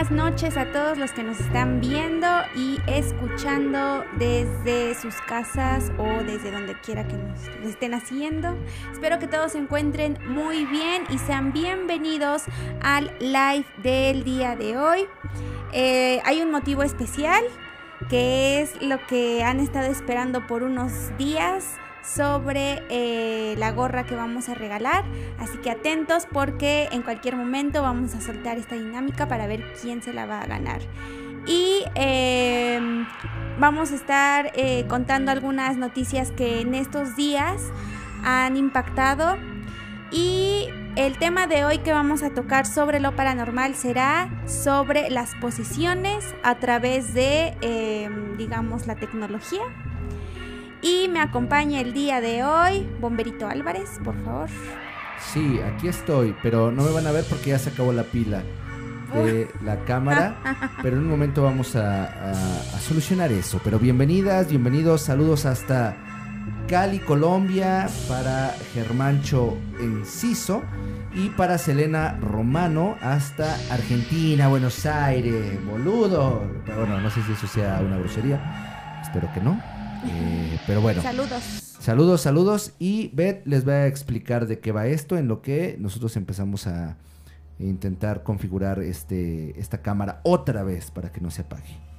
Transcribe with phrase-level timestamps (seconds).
[0.00, 6.24] Buenas noches a todos los que nos están viendo y escuchando desde sus casas o
[6.24, 8.56] desde donde quiera que nos estén haciendo.
[8.92, 12.44] Espero que todos se encuentren muy bien y sean bienvenidos
[12.80, 15.06] al live del día de hoy.
[15.74, 17.44] Eh, hay un motivo especial
[18.08, 24.14] que es lo que han estado esperando por unos días sobre eh, la gorra que
[24.14, 25.04] vamos a regalar.
[25.38, 30.02] Así que atentos porque en cualquier momento vamos a soltar esta dinámica para ver quién
[30.02, 30.80] se la va a ganar.
[31.46, 33.06] Y em,
[33.58, 37.62] vamos a estar eh, contando algunas noticias que en estos días
[38.22, 39.36] han impactado.
[40.12, 45.34] Y el tema de hoy que vamos a tocar sobre lo paranormal será sobre las
[45.36, 49.62] posiciones a través de, em, digamos, la tecnología
[50.82, 54.48] y me acompaña el día de hoy Bomberito Álvarez, por favor.
[55.32, 58.42] Sí, aquí estoy, pero no me van a ver porque ya se acabó la pila
[59.14, 60.36] de la cámara,
[60.82, 62.32] pero en un momento vamos a,
[62.80, 63.60] solucionar eso.
[63.62, 65.96] Pero bienvenidas, bienvenidos, saludos hasta
[66.68, 70.62] Cali, Colombia, para Germancho Enciso
[71.12, 76.48] y para Selena Romano hasta Argentina, Buenos Aires, boludo.
[76.66, 79.79] Bueno, no sé si eso sea una grosería, espero que no.
[80.06, 81.02] Eh, pero bueno.
[81.02, 81.42] Saludos.
[81.80, 82.72] Saludos, saludos.
[82.78, 86.66] Y Beth les va a explicar de qué va esto, en lo que nosotros empezamos
[86.66, 86.96] a
[87.58, 91.90] intentar configurar este, esta cámara otra vez para que no se apague.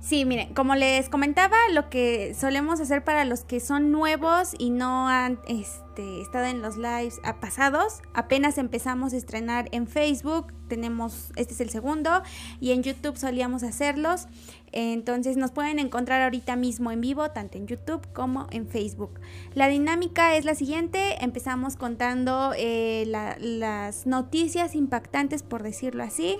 [0.00, 4.70] Sí, miren, como les comentaba, lo que solemos hacer para los que son nuevos y
[4.70, 11.30] no han este, estado en los lives pasados, apenas empezamos a estrenar en Facebook, tenemos,
[11.36, 12.22] este es el segundo,
[12.60, 14.26] y en YouTube solíamos hacerlos.
[14.72, 19.20] Entonces nos pueden encontrar ahorita mismo en vivo, tanto en YouTube como en Facebook.
[19.54, 26.38] La dinámica es la siguiente, empezamos contando eh, las noticias impactantes, por decirlo así,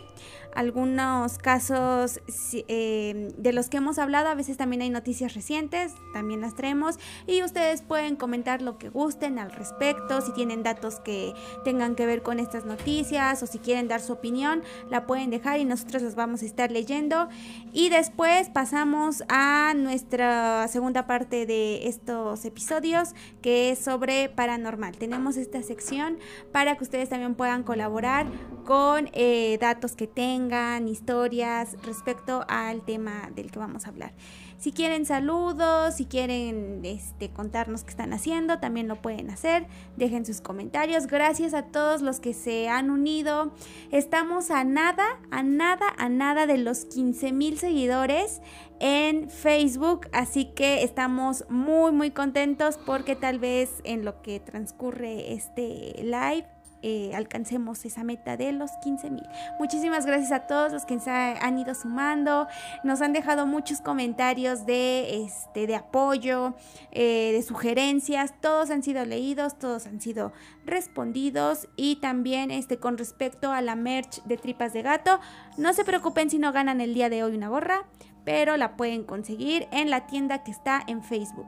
[0.54, 2.20] algunos casos
[2.52, 6.98] eh, de los que hemos hablado, a veces también hay noticias recientes, también las traemos.
[7.26, 11.34] Y ustedes pueden comentar lo que gusten al respecto, si tienen datos que
[11.64, 15.60] tengan que ver con estas noticias o si quieren dar su opinión, la pueden dejar
[15.60, 17.28] y nosotros las vamos a estar leyendo.
[17.72, 24.94] Y después pues pasamos a nuestra segunda parte de estos episodios que es sobre paranormal.
[24.98, 26.18] Tenemos esta sección
[26.52, 28.26] para que ustedes también puedan colaborar
[28.66, 34.12] con eh, datos que tengan, historias respecto al tema del que vamos a hablar.
[34.60, 39.66] Si quieren saludos, si quieren este, contarnos qué están haciendo, también lo pueden hacer.
[39.96, 41.06] Dejen sus comentarios.
[41.06, 43.54] Gracias a todos los que se han unido.
[43.90, 48.42] Estamos a nada, a nada, a nada de los 15 mil seguidores
[48.80, 50.08] en Facebook.
[50.12, 56.46] Así que estamos muy, muy contentos porque tal vez en lo que transcurre este live
[56.82, 59.26] eh, alcancemos esa meta de los 15 mil.
[59.58, 62.46] Muchísimas gracias a todos los que han ido sumando,
[62.84, 66.54] nos han dejado muchos comentarios de, este, de apoyo,
[66.92, 70.32] eh, de sugerencias, todos han sido leídos, todos han sido
[70.64, 75.20] respondidos y también este, con respecto a la merch de tripas de gato,
[75.56, 77.86] no se preocupen si no ganan el día de hoy una gorra,
[78.24, 81.46] pero la pueden conseguir en la tienda que está en Facebook.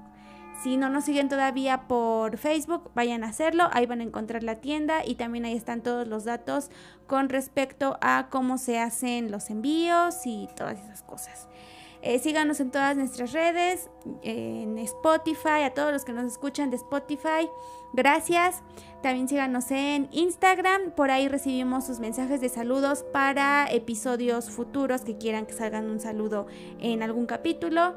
[0.60, 3.69] Si no nos siguen todavía por Facebook, vayan a hacerlo.
[3.72, 6.70] Ahí van a encontrar la tienda y también ahí están todos los datos
[7.06, 11.49] con respecto a cómo se hacen los envíos y todas esas cosas.
[12.04, 13.88] Eh, síganos en todas nuestras redes,
[14.22, 17.49] en Spotify, a todos los que nos escuchan de Spotify.
[17.93, 18.62] Gracias.
[19.02, 20.93] También síganos en Instagram.
[20.96, 26.00] Por ahí recibimos sus mensajes de saludos para episodios futuros que quieran que salgan un
[26.00, 26.46] saludo
[26.81, 27.94] en algún capítulo.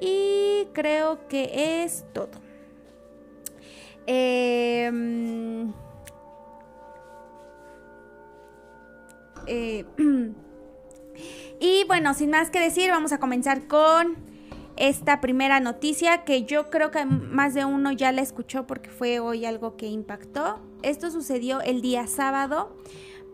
[0.00, 2.30] Y creo que es todo.
[4.06, 5.72] Em,
[9.46, 9.84] eh,
[11.60, 14.16] y bueno, sin más que decir, vamos a comenzar con
[14.78, 19.18] esta primera noticia que yo creo que más de uno ya la escuchó porque fue
[19.18, 20.60] hoy algo que impactó.
[20.82, 22.76] Esto sucedió el día sábado,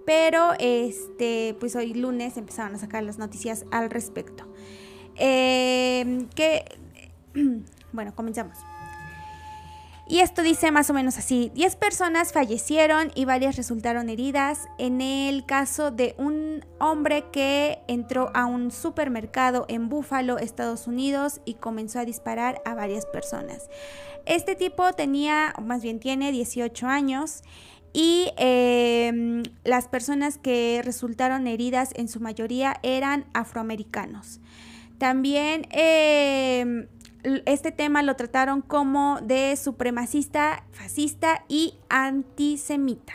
[0.06, 4.44] pero este, pues hoy lunes empezaron a sacar las noticias al respecto.
[5.16, 6.64] Eh, que,
[7.92, 8.58] bueno, comenzamos.
[10.06, 15.00] Y esto dice más o menos así, 10 personas fallecieron y varias resultaron heridas en
[15.00, 21.54] el caso de un hombre que entró a un supermercado en Buffalo, Estados Unidos y
[21.54, 23.70] comenzó a disparar a varias personas.
[24.26, 27.42] Este tipo tenía, más bien tiene 18 años
[27.94, 34.40] y em, las personas que resultaron heridas en su mayoría eran afroamericanos.
[35.04, 36.86] También em,
[37.44, 43.12] este tema lo trataron como de supremacista, fascista y antisemita.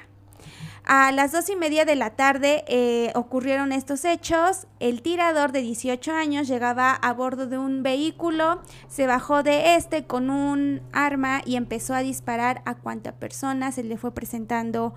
[0.85, 4.67] A las dos y media de la tarde eh, ocurrieron estos hechos.
[4.79, 10.05] El tirador de 18 años llegaba a bordo de un vehículo, se bajó de este
[10.05, 14.93] con un arma y empezó a disparar a cuanta persona se le fue presentando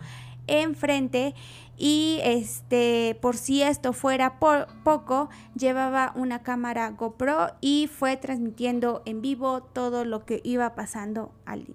[0.47, 1.35] enfrente
[1.83, 9.21] y este por si esto fuera poco llevaba una cámara GoPro y fue transmitiendo en
[9.21, 11.75] vivo todo lo que iba pasando al,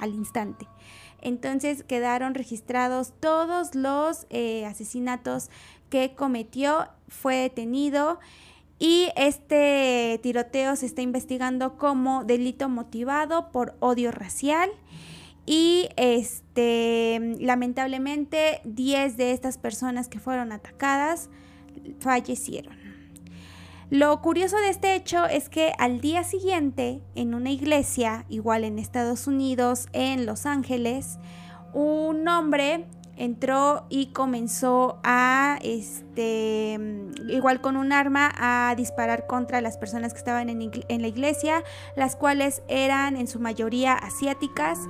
[0.00, 0.66] al instante.
[1.20, 5.50] Entonces quedaron registrados todos los eh, asesinatos
[5.88, 8.18] que cometió, fue detenido
[8.80, 14.68] y este tiroteo se está investigando como delito motivado por odio racial
[15.46, 21.30] y este lamentablemente 10 de estas personas que fueron atacadas
[22.00, 22.76] fallecieron.
[23.88, 28.80] Lo curioso de este hecho es que al día siguiente, en una iglesia, igual en
[28.80, 31.18] Estados Unidos, en Los Ángeles,
[31.72, 32.86] un hombre
[33.16, 36.78] entró y comenzó a, este,
[37.28, 41.62] igual con un arma, a disparar contra las personas que estaban en, la iglesia,
[41.96, 44.80] las cuales eran en su mayoría asiáticas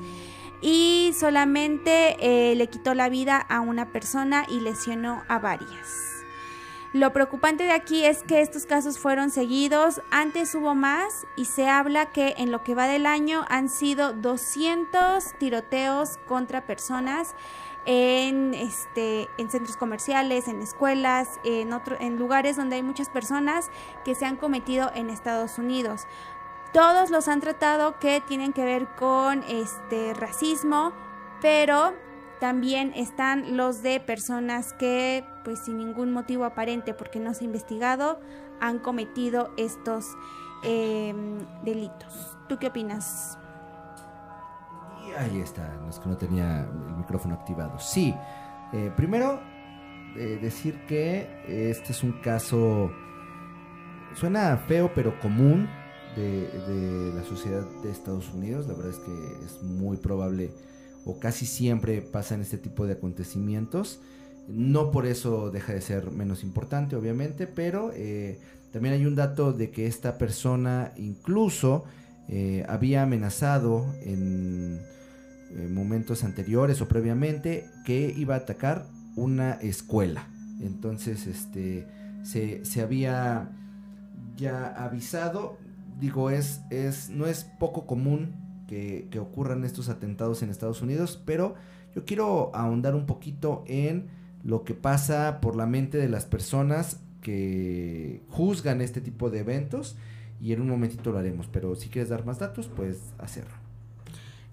[0.60, 6.16] y solamente eh, le quitó la vida a una persona y lesionó a varias.
[6.92, 11.68] Lo preocupante de aquí es que estos casos fueron seguidos, antes hubo más y se
[11.68, 17.34] habla que en lo que va del año han sido 200 tiroteos contra personas
[17.86, 23.70] en, este, en centros comerciales, en escuelas, en, otro, en lugares donde hay muchas personas
[24.04, 26.06] que se han cometido en Estados Unidos.
[26.72, 30.92] Todos los han tratado que tienen que ver con este racismo,
[31.40, 31.94] pero
[32.40, 37.46] también están los de personas que, pues sin ningún motivo aparente, porque no se ha
[37.46, 38.20] investigado,
[38.60, 40.04] han cometido estos
[40.64, 42.36] em, delitos.
[42.48, 43.38] ¿Tú qué opinas?
[45.18, 47.78] ahí está, no es que no tenía el micrófono activado.
[47.78, 48.14] Sí,
[48.72, 49.40] eh, primero
[50.14, 52.90] eh, decir que este es un caso,
[54.14, 55.68] suena feo pero común
[56.16, 58.66] de, de la sociedad de Estados Unidos.
[58.66, 60.50] La verdad es que es muy probable
[61.06, 64.00] o casi siempre pasan este tipo de acontecimientos.
[64.48, 68.38] No por eso deja de ser menos importante, obviamente, pero eh,
[68.72, 71.84] también hay un dato de que esta persona incluso
[72.28, 74.80] eh, había amenazado en,
[75.70, 80.28] momentos anteriores o previamente que iba a atacar una escuela.
[80.60, 81.86] Entonces, este,
[82.24, 83.48] se, se había
[84.36, 85.56] ya avisado.
[85.98, 88.34] Digo, es, es, no es poco común
[88.66, 91.54] que, ocurran estos atentados en Estados Unidos, pero
[91.94, 94.08] yo quiero ahondar un poquito en
[94.44, 99.96] lo que pasa por la mente de las personas que juzgan este tipo de eventos
[100.40, 103.54] y en un momentito lo haremos, pero si quieres dar más datos, puedes hacerlo.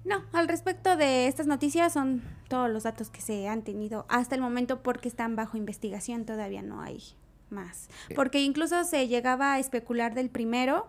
[0.05, 4.35] No, al respecto de estas noticias son todos los datos que se han tenido hasta
[4.35, 7.01] el momento porque están bajo investigación, todavía no hay
[7.49, 7.89] más.
[8.09, 8.15] Eh.
[8.15, 10.87] Porque incluso se llegaba a especular del primero,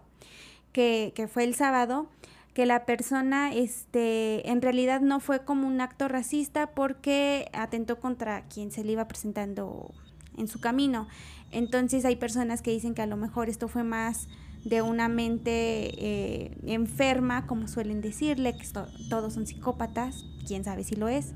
[0.75, 2.11] que, que fue el sábado,
[2.52, 8.43] que la persona este en realidad no fue como un acto racista porque atentó contra
[8.43, 9.95] quien se le iba presentando
[10.37, 11.09] en su camino.
[11.50, 14.28] Entonces hay personas que dicen que a lo mejor esto fue más
[14.64, 18.66] de una mente eh, enferma, como suelen decirle, que
[19.09, 21.33] todos son psicópatas, quién sabe si lo es,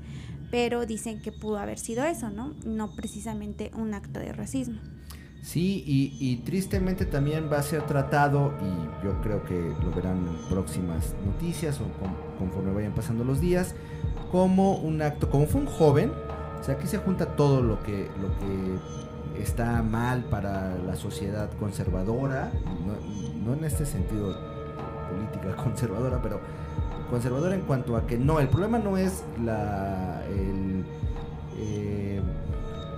[0.51, 2.55] pero dicen que pudo haber sido eso, ¿no?
[2.65, 4.79] No precisamente un acto de racismo.
[5.41, 10.49] Sí, y, tristemente también va a ser tratado, y yo creo que lo verán en
[10.49, 11.85] próximas noticias o
[12.37, 13.73] conforme vayan pasando los días,
[14.31, 16.11] como un acto, como fue un joven,
[16.59, 21.49] o sea, aquí se junta todo lo que, lo que está mal para la sociedad
[21.57, 22.51] conservadora,
[23.45, 24.35] no, en este sentido
[25.09, 26.41] política conservadora, pero
[27.09, 30.21] conservadora en cuanto a que no, el problema no es la...
[30.27, 32.21] Eh,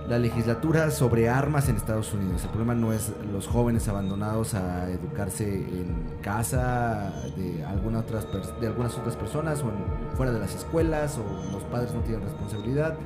[0.08, 2.42] la legislatura sobre armas en Estados Unidos.
[2.42, 8.66] El problema no es los jóvenes abandonados a educarse en casa de, algunas otras, de
[8.66, 9.70] algunas otras personas o
[10.16, 12.96] fuera de las escuelas o los padres no tienen responsabilidad,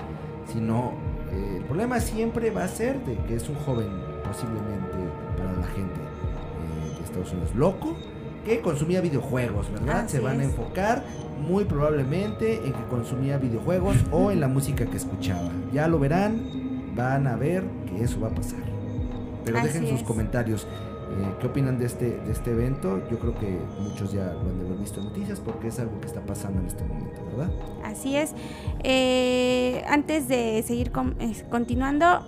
[0.52, 0.92] sino
[1.32, 3.88] eh, el problema siempre va a ser de que es un joven
[4.26, 4.96] posiblemente
[5.36, 7.96] para la gente eh, de Estados Unidos loco
[8.44, 10.06] que consumía videojuegos, ¿verdad?
[10.06, 11.02] Se van a enfocar
[11.40, 15.50] muy probablemente en que consumía videojuegos o en la música que escuchaba.
[15.72, 16.65] Ya lo verán,
[16.96, 18.60] van a ver que eso va a pasar.
[19.44, 20.66] Pero dejen sus comentarios.
[21.08, 23.00] Eh, ¿Qué opinan de este, de este evento?
[23.08, 26.00] Yo creo que muchos ya lo han de haber visto en noticias porque es algo
[26.00, 27.50] que está pasando en este momento, ¿verdad?
[27.84, 28.34] Así es.
[28.82, 32.26] Eh, antes de seguir continuando...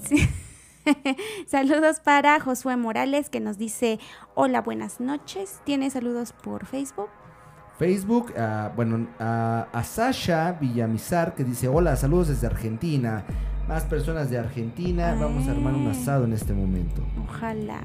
[1.46, 3.98] saludos para Josué Morales que nos dice
[4.34, 5.60] hola, buenas noches.
[5.64, 7.08] ¿Tiene saludos por Facebook?
[7.80, 8.34] Facebook,
[8.76, 13.24] bueno, a, Sasha Villamizar que dice, hola, saludos desde Argentina.
[13.68, 17.02] Más personas de Argentina, vamos a armar un asado en este momento.
[17.26, 17.80] Ojalá.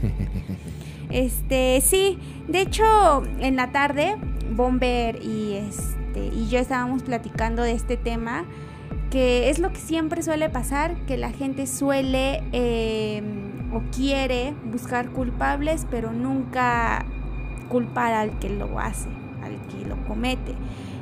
[1.10, 4.16] este, sí, de hecho, en la tarde,
[4.52, 8.46] Bomber y este y yo estábamos platicando de este tema,
[9.10, 15.10] que es lo que siempre suele pasar, que la gente suele em, o quiere buscar
[15.10, 17.04] culpables, pero nunca
[17.68, 19.08] culpar al que lo hace,
[19.46, 20.54] al que lo comete.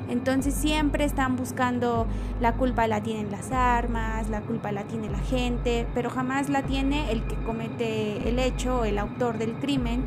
[0.09, 2.07] Entonces siempre están buscando
[2.41, 6.63] la culpa la tienen las armas, la culpa la tiene la gente, pero jamás la
[6.63, 10.05] tiene el que comete el hecho, el autor del crimen.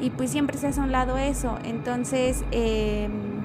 [0.00, 1.58] Y pues siempre se hace a un lado eso.
[1.64, 3.39] Entonces, em,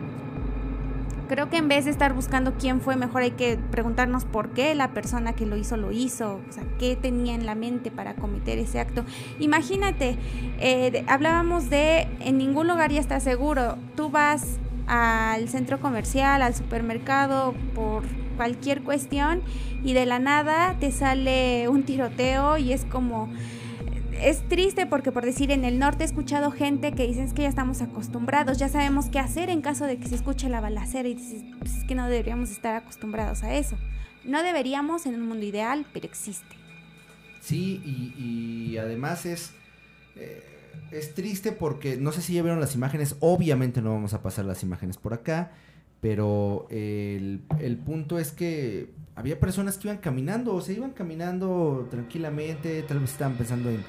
[1.28, 4.76] creo que en vez de estar buscando quién fue, mejor hay que preguntarnos por qué
[4.76, 8.16] la persona que lo hizo lo hizo, o sea, qué tenía en la mente para
[8.16, 9.06] cometer ese acto.
[9.40, 10.18] Imagínate,
[10.60, 16.54] eh, hablábamos de en ningún lugar ya está seguro, tú vas al centro comercial, al
[16.54, 18.04] supermercado, por
[18.38, 19.42] cualquier cuestión
[19.84, 23.30] y de la nada te sale un tiroteo y es como
[24.22, 27.50] es triste porque por decir en el norte he escuchado gente que dicen que ya
[27.50, 31.16] estamos acostumbrados, ya sabemos qué hacer en caso de que se escuche la balacera y
[31.16, 33.78] dices es que no deberíamos estar acostumbrados a eso.
[34.24, 36.56] No deberíamos en un mundo ideal, pero existe.
[37.42, 39.54] Sí, y, además es...
[40.16, 40.52] Eh,
[40.92, 44.46] es triste porque no sé si ya vieron las imágenes, obviamente no vamos a pasar
[44.46, 45.52] las imágenes por acá,
[46.02, 47.42] pero el,
[47.86, 53.12] punto es que había personas que iban caminando, o se iban caminando tranquilamente, tal vez
[53.12, 53.84] estaban pensando en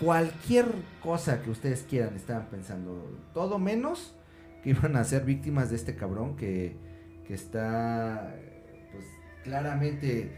[0.00, 0.66] cualquier
[1.02, 4.14] cosa que ustedes quieran, estaban pensando, todo menos
[4.62, 6.76] que iban a ser víctimas de este cabrón que,
[7.26, 8.34] que está,
[8.92, 9.04] pues
[9.44, 10.30] claramente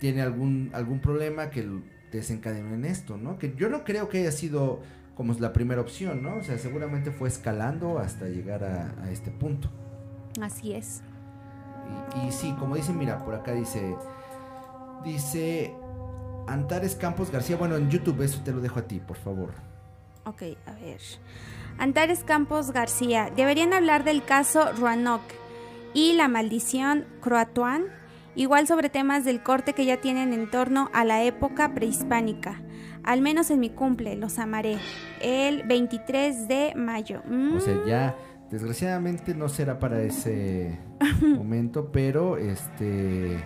[0.00, 1.68] tiene algún, algún problema que
[2.12, 3.38] desencadenó en esto, ¿no?
[3.38, 4.80] Que yo no creo que haya sido
[5.16, 6.36] como la primera opción, ¿no?
[6.36, 9.70] O sea, seguramente fue escalando hasta llegar a, este punto.
[10.40, 11.02] Así es.
[12.26, 13.94] Y, sí, como dice, mira, por acá dice,
[15.04, 15.72] dice
[16.46, 19.54] Antares Campos García, bueno, en YouTube eso te lo dejo a ti, por favor.
[20.24, 21.00] Ok, a ver.
[21.78, 25.22] Antares Campos García, deberían hablar del caso Ruanok
[25.92, 27.86] y la maldición croatuán,
[28.34, 32.60] igual sobre temas del corte que ya tienen en torno a la época prehispánica
[33.04, 34.78] al menos en mi cumple, los amaré.
[35.20, 37.22] El 23 de mayo.
[37.54, 37.86] O sea, mm.
[37.86, 38.16] ya
[38.50, 40.78] desgraciadamente no será para ese
[41.20, 43.38] momento, pero este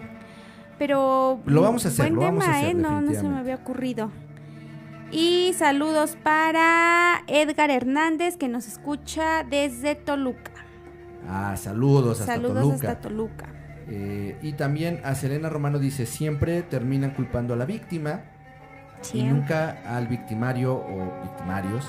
[0.78, 2.74] pero lo vamos a hacer, lo vamos a hacer, ¿eh?
[2.74, 4.10] no, no se me había ocurrido.
[5.10, 10.52] Y saludos para Edgar Hernández que nos escucha desde Toluca.
[11.26, 12.88] Ah, saludos hasta saludos Toluca.
[12.90, 13.46] Hasta Toluca.
[13.90, 18.22] Eh, y también a Selena Romano dice, siempre terminan culpando a la víctima
[19.14, 21.86] y nunca al victimario o victimarios.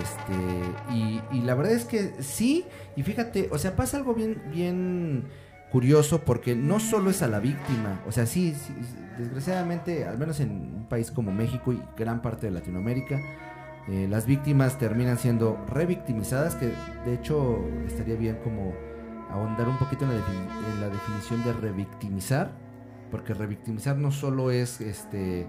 [0.00, 5.24] Este, y, la verdad es que sí, y fíjate, o sea, pasa algo bien, bien
[5.70, 8.54] curioso porque no solo es a la víctima, o sea, sí,
[9.18, 13.20] desgraciadamente, al menos en un país como México y gran parte de Latinoamérica,
[13.88, 16.72] eh, las víctimas terminan siendo revictimizadas, que
[17.04, 18.72] de hecho estaría bien como
[19.30, 22.52] ahondar un poquito en la, en la definición de revictimizar,
[23.10, 25.46] porque revictimizar no solo es este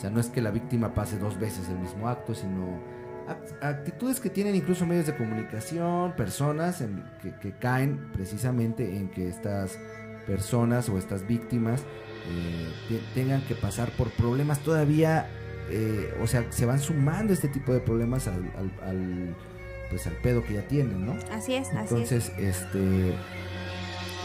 [0.00, 2.80] o sea, no es que la víctima pase dos veces el mismo acto, sino
[3.60, 6.82] actitudes que tienen incluso medios de comunicación, personas
[7.40, 9.78] que, caen precisamente en que estas
[10.26, 11.82] personas o estas víctimas
[12.28, 15.28] eh, tengan que pasar por problemas todavía,
[15.70, 19.36] eh, o sea, se van sumando este tipo de problemas al,
[19.90, 21.16] pues al pedo que ya tienen, ¿no?
[21.32, 22.56] Así es, Entonces, así es.
[22.56, 23.14] este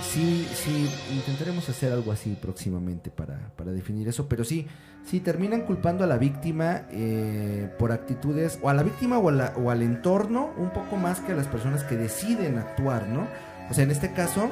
[0.03, 4.67] sí, sí, intentaremos hacer algo así próximamente para, para definir eso, pero sí,
[5.05, 9.71] sí, terminan culpando a la víctima eh, por actitudes, o a la víctima o, o,
[9.71, 13.27] al entorno, un poco más que a las personas que deciden actuar, ¿no?
[13.69, 14.49] O sea, en este caso,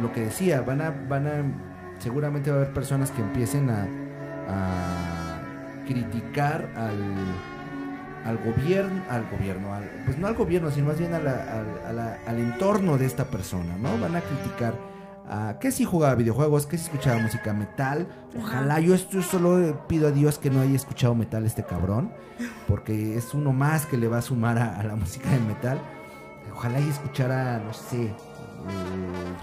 [0.00, 1.42] lo que decía, van a, van a,
[1.98, 3.86] seguramente va a haber personas que empiecen a,
[4.48, 6.98] a criticar al,
[8.24, 9.68] al gobierno, al gobierno,
[10.04, 13.98] pues no al gobierno, sino más bien al entorno de esta persona, ¿no?
[13.98, 14.89] Van a criticar
[15.60, 18.08] que si jugaba videojuegos, que si escuchaba música metal.
[18.38, 22.12] Ojalá yo, esto solo pido a Dios que no haya escuchado metal este cabrón,
[22.66, 25.78] porque es uno más que le va a sumar a, la música del metal.
[26.52, 28.06] Ojalá y escuchara, no sé.
[28.06, 28.12] Eh,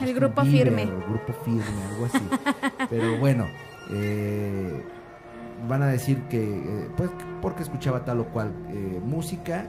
[0.02, 0.84] el grupo firme.
[0.84, 2.28] El grupo firme, algo así.
[2.90, 3.46] Pero bueno,
[3.92, 4.84] eh,
[5.70, 7.10] van a decir que, eh, pues,
[7.42, 8.52] porque escuchaba tal o cual
[9.06, 9.68] música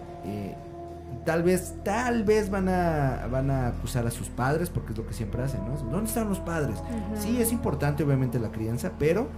[1.29, 5.07] tal vez, tal vez van a, van a acusar a sus padres, porque es lo
[5.07, 5.77] que siempre hacen, ¿no?
[5.91, 6.79] ¿Dónde están los padres?
[7.17, 9.29] Sí, es importante obviamente la crianza, pero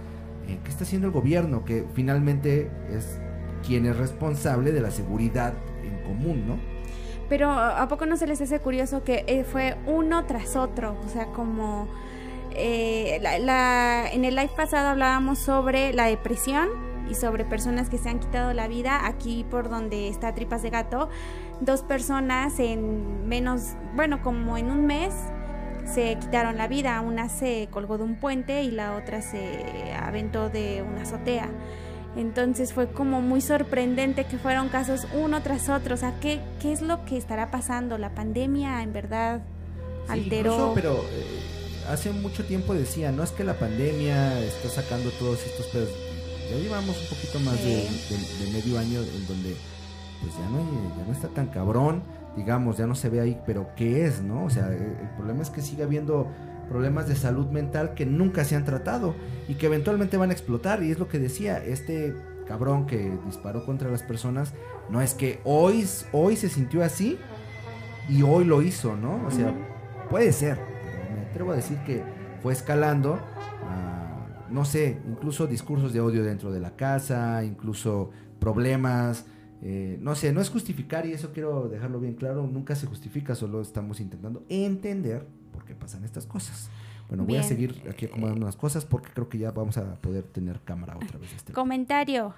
[0.47, 1.65] eh, ¿qué está haciendo el gobierno?
[1.65, 3.19] Que finalmente es
[3.67, 5.51] quien es responsable de la seguridad
[5.83, 6.55] en común, ¿no?
[7.27, 10.95] Pero ¿a poco no se les hace curioso que eh, fue uno tras otro?
[11.05, 11.89] O sea, como
[12.55, 16.69] eh, la, en el live pasado hablábamos sobre la depresión
[17.09, 19.05] y sobre personas que se han quitado la vida.
[19.05, 21.09] Aquí por donde está Tripas de Gato,
[21.61, 23.61] dos personas en menos,
[23.95, 25.13] bueno, como en un mes
[25.85, 26.99] se quitaron la vida.
[27.01, 31.49] Una se colgó de un puente y la otra se aventó de una azotea.
[32.15, 35.95] Entonces fue como muy sorprendente que fueron casos uno tras otro.
[35.95, 37.97] O sea, ¿qué, qué es lo que estará pasando?
[37.97, 39.41] ¿La pandemia en verdad
[40.09, 40.73] alteró?
[40.75, 41.39] pero eh,
[41.89, 45.89] hace mucho tiempo decía, no es que la pandemia está sacando todos estos pedos.
[46.49, 47.87] Ya llevamos un poquito más de,
[48.51, 49.55] medio año en donde
[50.21, 50.59] pues ya no,
[50.97, 52.03] ya no está tan cabrón,
[52.35, 54.45] digamos, ya no se ve ahí, pero ¿qué es, no?
[54.45, 56.27] O sea, el problema es que sigue habiendo
[56.69, 59.15] problemas de salud mental que nunca se han tratado
[59.49, 60.83] y que eventualmente van a explotar.
[60.83, 62.15] Y es lo que decía, este
[62.47, 64.53] cabrón que disparó contra las personas,
[64.89, 67.17] no es que hoy, hoy se sintió así
[68.07, 69.25] y hoy lo hizo, ¿no?
[69.25, 69.53] O sea,
[70.09, 72.03] puede ser, pero me atrevo a decir que
[72.41, 73.19] fue escalando
[74.51, 79.25] no sé, incluso discursos de odio dentro de la casa, incluso problemas.
[79.63, 83.35] Eh, no sé, no es justificar y eso quiero dejarlo bien claro, nunca se justifica,
[83.35, 85.27] solo estamos intentando entender
[85.71, 86.69] qué pasan estas cosas.
[87.07, 90.23] Bueno, voy a seguir aquí acomodando unas cosas porque creo que ya vamos a poder
[90.23, 91.33] tener cámara otra vez.
[91.33, 92.33] Este Comentario,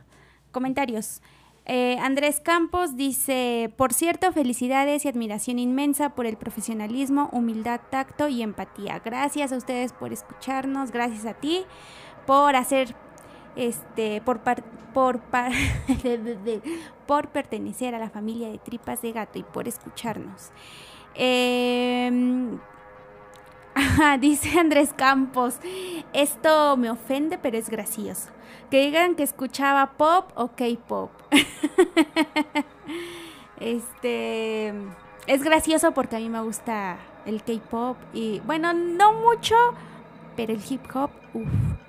[0.51, 1.21] comentarios.
[1.65, 8.27] Eh, Andrés Campos dice, por cierto, felicidades y admiración inmensa por el profesionalismo, humildad, tacto
[8.27, 8.99] y empatía.
[8.99, 11.63] Gracias a ustedes por escucharnos, gracias a ti
[12.25, 12.95] por hacer,
[13.55, 14.39] este, por,
[14.93, 15.19] por,
[17.07, 20.51] por pertenecer a la familia de Tripas de Gato y por escucharnos.
[21.15, 22.11] Eh,
[24.19, 25.55] dice Andrés Campos,
[26.13, 28.29] esto me ofende pero es gracioso.
[28.69, 31.11] Que digan que escuchaba pop o K-pop.
[33.59, 34.73] este
[35.27, 39.55] es gracioso porque a mí me gusta el K-pop y bueno, no mucho,
[40.35, 41.82] pero el hip hop, uff.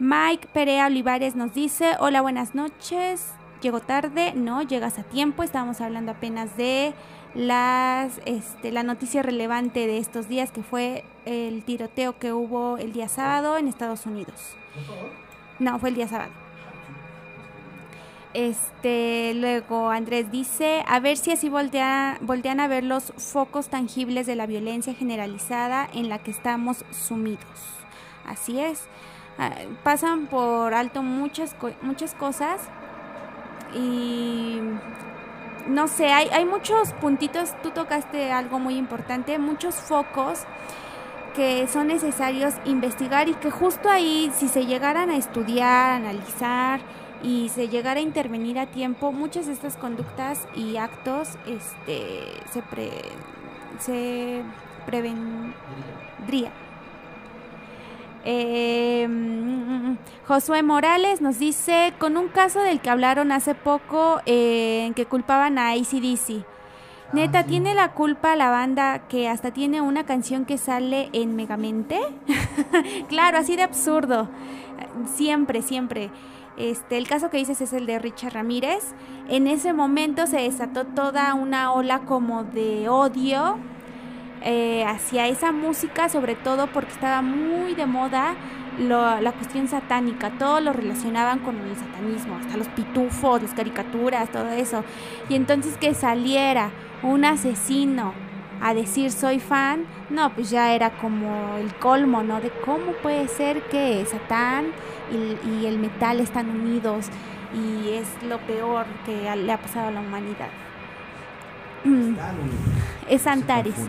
[0.00, 3.34] Mike Perea Olivares nos dice, hola, buenas noches.
[3.60, 6.94] Llego tarde, no, llegas a tiempo, estábamos hablando apenas de
[7.34, 12.94] las, este, la noticia relevante de estos días que fue el tiroteo que hubo el
[12.94, 14.56] día sábado en Estados Unidos.
[15.58, 16.32] No, fue el día sábado.
[18.32, 24.26] Este, luego Andrés dice, a ver si así voltean, voltean a ver los focos tangibles
[24.26, 27.44] de la violencia generalizada en la que estamos sumidos.
[28.24, 28.88] Así es.
[29.38, 32.60] Ah, pasan por alto muchas, muchas cosas
[33.74, 34.60] y
[35.66, 40.44] no sé, hay, hay muchos puntitos, tú tocaste algo muy importante, muchos focos
[41.34, 46.80] que son necesarios investigar y que justo ahí, si se llegaran a estudiar, analizar
[47.22, 52.62] y se llegara a intervenir a tiempo, muchas de estas conductas y actos este, se,
[52.62, 52.90] pre,
[53.78, 54.42] se
[54.86, 56.52] prevendrían.
[58.24, 59.08] Eh,
[60.26, 65.06] Josué Morales nos dice, con un caso del que hablaron hace poco, eh, en que
[65.06, 66.44] culpaban a ACDC.
[67.12, 71.34] Neta, ah, ¿tiene la culpa la banda que hasta tiene una canción que sale en
[71.34, 71.98] Megamente?
[73.08, 74.28] claro, así de absurdo.
[75.12, 76.10] Siempre, siempre.
[76.56, 78.94] Este, el caso que dices es el de Richard Ramírez.
[79.28, 83.58] En ese momento se desató toda una ola como de odio
[84.42, 88.34] eh, hacia esa música, sobre todo porque estaba muy de moda
[88.78, 94.48] la cuestión satánica, todo lo relacionaban con el satanismo, hasta los pitufos, las caricaturas, todo
[94.48, 94.84] eso.
[95.28, 96.70] Y entonces que saliera
[97.02, 98.14] un asesino
[98.62, 102.40] a decir soy fan, no, pues ya era como el colmo, ¿no?
[102.40, 104.66] De cómo puede ser que Satán
[105.12, 107.08] y el metal están unidos
[107.54, 110.48] y es lo peor que le ha pasado a la humanidad.
[111.84, 112.14] Mm.
[113.08, 113.74] Es Antares.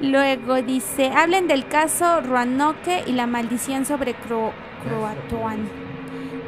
[0.00, 5.68] Luego dice, hablen del caso Ruanoque y la maldición sobre Croatoan.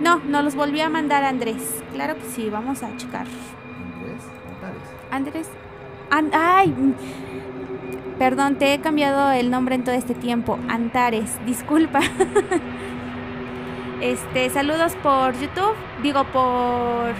[0.00, 1.82] No, no los volvió a mandar Andrés.
[1.92, 3.26] Claro que sí, vamos a checar.
[5.10, 5.50] Andrés.
[6.10, 6.32] Andrés.
[6.32, 6.74] Ay,
[8.18, 10.58] perdón, te he cambiado el nombre en todo este tiempo.
[10.68, 12.00] Antares, disculpa.
[14.00, 17.14] este, saludos por YouTube, digo por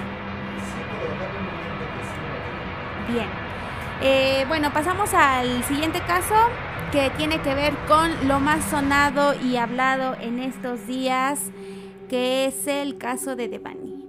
[3.13, 3.27] Bien.
[4.03, 6.35] Eh, bueno, pasamos al siguiente caso
[6.93, 11.41] que tiene que ver con lo más sonado y hablado en estos días,
[12.09, 14.07] que es el caso de Devani.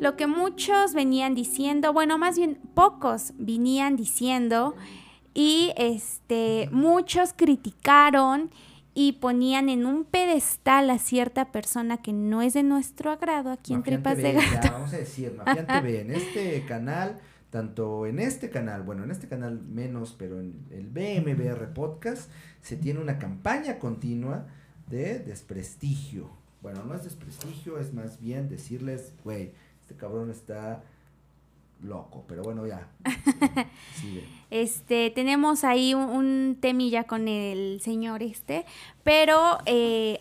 [0.00, 4.74] Lo que muchos venían diciendo, bueno, más bien pocos venían diciendo
[5.32, 8.50] y este muchos criticaron
[8.94, 13.72] y ponían en un pedestal a cierta persona que no es de nuestro agrado aquí
[13.72, 14.72] en Tripas de Gato.
[14.72, 17.18] vamos a decir, TV, en este canal
[17.52, 22.30] tanto en este canal, bueno, en este canal menos, pero en el BMBR Podcast
[22.62, 24.46] se tiene una campaña continua
[24.88, 26.30] de desprestigio.
[26.62, 30.82] Bueno, no es desprestigio, es más bien decirles, güey, este cabrón está
[31.82, 32.88] loco, pero bueno, ya.
[34.50, 38.66] Este, tenemos ahí un, temilla con el señor este,
[39.02, 40.20] pero eh,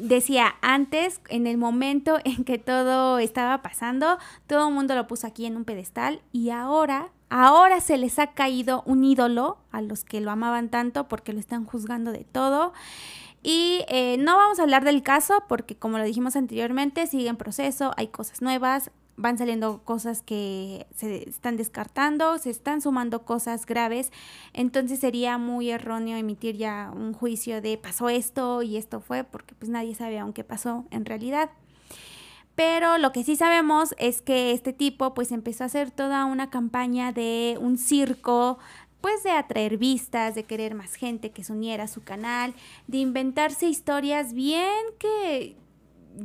[0.00, 5.26] decía antes, en el momento en que todo estaba pasando, todo el mundo lo puso
[5.26, 10.04] aquí en un pedestal y ahora, ahora se les ha caído un ídolo a los
[10.04, 12.72] que lo amaban tanto porque lo están juzgando de todo.
[13.42, 17.36] Y eh, no vamos a hablar del caso porque como lo dijimos anteriormente, sigue en
[17.36, 23.66] proceso, hay cosas nuevas, van saliendo cosas que se están descartando, se están sumando cosas
[23.66, 24.10] graves,
[24.52, 29.54] entonces sería muy erróneo emitir ya un juicio de pasó esto y esto fue, porque
[29.54, 31.50] pues nadie sabe aún pasó en realidad.
[32.54, 36.50] Pero lo que sí sabemos es que este tipo pues empezó a hacer toda una
[36.50, 38.58] campaña de un circo,
[39.00, 42.54] pues de atraer vistas, de querer más gente que se uniera a su canal,
[42.86, 45.56] de inventarse historias bien que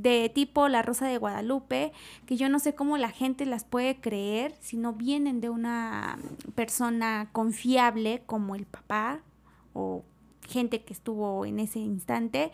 [0.01, 1.91] de tipo La Rosa de Guadalupe,
[2.25, 6.17] que yo no sé cómo la gente las puede creer si no vienen de una
[6.55, 9.21] persona confiable como el papá
[9.73, 10.03] o
[10.47, 12.51] gente que estuvo en ese instante.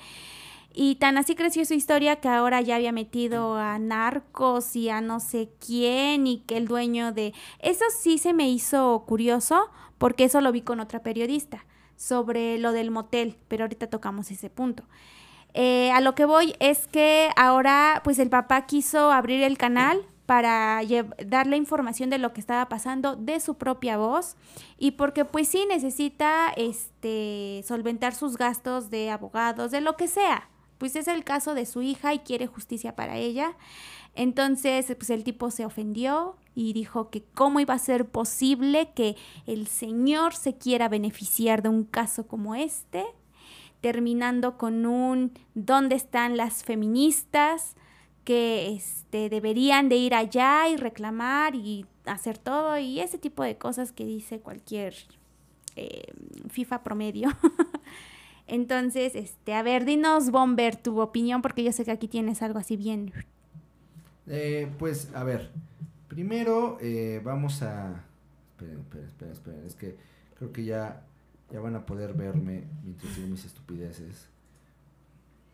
[0.73, 5.01] Y tan así creció su historia que ahora ya había metido a narcos y a
[5.01, 7.33] no sé quién y que el dueño de...
[7.59, 11.65] Eso sí se me hizo curioso porque eso lo vi con otra periodista
[11.97, 14.83] sobre lo del motel, pero ahorita tocamos ese punto.
[15.53, 20.01] Eh, a lo que voy es que ahora pues el papá quiso abrir el canal
[20.25, 20.81] para
[21.25, 24.37] darle información de lo que estaba pasando de su propia voz
[24.77, 30.49] y porque pues sí necesita este solventar sus gastos de abogados, de lo que sea.
[30.77, 33.57] Pues es el caso de su hija y quiere justicia para ella.
[34.15, 39.15] Entonces, pues el tipo se ofendió y dijo que cómo iba a ser posible que
[39.45, 43.05] el señor se quiera beneficiar de un caso como este
[43.81, 47.75] terminando con un ¿dónde están las feministas?
[48.23, 53.57] que este, deberían de ir allá y reclamar y hacer todo y ese tipo de
[53.57, 54.93] cosas que dice cualquier
[55.75, 56.13] eh,
[56.49, 57.29] FIFA promedio.
[58.47, 62.59] Entonces, este, a ver, dinos, Bomber, tu opinión, porque yo sé que aquí tienes algo
[62.59, 63.13] así bien.
[64.27, 65.51] Eh, pues, a ver,
[66.07, 68.03] primero eh, vamos a...
[68.59, 69.95] Espera, espera, espera, es que
[70.37, 71.01] creo que ya
[71.51, 74.27] ya van a poder verme mientras digo mis estupideces.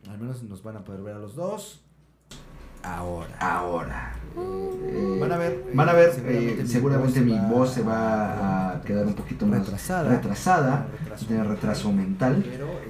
[0.09, 1.81] Al menos nos van a poder ver a los dos.
[2.83, 3.35] Ahora.
[3.39, 4.13] Ahora.
[4.37, 9.15] Eh, van a ver, van a ver seguramente, mi, voz se va a quedar un
[9.15, 10.87] poquito más retrasada, retrasada
[11.27, 12.45] tiene retraso mental,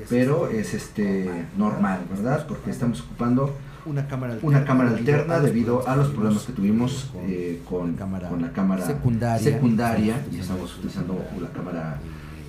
[0.10, 2.46] pero es este normal, ¿verdad?
[2.48, 7.10] Porque estamos ocupando una cámara alterna, una cámara alterna debido a los problemas que tuvimos
[7.22, 11.98] eh, con, con, la cámara secundaria, secundaria y estamos utilizando la cámara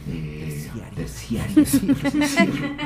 [0.09, 0.49] eh,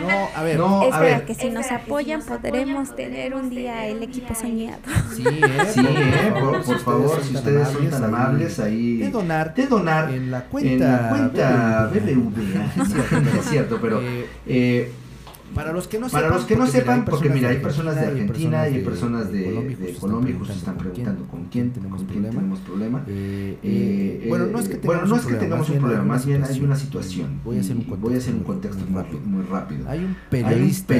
[0.01, 0.59] no, a ver.
[0.59, 1.25] No, a ver.
[1.25, 4.81] que si nos apoyan podremos tener un día el equipo soñado.
[5.15, 9.67] Sí, eh, sí, eh, por, favor, si ustedes son tan amables ahí de donar, de
[9.67, 13.39] donar en la cuenta, en la cuenta BBVA.
[13.39, 14.01] Es cierto, pero
[14.47, 14.93] eh,
[15.55, 18.69] para los que no sepan, los que no sepan porque mira, hay personas de Argentina
[18.69, 22.03] y hay personas de, de Colombia, justo están preguntando con quién tenemos
[22.61, 23.05] problema.
[23.07, 27.41] Eh, eh, eh, bueno, no es que tengamos, un, problema, más bien hay una situación.
[27.45, 28.85] Voy a hacer un contexto, voy a hacer un contexto
[29.25, 29.89] muy, rápido.
[29.89, 30.95] Hay un periodista,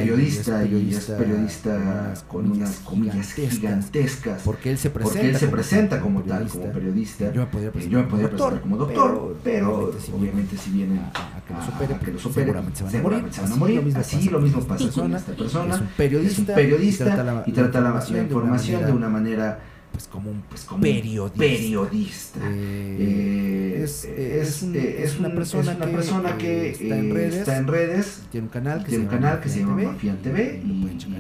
[0.65, 4.43] y es periodista con unas comillas gigantescas.
[4.43, 7.33] Porque él se presenta, porque él se presenta como, tal, como periodista.
[7.33, 11.55] Yo me podría presentar, como doctor, pero obviamente si vienen a que
[12.13, 12.53] los opere,
[12.91, 13.83] seguramente se van a morir.
[13.97, 15.75] Así lo mismo pasa con esta persona.
[15.75, 16.61] Es un periodista,
[17.47, 19.59] y trata la, información de una manera
[19.93, 21.39] pues como un, pues como periodista.
[21.39, 22.41] periodista.
[22.51, 27.57] Eh, eh, es, es, es, una persona, una que, persona que está, en redes, está,
[27.59, 30.63] en redes, tiene un canal que, tiene se, un canal que se llama Mafian TV
[30.65, 30.69] y,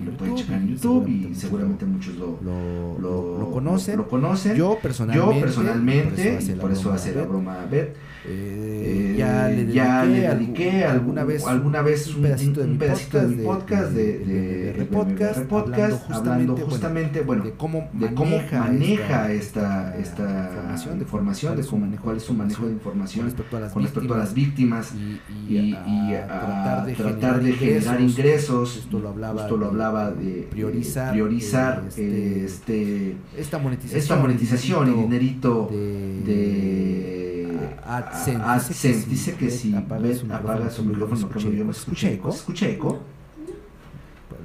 [0.04, 3.98] lo pueden checar en YouTube y seguramente muchos lo, lo, lo, lo, conocen.
[3.98, 4.56] Lo, conocen.
[4.56, 9.74] Yo personalmente, yo personalmente por eso hace la broma a Beth eh, ya le dediqué,
[9.74, 14.85] ya le dediqué alguna vez, alguna vez un, pedacito de mi podcast, de, de, de,
[14.85, 21.56] podcast, podcast, hablando justamente, bueno, de cómo, de cómo maneja, esta, esta, información, de, formación,
[21.56, 23.32] de cómo, cuál es su manejo de información
[23.72, 24.92] con respecto a las víctimas,
[25.48, 31.82] y, a, tratar de, generar ingresos, esto lo hablaba, esto lo hablaba de priorizar, priorizar
[31.88, 37.21] este, este, esta monetización, esta monetización y dinerito de
[37.85, 39.07] AdSense.
[39.09, 42.31] Dice que, si apaga su micrófono, yo me escuché eco.
[42.31, 43.01] ¿Escuché eco?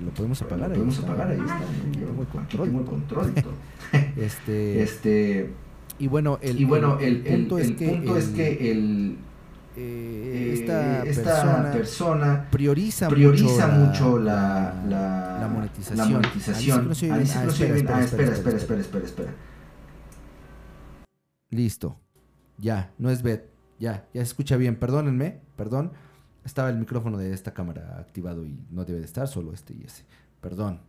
[0.04, 1.60] Lo podemos apagar, ahí, podemos apagar ahí está.
[1.92, 2.68] Tengo el control.
[2.68, 3.34] Tengo el control.
[4.16, 5.54] este, este
[5.98, 9.18] Y bueno, el, y bueno, el, punto, es, que punto es que el
[9.80, 15.98] eh, esta, esta persona, prioriza, mucho, la, la, la, monetización.
[15.98, 16.90] La monetización.
[17.12, 19.34] Ah, espera, espera, espera, espera, espera,
[21.52, 22.00] Listo.
[22.58, 23.50] Ya, no es Bet.
[23.80, 24.78] Ya, ya se escucha bien.
[24.78, 25.92] Perdónenme, perdón.
[26.44, 29.84] Estaba el micrófono de esta cámara activado y no debe de estar, solo este y
[29.84, 30.06] ese.
[30.42, 30.82] Perdón.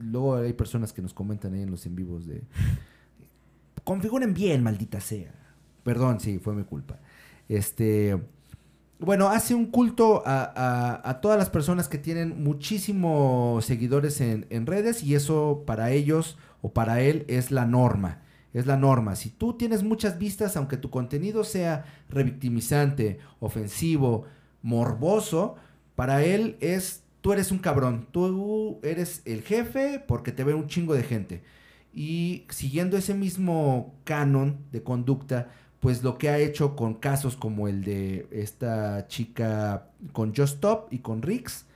[0.00, 2.42] Luego hay personas que nos comentan ahí en los en vivos de...
[3.84, 5.32] Configuren bien, maldita sea.
[5.82, 6.98] Perdón, sí, fue mi culpa.
[7.48, 8.20] Este,
[8.98, 15.14] bueno, hace un culto a, todas las personas que tienen muchísimos seguidores en, redes y
[15.14, 18.22] eso para ellos o para él es la norma.
[18.56, 19.16] Es la norma.
[19.16, 24.24] Si tú tienes muchas vistas, aunque tu contenido sea revictimizante, ofensivo,
[24.62, 25.56] morboso,
[25.94, 30.68] para él es, tú eres un cabrón, tú eres el jefe porque te ve un
[30.68, 31.42] chingo de gente.
[31.92, 37.68] Y siguiendo ese mismo canon de conducta, pues lo que ha hecho con casos como
[37.68, 41.66] el de esta chica con Just Stop y con Rix.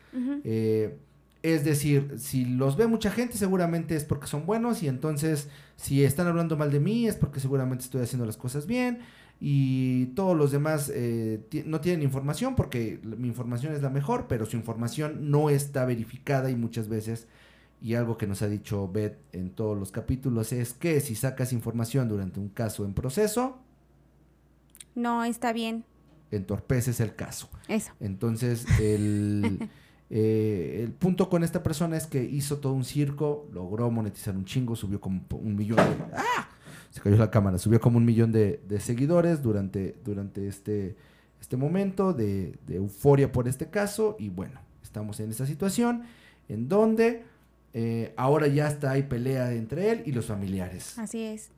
[0.45, 0.97] Eh,
[1.43, 6.05] es decir, si los ve mucha gente seguramente es porque son buenos y entonces si
[6.05, 9.01] están hablando mal de mí es porque seguramente estoy haciendo las cosas bien
[9.41, 14.45] y todos los demás eh, no tienen información porque mi información es la mejor, pero
[14.45, 17.27] su información no está verificada y muchas veces,
[17.81, 21.55] y algo que nos ha dicho Beth en todos los capítulos, es que si sacas
[21.55, 23.59] información durante un caso en proceso,
[24.95, 25.85] no está bien.
[26.31, 27.49] Entorpeces el caso.
[27.67, 27.93] Eso.
[27.99, 29.71] Entonces, el,
[30.13, 34.45] eh, el punto con esta persona es que hizo todo un circo, logró monetizar un
[34.45, 35.97] chingo, subió como un millón de...
[36.15, 36.49] ¡Ah!
[36.91, 40.97] Se cayó la cámara, subió como un millón de, seguidores durante, durante este,
[41.41, 46.03] este momento de, euforia por este caso y bueno, estamos en esta situación
[46.49, 47.23] en donde
[47.73, 50.99] eh, ahora ya está hay pelea entre él y los familiares.
[50.99, 51.51] Así es.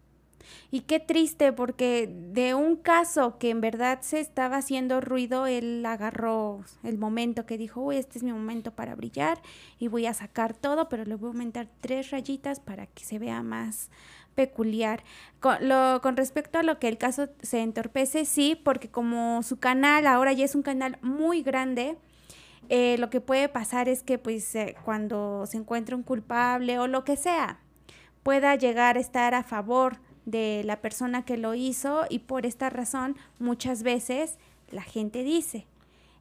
[0.70, 5.84] Y qué triste porque de un caso que en verdad se estaba haciendo ruido, él
[5.86, 9.40] agarró el momento que dijo, uy, este es mi momento para brillar
[9.78, 13.18] y voy a sacar todo, pero le voy a aumentar tres rayitas para que se
[13.18, 13.90] vea más
[14.34, 15.04] peculiar.
[15.40, 19.58] Con, lo, con respecto a lo que el caso se entorpece, sí, porque como su
[19.58, 21.96] canal ahora ya es un canal muy grande,
[22.68, 26.86] eh, lo que puede pasar es que pues eh, cuando se encuentra un culpable o
[26.86, 27.60] lo que sea,
[28.22, 32.70] pueda llegar a estar a favor de la persona que lo hizo y por esta
[32.70, 34.38] razón muchas veces
[34.70, 35.66] la gente dice,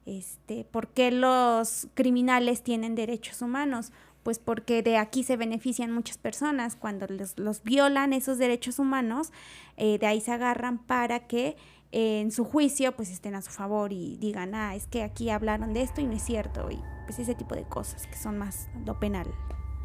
[0.06, 3.92] este, ¿por qué los criminales tienen derechos humanos?
[4.22, 6.76] Pues porque de aquí se benefician muchas personas.
[6.76, 9.32] Cuando los, violan esos derechos humanos,
[9.76, 11.56] eh, de ahí se agarran para que
[11.90, 15.30] eh, en su juicio pues estén a su favor y digan, ah, es que aquí
[15.30, 16.70] hablaron de esto y no es cierto.
[16.70, 19.26] Y pues ese tipo de cosas que son más lo penal.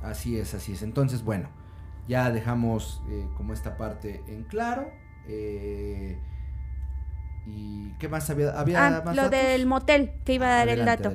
[0.04, 0.84] Así es, así es.
[0.84, 1.50] Entonces, bueno,
[2.08, 4.90] ya dejamos eh, como esta parte en claro.
[5.28, 6.18] Eh,
[7.46, 8.50] ¿Y qué más había?
[8.60, 11.14] ¿Había ah, lo del motel, que iba a dar el dato.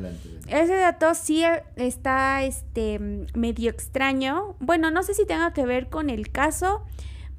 [0.49, 1.45] Ese dato sí
[1.77, 2.99] está este,
[3.35, 4.57] medio extraño.
[4.59, 6.85] Bueno, no sé si tenga que ver con el caso,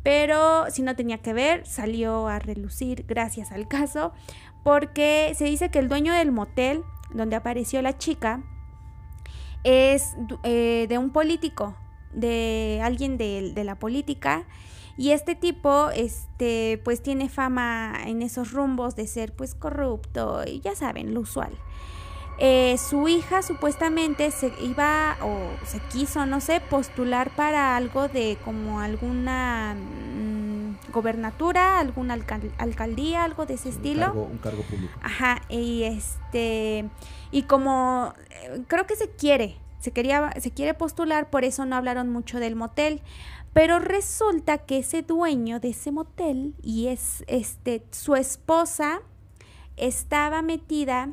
[0.04, 4.14] pero si no tenía que ver, salió a relucir gracias al caso,
[4.64, 8.44] porque se dice que el dueño del motel donde apareció la chica
[9.64, 11.76] es eh, de un político
[12.14, 14.46] de alguien de, la política.
[14.96, 20.60] Y este tipo este pues tiene fama en esos rumbos de ser pues corrupto y
[20.60, 21.58] ya saben lo usual.
[22.40, 28.38] Eh, su hija supuestamente se iba o se quiso no sé postular para algo de
[28.44, 32.18] como alguna mm, gobernatura alguna
[32.58, 34.14] alcaldía algo de ese estilo.
[34.14, 34.94] un cargo público.
[35.02, 36.90] Ajá y este
[37.32, 41.76] y como eh, creo que se quiere se, quería, se quiere postular, por eso no
[41.76, 43.02] hablaron mucho del motel.
[43.52, 49.02] Pero resulta que ese dueño de ese motel y es este su esposa
[49.76, 51.10] estaba metida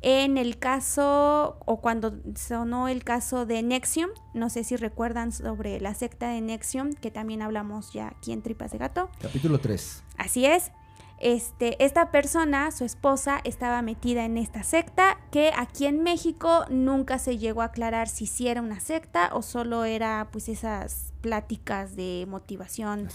[0.00, 5.80] en el caso o cuando sonó el caso de Nexium, no sé si recuerdan sobre
[5.80, 9.10] la secta de Nexium, que también hablamos ya aquí en Tripas de Gato.
[9.20, 10.04] Capítulo 3.
[10.18, 10.70] Así es.
[11.24, 17.18] Este, esta persona, su esposa, estaba metida en esta secta que aquí en México nunca
[17.18, 21.96] se llegó a aclarar si sí era una secta o solo era pues esas pláticas
[21.96, 23.08] de motivación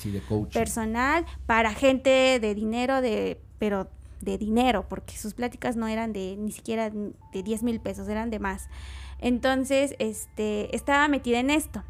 [0.52, 3.92] personal para gente de dinero, de, pero
[4.22, 8.32] de dinero, porque sus pláticas no eran de ni siquiera de 10 mil pesos, eran
[8.32, 8.70] de más.
[9.20, 11.84] Entonces, este, estaba metida en esto.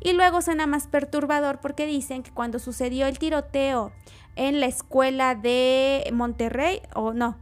[0.00, 3.92] Y luego suena más perturbador porque dicen que cuando sucedió el tiroteo
[4.40, 7.36] en la escuela de Monterrey, o no,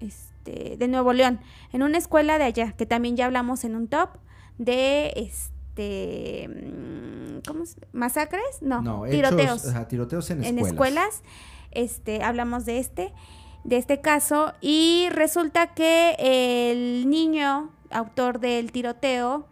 [0.00, 1.38] este, de Nuevo León,
[1.72, 4.10] en una escuela de allá, que también ya hablamos en un top,
[4.58, 8.42] de, este mm, ¿cómo masacres?
[8.62, 9.62] No, no tiroteos.
[9.88, 10.58] tiroteos en escuelas.
[10.58, 11.22] En escuelas.
[11.70, 13.12] Este, hablamos de este
[13.62, 19.46] de este caso y resulta que el niño autor del tiroteo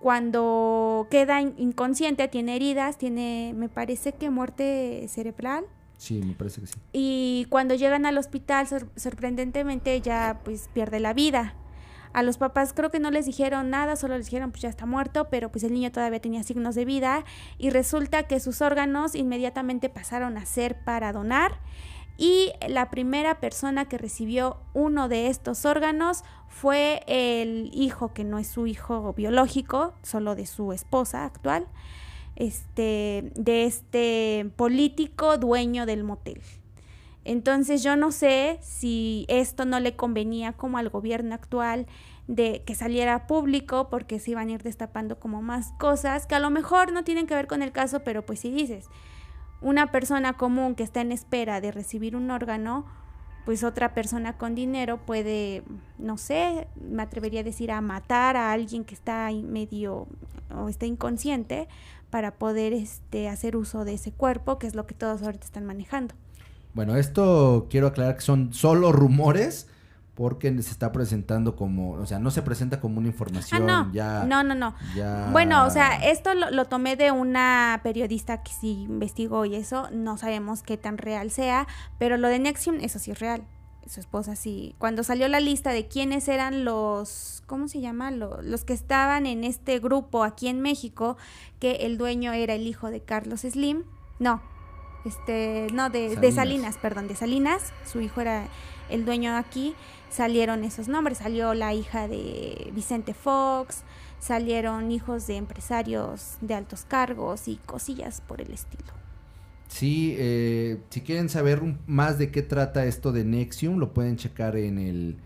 [0.00, 5.64] cuando queda inconsciente tiene heridas, tiene me parece que muerte cerebral.
[6.00, 6.78] Sí, me parece que sí.
[6.94, 11.56] Y cuando llegan al hospital sorprendentemente ya pues pierde la vida.
[12.14, 14.86] A los papás creo que no les dijeron nada, solo les dijeron pues ya está
[14.86, 17.26] muerto, pero pues el niño todavía tenía signos de vida
[17.58, 21.60] y resulta que sus órganos inmediatamente pasaron a ser para donar
[22.16, 28.38] y la primera persona que recibió uno de estos órganos fue el hijo, que no
[28.38, 31.66] es su hijo biológico, solo de su esposa actual,
[32.40, 36.40] este, de este político dueño del motel.
[37.24, 41.86] Entonces yo no sé si esto no le convenía como al gobierno actual
[42.28, 46.40] de que saliera público porque se iban a ir destapando como más cosas que a
[46.40, 48.86] lo mejor no tienen que ver con el caso, pero pues si dices,
[49.60, 52.86] una persona común que está en espera de recibir un órgano,
[53.44, 55.62] pues otra persona con dinero puede,
[55.98, 60.06] no sé, me atrevería a decir, a matar a alguien que está medio
[60.54, 61.68] o está inconsciente
[62.10, 65.64] para poder este, hacer uso de ese cuerpo, que es lo que todos ahorita están
[65.64, 66.14] manejando.
[66.74, 69.66] Bueno, esto quiero aclarar que son solo rumores
[70.14, 73.92] porque se está presentando como, o sea, no se presenta como una información ah, no.
[73.92, 74.24] ya.
[74.24, 74.74] No, no, no.
[75.32, 80.18] Bueno, o sea, esto lo, tomé de una periodista que sí investigó y eso, no
[80.18, 81.66] sabemos qué tan real sea,
[81.98, 83.44] pero lo de Nexium, eso sí es real.
[83.90, 84.76] Su esposa sí.
[84.78, 88.12] Cuando salió la lista de quiénes eran los, ¿cómo se llama?
[88.12, 91.16] Los, los que estaban en este grupo aquí en México,
[91.58, 93.82] que el dueño era el hijo de Carlos Slim.
[94.20, 94.40] No,
[95.04, 97.72] este, no, de de Salinas, perdón, de Salinas.
[97.84, 98.46] Su hijo era
[98.90, 99.74] el dueño aquí
[100.10, 101.18] salieron esos nombres.
[101.18, 103.82] Salió la hija de Vicente Fox,
[104.18, 108.99] salieron hijos de empresarios de altos cargos y cosillas por el estilo.
[109.70, 114.56] Sí, eh, si quieren saber más de qué trata esto de Nexium, lo pueden checar
[114.56, 115.16] en el,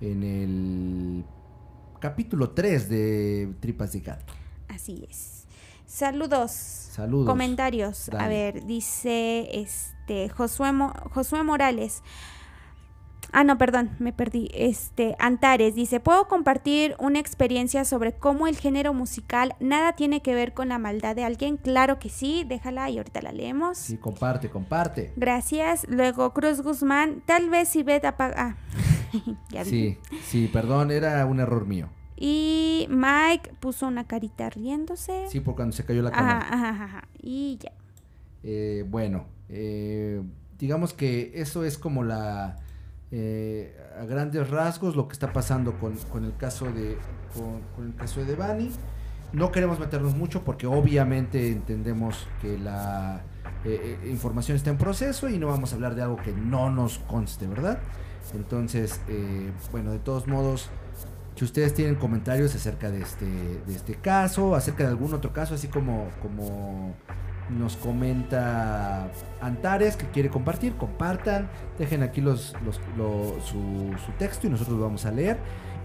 [0.00, 1.24] en el
[1.98, 4.32] capítulo 3 de Tripas de Gato.
[4.68, 5.44] Así es.
[5.86, 6.52] Saludos.
[6.52, 7.26] Saludos.
[7.26, 8.08] Comentarios.
[8.10, 10.70] A ver, dice este Josué,
[11.12, 12.02] Josué Morales.
[13.32, 14.50] Ah, no, perdón, me perdí.
[14.54, 20.34] Este, Antares dice, ¿puedo compartir una experiencia sobre cómo el género musical nada tiene que
[20.34, 21.56] ver con la maldad de alguien?
[21.56, 23.78] Claro que sí, déjala y ahorita la leemos.
[23.78, 25.12] Sí, comparte, comparte.
[25.16, 25.86] Gracias.
[25.88, 28.34] Luego Cruz Guzmán, tal vez si Beth apaga...
[28.36, 28.56] Ah,
[29.50, 31.88] ya Sí, sí, perdón, era un error mío.
[32.16, 35.26] Y Mike puso una carita riéndose.
[35.28, 36.38] Sí, por cuando se cayó la cámara.
[36.40, 37.08] Ajá, ajá, ajá.
[37.22, 37.72] Y ya.
[38.42, 40.22] Eh, bueno, eh,
[40.58, 42.58] digamos que eso es como la
[43.12, 45.94] eh, a grandes rasgos lo que está pasando con,
[46.24, 46.96] el caso de
[47.34, 48.70] con, el caso de Devani.
[49.32, 53.22] No queremos meternos mucho porque obviamente entendemos que la
[53.64, 56.70] eh, eh, información está en proceso y no vamos a hablar de algo que no
[56.70, 57.78] nos conste, ¿verdad?
[58.34, 59.00] Entonces,
[59.72, 60.70] bueno, de todos modos,
[61.34, 65.54] si ustedes tienen comentarios acerca de este, de este caso, acerca de algún otro caso,
[65.54, 66.94] así como, como
[67.58, 71.48] nos comenta Antares que quiere compartir, compartan,
[71.78, 72.54] dejen aquí los,
[73.44, 75.38] su, texto y nosotros lo vamos a leer.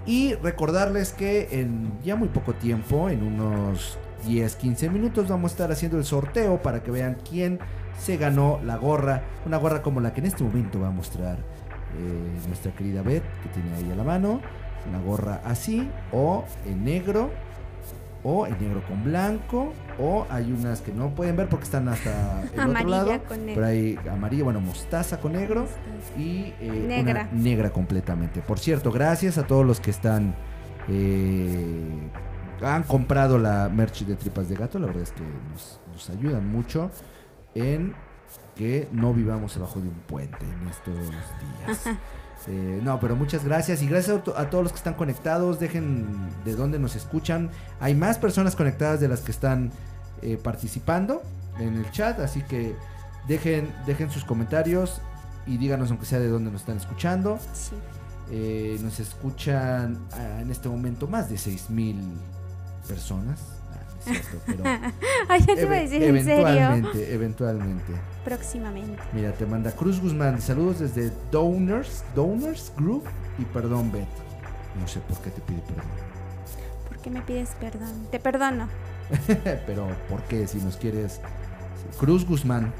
[0.05, 3.97] Y recordarles que en ya muy poco tiempo, en unos
[4.27, 7.59] 10, 15 minutos, vamos a estar haciendo el sorteo para que vean quién
[7.97, 9.23] se ganó la gorra.
[9.45, 11.37] Una gorra como la que en este momento va a mostrar
[11.97, 14.41] eh, nuestra querida Beth, que tiene ahí a la mano.
[14.87, 17.31] Una gorra así o en negro
[18.27, 22.41] o en negro con blanco, o hay unas que no pueden ver porque están hasta
[22.41, 25.67] el otro lado, pero hay amarilla, bueno, mostaza con negro
[26.17, 27.29] y eh, negra.
[27.31, 28.41] negra completamente.
[28.41, 30.35] Por cierto, gracias a todos los que están
[30.89, 32.09] eh,
[32.63, 36.49] han comprado la merch de tripas de gato, la verdad es que nos, nos ayudan
[36.51, 36.89] mucho
[37.53, 37.93] en
[38.55, 41.95] que no vivamos abajo de un puente en estos días.
[42.47, 45.59] Eh, no, pero muchas gracias y gracias a, todos los que están conectados.
[45.59, 46.07] Dejen
[46.43, 47.49] de dónde nos escuchan.
[47.79, 49.71] Hay más personas conectadas de las que están
[50.21, 51.23] eh, participando
[51.59, 52.75] en el chat, así que
[53.27, 55.01] dejen, dejen sus comentarios
[55.47, 57.39] y díganos aunque sea de dónde nos están escuchando.
[58.31, 61.95] Eh, nos escuchan ah, en este momento más de 6.000
[62.87, 63.54] personas
[64.45, 64.63] pero
[65.27, 67.93] Ay, ya te iba a decir, ¿en eventualmente, eventualmente.
[68.23, 69.01] Próximamente.
[69.13, 73.03] Mira, te manda Cruz Guzmán, saludos desde Donors, Donors Group
[73.37, 74.07] y perdón, Beth.
[74.79, 75.85] No sé por qué te pide perdón.
[76.87, 78.07] ¿Por qué me pides perdón?
[78.11, 78.67] Te perdono.
[79.65, 80.47] pero, ¿por qué?
[80.47, 81.21] Si nos quieres.
[81.99, 82.73] Cruz Guzmán.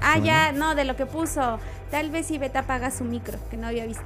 [0.00, 1.58] Ah, ya, no, de lo que puso.
[1.90, 4.04] Tal vez si Beta apaga su micro, que no había visto.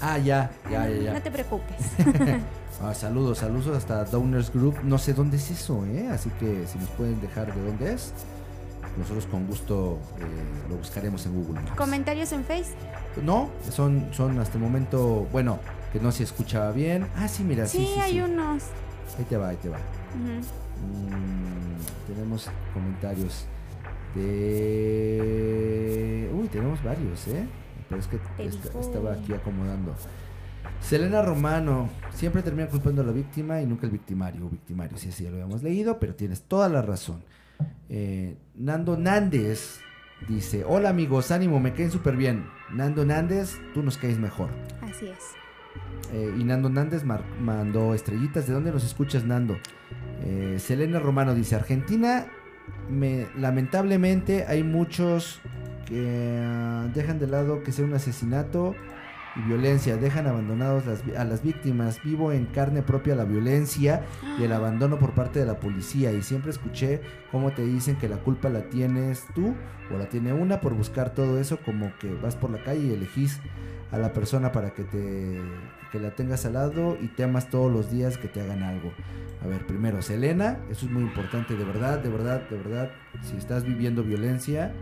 [0.00, 1.12] Ah, ya, ya, ya, ya.
[1.12, 1.76] No te preocupes.
[2.82, 4.76] ah, saludos, saludos hasta Downers Group.
[4.84, 6.08] No sé dónde es eso, ¿eh?
[6.10, 8.12] Así que si nos pueden dejar de dónde es,
[8.96, 10.24] nosotros con gusto eh,
[10.68, 11.60] lo buscaremos en Google.
[11.76, 12.74] ¿Comentarios en Face?
[13.22, 15.58] No, son, son hasta el momento, bueno,
[15.92, 17.06] que no se escuchaba bien.
[17.16, 17.78] Ah, sí, mira, sí.
[17.78, 18.64] Sí, sí hay unos.
[19.18, 19.78] Ahí te va, ahí te va.
[19.78, 20.40] Mm,
[22.12, 23.46] tenemos comentarios
[24.14, 25.48] de...
[26.34, 27.46] Uy, tenemos varios, ¿eh?
[27.88, 28.18] Pero es que
[28.80, 29.94] estaba aquí acomodando.
[30.80, 34.96] Selena Romano, siempre termina culpando a la víctima y nunca el victimario o victimario.
[34.96, 37.22] Sí, sí, ya lo habíamos leído, pero tienes toda la razón.
[37.88, 39.80] Eh, Nando Nández
[40.28, 42.46] dice, hola amigos, ánimo, me caen súper bien.
[42.72, 44.48] Nando Nández, tú nos caes mejor.
[44.80, 45.18] Así es.
[46.12, 48.46] Eh, y Nando Nández mandó estrellitas.
[48.46, 49.58] ¿De dónde nos escuchas, Nando?
[50.24, 52.26] Eh, Selena Romano dice, Argentina,
[52.88, 55.40] me, lamentablemente hay muchos
[55.86, 58.74] que ah, dejan de lado que sea un asesinato
[59.38, 60.84] y violencia, dejan abandonados
[61.16, 62.02] a las víctimas.
[62.02, 64.02] Vivo en carne propia la violencia
[64.38, 68.08] y el abandono por parte de la policía y siempre escuché cómo te dicen que
[68.08, 69.54] la culpa la tienes tú
[69.94, 72.92] o la tiene una por buscar todo eso, como que vas por la calle y
[72.92, 73.40] elegís
[73.90, 75.40] a la persona para que te
[75.90, 78.92] que la tengas al lado y temas todos los días que te hagan algo.
[79.42, 82.90] A ver, primero, Selena, eso es muy importante, de verdad, de verdad, de verdad,
[83.22, 84.74] si estás viviendo violencia,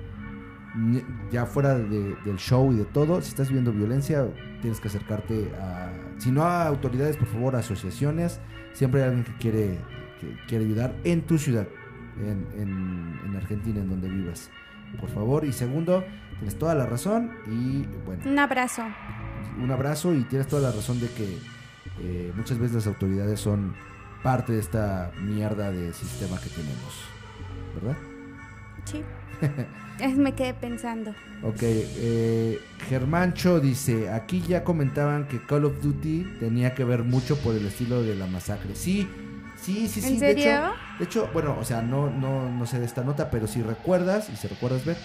[1.30, 4.26] ya fuera del show y de todo, si estás viviendo violencia,
[4.60, 8.40] tienes que acercarte a, si no a autoridades, por favor, a asociaciones,
[8.72, 9.78] siempre hay alguien que quiere,
[10.20, 11.66] que quiere ayudar en tu ciudad,
[12.18, 14.50] en, en Argentina, en donde vivas
[15.00, 15.44] por favor.
[15.44, 16.04] Y segundo,
[16.38, 18.22] tienes toda la razón y bueno.
[18.24, 18.82] Un abrazo.
[19.60, 21.38] Un abrazo y tienes toda la razón de que
[22.00, 23.74] eh, muchas veces las autoridades son
[24.22, 27.04] parte de esta mierda de sistema que tenemos,
[27.74, 27.96] ¿verdad?
[28.84, 29.02] Sí.
[30.16, 31.12] Me quedé pensando.
[31.42, 32.58] Ok, eh,
[32.88, 37.66] Germancho dice, aquí ya comentaban que Call of Duty tenía que ver mucho por el
[37.66, 38.74] estilo de la masacre.
[38.74, 39.08] Sí,
[39.56, 40.12] Sí, sí, sí.
[40.12, 40.72] ¿En serio?
[40.98, 44.28] De hecho, bueno, o sea, no, no, no sé de esta nota, pero si recuerdas,
[44.28, 44.96] y si recuerdas ver,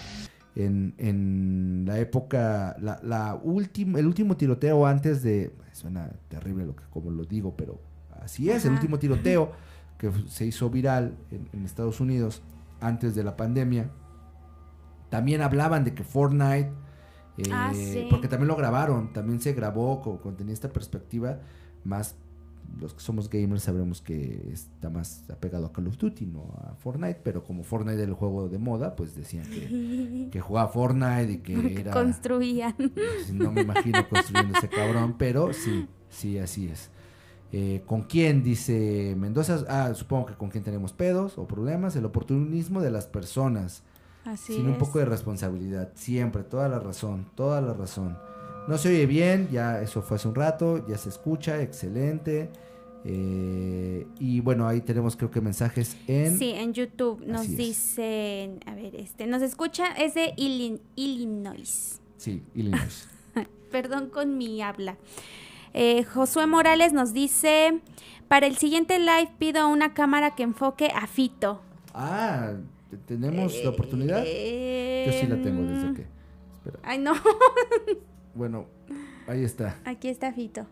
[0.54, 6.84] en, en la época, la, la el último tiroteo antes de, suena terrible lo que
[6.90, 7.80] como lo digo, pero
[8.22, 9.52] así es, el último tiroteo
[9.98, 12.42] que se hizo viral en, Estados Unidos
[12.80, 13.90] antes de la pandemia,
[15.12, 16.72] también hablaban de que Fortnite,
[17.36, 17.70] eh, ah,
[18.08, 21.38] porque también lo grabaron, también se grabó, con, tenía esta perspectiva
[21.84, 22.16] más
[22.80, 26.74] los que somos gamers sabremos que está más apegado a Call of Duty, no a
[26.76, 31.30] Fortnite, pero como Fortnite era el juego de moda, pues decían que, que jugaba Fortnite
[31.30, 31.92] y que era...
[31.92, 32.74] Construían.
[33.34, 36.88] No me imagino construyendo ese cabrón, pero sí, sí, así es.
[37.52, 38.42] Eh, ¿Con quién?
[38.42, 39.62] Dice Mendoza.
[39.68, 41.94] Ah, supongo que con quién tenemos pedos o problemas.
[41.96, 43.82] El oportunismo de las personas.
[44.24, 45.90] Así sin un poco de responsabilidad.
[45.94, 48.16] Siempre, toda la razón, toda la razón.
[48.68, 52.50] No se oye bien, ya eso fue hace un rato, ya se escucha, excelente.
[53.04, 56.38] Eh, y bueno, ahí tenemos creo que mensajes en...
[56.38, 62.00] Sí, en YouTube nos dicen, a ver, este, nos escucha, es de Illinois.
[62.16, 63.08] Sí, Illinois.
[63.72, 64.96] Perdón con mi habla.
[65.74, 67.80] Eh, Josué Morales nos dice,
[68.28, 71.60] para el siguiente live pido una cámara que enfoque a Fito.
[71.94, 72.52] Ah,
[72.98, 74.24] ¿tenemos la oportunidad?
[74.24, 76.06] Yo sí la tengo desde que...
[76.54, 76.78] Espera.
[76.82, 77.14] Ay, no.
[78.34, 78.64] Bueno,
[79.26, 79.78] ahí está.
[79.84, 80.66] Aquí está Fito.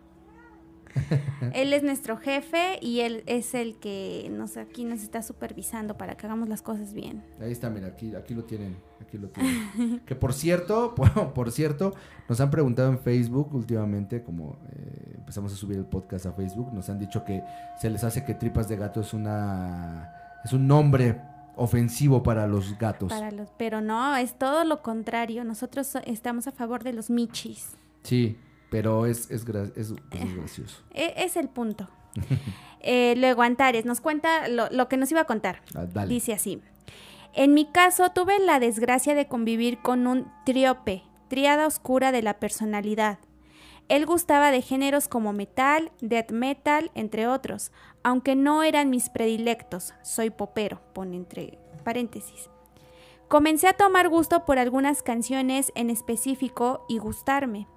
[1.53, 6.15] él es nuestro jefe y él es el que nos aquí nos está supervisando para
[6.15, 7.23] que hagamos las cosas bien.
[7.39, 10.01] Ahí está, mira, aquí, aquí lo tienen, aquí lo tienen.
[10.05, 11.93] que por cierto, por, cierto,
[12.27, 16.73] nos han preguntado en Facebook últimamente, como eh, empezamos a subir el podcast a Facebook,
[16.73, 17.41] nos han dicho que
[17.79, 20.13] se les hace que tripas de gato es una
[20.43, 21.15] es un nombre
[21.61, 23.11] ofensivo para los gatos.
[23.11, 25.43] Para los, pero no, es todo lo contrario.
[25.43, 27.69] Nosotros estamos a favor de los michis.
[28.03, 28.37] Sí,
[28.69, 29.45] pero es, es,
[29.75, 29.93] es,
[30.33, 30.81] gracioso.
[30.93, 31.87] E, es, el punto.
[32.79, 35.61] eh, luego Antares nos cuenta lo, que nos iba a contar.
[35.75, 36.61] Ah, Dice así.
[37.33, 42.39] En mi caso tuve la desgracia de convivir con un triope, triada oscura de la
[42.39, 43.19] personalidad.
[43.87, 47.71] Él gustaba de géneros como metal, death metal, entre otros,
[48.03, 49.93] aunque no eran mis predilectos.
[50.01, 52.49] Soy popero, pone entre paréntesis.
[53.27, 57.67] Comencé a tomar gusto por algunas canciones en específico y gustarme.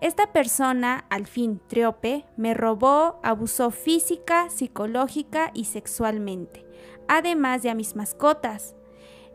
[0.00, 6.66] Esta persona, al fin triope, me robó, abusó física, psicológica y sexualmente,
[7.08, 8.74] además de a mis mascotas.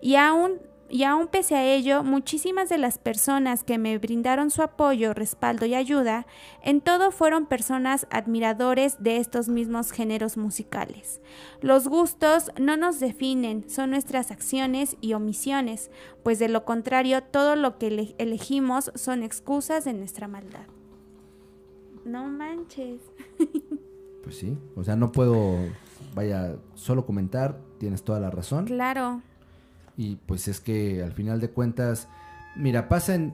[0.01, 4.61] Y aún y aún pese a ello, muchísimas de las personas que me brindaron su
[4.61, 6.25] apoyo, respaldo y ayuda,
[6.61, 11.21] en todo fueron personas admiradores de estos mismos géneros musicales.
[11.61, 15.91] Los gustos no nos definen, son nuestras acciones y omisiones,
[16.23, 20.67] pues de lo contrario todo lo que elegimos son excusas de nuestra maldad.
[22.05, 23.01] No manches.
[24.23, 25.55] Pues sí, o sea, no puedo,
[26.13, 28.65] vaya, solo comentar, tienes toda la razón.
[28.65, 29.21] Claro.
[29.97, 32.07] Y pues es que al final de cuentas,
[32.55, 33.33] mira, pasa en,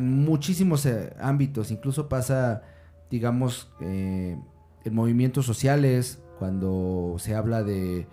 [0.00, 2.62] muchísimos eh, ámbitos, incluso pasa,
[3.10, 4.38] digamos, eh,
[4.84, 8.06] en movimientos sociales, cuando se habla de,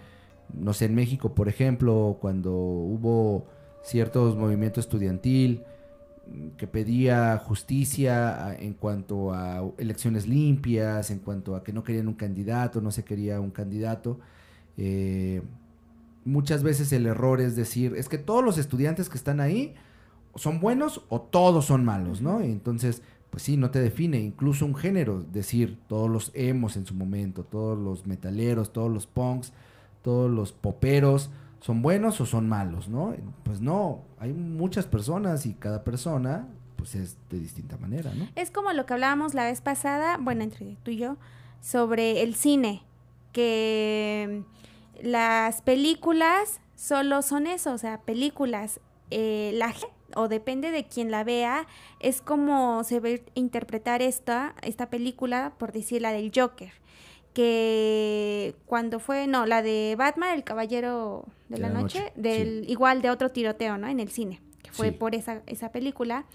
[0.54, 3.48] no sé, en México, por ejemplo, cuando hubo
[3.82, 5.64] ciertos movimientos estudiantil
[6.58, 12.14] que pedía justicia en cuanto a elecciones limpias, en cuanto a que no querían un
[12.14, 14.20] candidato, no se quería un candidato.
[14.78, 15.42] Eh,
[16.26, 19.76] muchas veces el error es decir, es que todos los estudiantes que están ahí
[20.36, 22.42] son buenos o todos son malos, ¿no?
[22.42, 26.94] Entonces, pues sí, no te define, incluso un género, decir, todos los emos en su
[26.94, 29.54] momento, todos los metaleros, todos los punks,
[30.02, 33.16] todos los poperos, ¿son buenos o son malos, no?
[33.44, 38.30] Pues no, hay muchas personas y cada persona pues es de distinta manera, ¿no?
[38.36, 41.18] Es como lo que hablábamos la vez pasada, bueno, entre tú y yo,
[41.60, 42.84] sobre el cine,
[43.34, 44.44] que
[45.04, 48.80] las películas solo son eso, o sea, películas.
[49.12, 49.74] Eh, la
[50.16, 51.68] o depende de quien la vea,
[52.00, 56.72] es como se ve interpretar esta, esta película, por decir la del Joker
[57.34, 63.10] que cuando fue, no, la de Batman, el Caballero de, la, Noche, del igual de
[63.10, 63.88] otro tiroteo, ¿no?
[63.88, 66.26] En el cine, que fue por esa, esa película.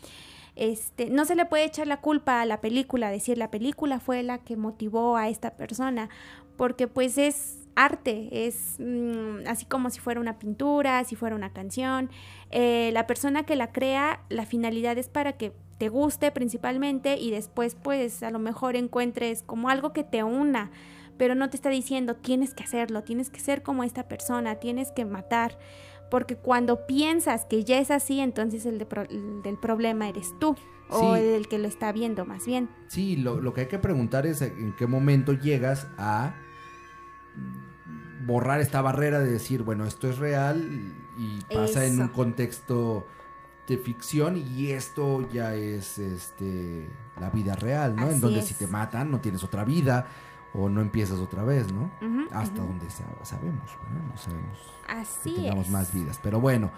[0.57, 4.23] Este, no se le puede echar la culpa a la película, decir la película fue
[4.23, 6.09] la que motivó a esta persona,
[6.57, 11.53] porque pues es arte, es mm, así como si fuera una pintura, si fuera una
[11.53, 12.11] canción.
[12.51, 17.31] Eh, la persona que la crea, la finalidad es para que te guste principalmente y
[17.31, 20.70] después pues a lo mejor encuentres como algo que te una,
[21.18, 24.93] pero no te está diciendo tienes que hacerlo, tienes que ser como esta persona, tienes
[24.93, 25.59] que matar,
[26.11, 28.79] porque cuando piensas que ya es así, entonces el,
[29.43, 30.57] del problema eres tú.
[30.91, 32.68] O el que lo está viendo, más bien.
[32.89, 36.35] Sí, lo, lo que hay que preguntar es en qué momento llegas a
[38.27, 43.07] borrar esta barrera de decir, bueno, esto es real y pasa en un contexto
[43.66, 48.11] de ficción y esto ya es este la vida real, ¿no?
[48.11, 50.07] en donde si te matan no tienes otra vida
[50.53, 51.91] o no empiezas otra vez, ¿no?
[52.31, 54.09] Hasta donde sabemos, ¿no?
[54.09, 54.59] no sabemos
[54.89, 56.70] Así que tengamos más vidas, pero bueno.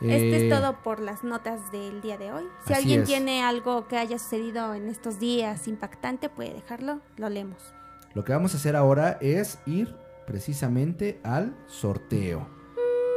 [0.00, 2.44] Este es eh, todo por las notas del día de hoy.
[2.66, 7.72] Si alguien tiene algo que haya sucedido en estos días impactante, puede dejarlo, lo leemos.
[8.12, 9.96] Lo que vamos a hacer ahora es ir
[10.26, 12.48] precisamente al sorteo.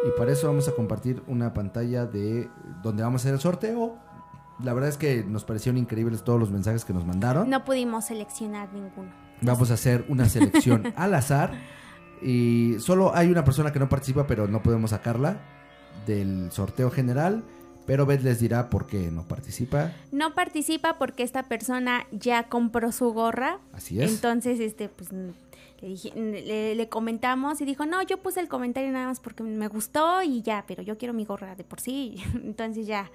[0.07, 2.49] Y para eso vamos a compartir una pantalla de
[2.82, 3.97] donde vamos a hacer el sorteo.
[4.64, 7.49] La verdad es que nos parecieron increíbles todos los mensajes que nos mandaron.
[7.49, 9.12] No pudimos seleccionar ninguno.
[9.41, 11.51] Vamos a hacer una selección al azar.
[12.22, 15.39] Y solo hay una persona que no participa, pero no podemos sacarla
[16.05, 17.43] del sorteo general.
[17.86, 19.93] Pero Beth les dirá por qué no participa.
[20.12, 23.60] No participa porque esta persona ya compró su gorra.
[23.74, 24.12] Así es.
[24.12, 25.10] Entonces, este, pues
[25.82, 30.21] le, le, comentamos y dijo, no, yo puse el comentario nada más porque me gustó
[30.21, 32.17] y ya, pero yo quiero mi gorra de por sí.
[32.43, 33.09] Entonces ya,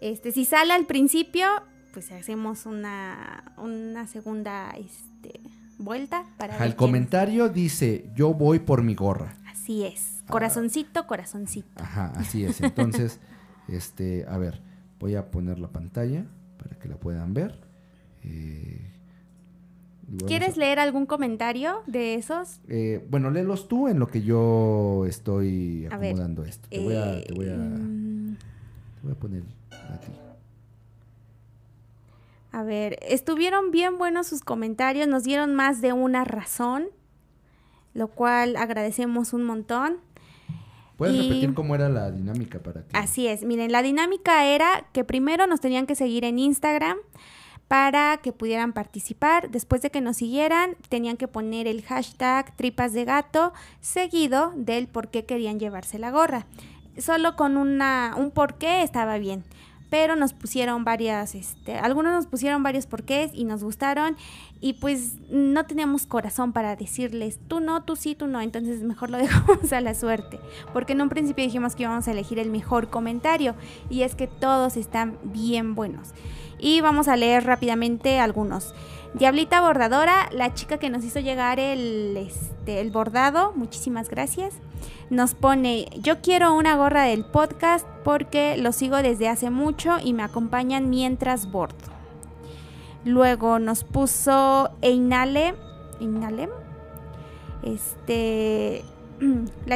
[0.00, 1.46] este, si sale al principio,
[1.92, 5.40] pues hacemos una, una segunda este,
[5.78, 6.64] vuelta para...
[6.64, 9.36] el comentario dice, yo voy por mi gorra.
[9.46, 10.30] Así es, ah.
[10.30, 11.82] corazoncito, corazoncito.
[11.82, 12.60] Ajá, así es.
[12.60, 13.20] Entonces,
[13.68, 14.60] este, a ver,
[14.98, 16.26] voy a poner la pantalla
[16.58, 17.58] para que la puedan ver.
[18.22, 18.91] Eh,
[20.26, 22.60] ¿Quieres leer algún comentario de esos?
[22.68, 26.68] Eh, bueno, léelos tú en lo que yo estoy acomodando esto.
[26.68, 30.12] Te, voy a, te, voy a, te voy a poner a ti.
[32.52, 36.88] A ver, estuvieron bien buenos sus comentarios, nos dieron más de una razón,
[37.94, 39.96] lo cual agradecemos un montón.
[40.98, 42.90] ¿Puedes repetir cómo era la dinámica para ti?
[42.92, 46.98] Así es, miren, la dinámica era que primero nos tenían que seguir en Instagram
[47.72, 49.50] para que pudieran participar.
[49.50, 54.88] Después de que nos siguieran, tenían que poner el hashtag tripas de gato seguido del
[54.88, 56.44] por qué querían llevarse la gorra.
[56.98, 59.42] Solo con una, un por qué estaba bien
[59.92, 64.16] pero nos pusieron varias, este, algunos nos pusieron varios porqués y nos gustaron
[64.58, 69.10] y pues no teníamos corazón para decirles tú no, tú sí, tú no, entonces mejor
[69.10, 70.40] lo dejamos a la suerte,
[70.72, 73.54] porque en un principio dijimos que íbamos a elegir el mejor comentario
[73.90, 76.14] y es que todos están bien buenos.
[76.58, 78.74] Y vamos a leer rápidamente algunos.
[79.12, 84.54] Diablita Bordadora, la chica que nos hizo llegar el, este, el bordado, muchísimas gracias.
[85.12, 90.14] Nos pone, yo quiero una gorra del podcast porque lo sigo desde hace mucho y
[90.14, 91.76] me acompañan mientras bordo.
[93.04, 95.52] Luego nos puso Einale,
[96.00, 96.48] Einale,
[97.62, 98.84] este,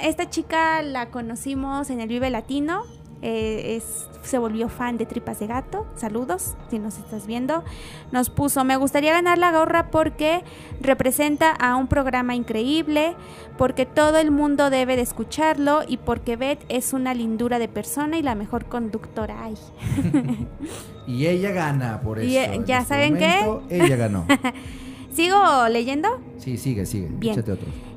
[0.00, 2.84] esta chica la conocimos en el Vive Latino,
[3.26, 5.86] eh, es, se volvió fan de Tripas de Gato.
[5.96, 7.64] Saludos, si nos estás viendo.
[8.12, 10.44] Nos puso, me gustaría ganar la gorra porque
[10.82, 13.16] representa a un programa increíble,
[13.56, 18.18] porque todo el mundo debe de escucharlo y porque Beth es una lindura de persona
[18.18, 19.42] y la mejor conductora.
[19.42, 19.54] Ay.
[21.06, 22.28] y ella gana por eso.
[22.28, 23.40] Y, ¿Ya este saben qué?
[23.70, 24.26] Ella ganó.
[25.14, 26.20] ¿Sigo leyendo?
[26.36, 27.08] Sí, sigue, sigue.
[27.10, 27.42] Bien.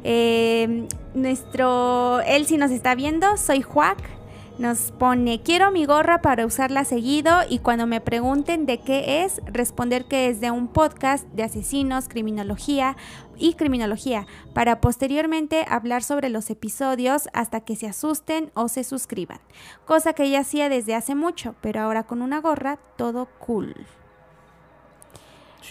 [0.05, 4.16] Eh, nuestro, él si nos está viendo, soy Juac.
[4.59, 9.39] Nos pone, quiero mi gorra para usarla seguido y cuando me pregunten de qué es,
[9.45, 12.97] responder que es de un podcast de asesinos, criminología
[13.37, 19.37] y criminología, para posteriormente hablar sobre los episodios hasta que se asusten o se suscriban.
[19.85, 23.75] Cosa que ella hacía desde hace mucho, pero ahora con una gorra, todo cool.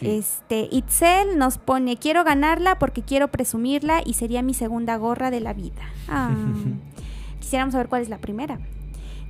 [0.00, 5.40] Este, Itzel nos pone, quiero ganarla porque quiero presumirla y sería mi segunda gorra de
[5.40, 5.82] la vida.
[6.08, 6.30] Ah,
[7.40, 8.60] quisiéramos saber cuál es la primera.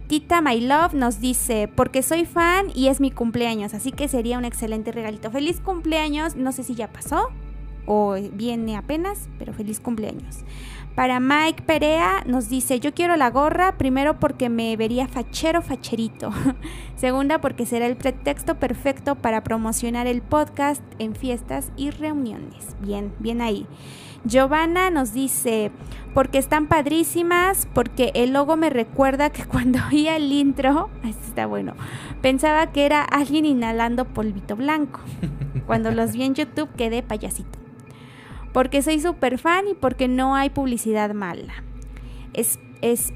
[0.09, 4.38] Tita My Love nos dice, porque soy fan y es mi cumpleaños, así que sería
[4.38, 5.32] un excelente regalito.
[5.32, 7.30] Feliz cumpleaños, no sé si ya pasó
[7.86, 10.44] o viene apenas, pero feliz cumpleaños.
[10.97, 16.30] Para Mike Perea nos dice, yo quiero la gorra, primero porque me vería fachero facherito,
[16.97, 22.76] segunda porque será el pretexto perfecto para promocionar el podcast en fiestas y reuniones.
[22.80, 23.66] Bien, bien ahí.
[24.24, 25.70] Giovanna nos dice,
[26.14, 31.74] porque están padrísimas, porque el logo me recuerda que cuando oía el intro, está bueno,
[32.22, 35.01] pensaba que era alguien inhalando polvito blanco.
[35.66, 37.66] Cuando los vi en YouTube quedé payasito.
[38.57, 41.62] Porque soy súper fan y porque no hay publicidad mala.
[42.32, 43.11] Es, N,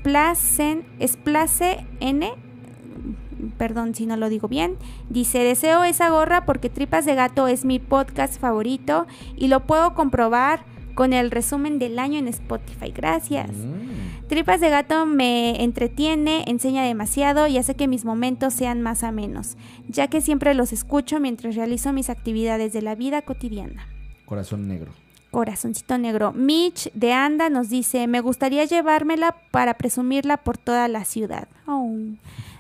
[3.57, 4.77] perdón si no lo digo bien,
[5.09, 9.95] dice, deseo esa gorra porque Tripas de Gato es mi podcast favorito y lo puedo
[9.95, 12.93] comprobar con el resumen del año en Spotify.
[12.95, 13.49] Gracias.
[13.49, 14.27] Mm.
[14.29, 19.57] Tripas de gato me entretiene, enseña demasiado y hace que mis momentos sean más amenos,
[19.89, 23.89] ya que siempre los escucho mientras realizo mis actividades de la vida cotidiana.
[24.27, 24.93] Corazón negro.
[25.31, 26.33] Corazoncito negro.
[26.33, 31.49] Mitch de Anda nos dice, me gustaría llevármela para presumirla por toda la ciudad.
[31.67, 31.95] Oh.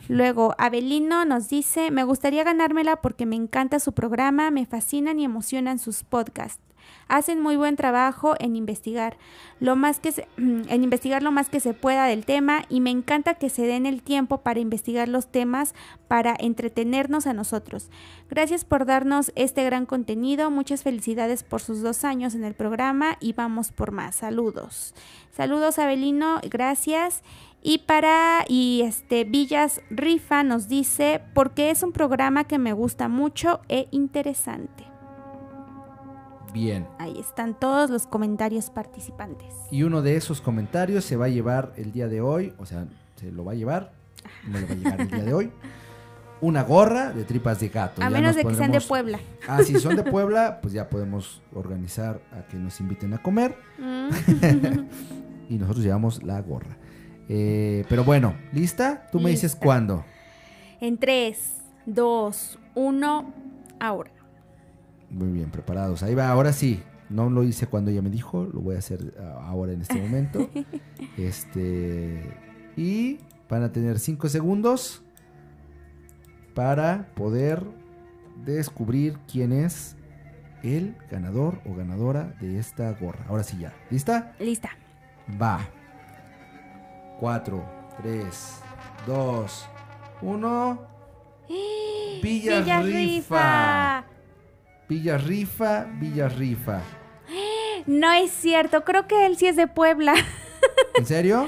[0.08, 5.24] Luego, Abelino nos dice, me gustaría ganármela porque me encanta su programa, me fascinan y
[5.24, 6.60] emocionan sus podcasts
[7.10, 9.18] hacen muy buen trabajo en investigar
[9.58, 13.34] lo más que en investigar lo más que se pueda del tema y me encanta
[13.34, 15.74] que se den el tiempo para investigar los temas
[16.08, 17.90] para entretenernos a nosotros.
[18.28, 23.16] Gracias por darnos este gran contenido, muchas felicidades por sus dos años en el programa
[23.20, 24.16] y vamos por más.
[24.16, 24.94] Saludos.
[25.32, 27.22] Saludos Abelino, gracias.
[27.62, 33.08] Y para y este Villas Rifa nos dice porque es un programa que me gusta
[33.08, 34.89] mucho e interesante.
[36.52, 36.86] Bien.
[36.98, 39.54] Ahí están todos los comentarios participantes.
[39.70, 42.86] Y uno de esos comentarios se va a llevar el día de hoy, o sea,
[43.16, 43.92] se lo va a llevar,
[44.46, 45.50] no lo va a llevar el día de hoy.
[46.42, 48.02] Una gorra de tripas de gato.
[48.02, 49.20] A menos de que sean de Puebla.
[49.46, 53.56] Ah, si son de Puebla, pues ya podemos organizar a que nos inviten a comer.
[53.78, 54.08] Mm.
[55.50, 56.78] y nosotros llevamos la gorra.
[57.28, 59.06] Eh, pero bueno, ¿lista?
[59.12, 60.04] Tú me dices cuándo.
[60.80, 61.38] En 3,
[61.84, 63.34] 2, 1,
[63.78, 64.10] ahora.
[65.10, 66.02] Muy bien, preparados.
[66.02, 66.82] Ahí va, ahora sí.
[67.08, 70.00] No lo hice cuando ella me dijo, lo voy a hacer ah, ahora en este
[70.00, 70.48] momento.
[71.18, 72.36] este.
[72.76, 75.02] Y van a tener 5 segundos
[76.54, 77.64] para poder
[78.44, 79.96] descubrir quién es
[80.62, 83.24] el ganador o ganadora de esta gorra.
[83.28, 83.74] Ahora sí ya.
[83.90, 84.34] ¿Lista?
[84.38, 84.70] Lista.
[85.40, 85.60] Va.
[87.18, 87.64] 4,
[88.02, 88.62] 3,
[89.06, 89.68] 2,
[90.22, 90.86] 1.
[92.22, 94.04] Villa, Rifa.
[94.90, 96.80] Villa Rifa, Villa Rifa.
[97.86, 100.14] No es cierto, creo que él sí es de Puebla.
[100.96, 101.46] ¿En serio?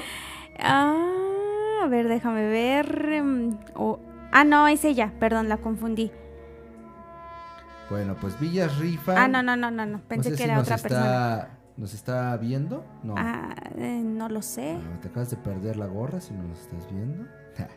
[0.59, 3.09] ah, a ver, déjame ver.
[3.11, 3.57] Em,
[4.31, 6.09] ah, no, es ella, perdón, la confundí.
[7.89, 9.21] Bueno, pues Villa Rifa.
[9.21, 9.99] Ah, no, no, no, no, no.
[10.07, 11.49] pensé que era otra persona.
[11.75, 12.85] ¿Nos está viendo?
[13.03, 13.15] No.
[13.17, 14.77] Ah, eh, no lo sé.
[14.77, 17.25] Ah, te acabas de perder la gorra si no nos estás viendo.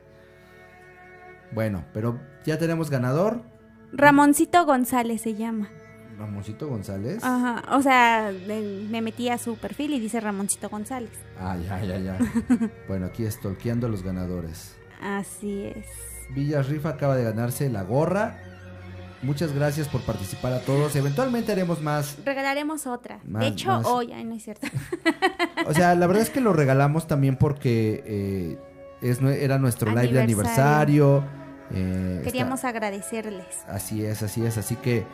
[1.53, 3.56] bueno, pero ya tenemos ganador.
[3.97, 5.71] Ramoncito González se llama.
[6.19, 7.25] Ramoncito González.
[7.25, 11.11] Ajá, o sea, me metí a su perfil y dice Ramoncito González.
[11.41, 12.19] Ah, ya, ya, ya.
[12.89, 14.77] bueno, aquí estolqueando a los ganadores.
[15.01, 15.87] Así es.
[16.35, 18.39] Villas Rifa acaba de ganarse la gorra.
[19.23, 20.95] Muchas gracias por participar a todos.
[20.95, 22.19] Eventualmente haremos más.
[22.25, 23.21] Regalaremos otra.
[23.25, 24.67] de hecho, hoy, ay, no es cierto.
[25.67, 28.59] o sea, la verdad es que lo regalamos también porque eh,
[29.01, 31.25] es, era nuestro live de aniversario
[31.73, 33.47] eh, Queríamos agradecerles.
[33.69, 34.59] Así es, así es.
[34.59, 35.07] Así que,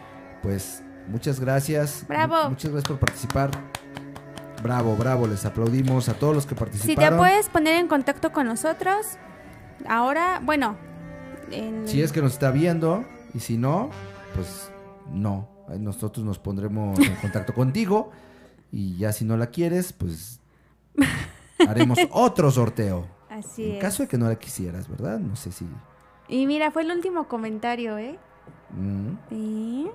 [0.43, 2.05] pues, muchas gracias.
[2.09, 2.51] Bravo.
[2.51, 3.51] muchas gracias por participar.
[4.63, 5.27] Bravo, bravo.
[5.27, 7.05] Les aplaudimos a todos los que participaron.
[7.05, 9.07] Si te puedes poner en contacto con nosotros,
[9.87, 10.77] ahora, bueno.
[11.85, 13.91] Si es que nos está viendo y si no,
[14.35, 14.71] pues
[15.11, 15.49] no.
[15.79, 18.11] Nosotros nos pondremos en contacto contigo
[18.71, 20.41] y ya si no la quieres, pues
[21.69, 23.07] haremos otro sorteo.
[23.29, 25.19] Así en caso de que no la quisieras, ¿verdad?
[25.19, 25.67] No sé si...
[26.33, 28.19] Y mira, fue el último comentario, ¿eh?
[28.71, 29.87] Mm.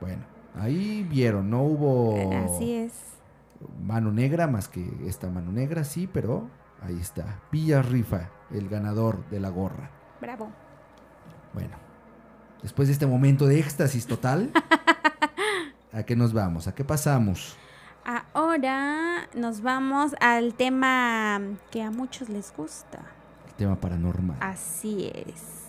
[0.00, 0.22] Bueno,
[0.54, 2.14] ahí vieron, no hubo...
[2.44, 2.92] Así es.
[3.82, 6.48] Mano negra, más que esta mano negra, sí, pero
[6.80, 7.40] ahí está.
[7.50, 9.90] Villa Rifa, el ganador de la gorra.
[10.20, 10.48] Bravo.
[11.54, 11.74] Bueno,
[12.62, 14.52] después de este momento de éxtasis total,
[15.92, 16.68] ¿a qué nos vamos?
[16.68, 17.56] ¿A qué pasamos?
[18.32, 21.40] Ahora nos vamos al tema
[21.72, 23.00] que a muchos les gusta.
[23.62, 24.38] Tema paranormal.
[24.40, 25.68] Así es.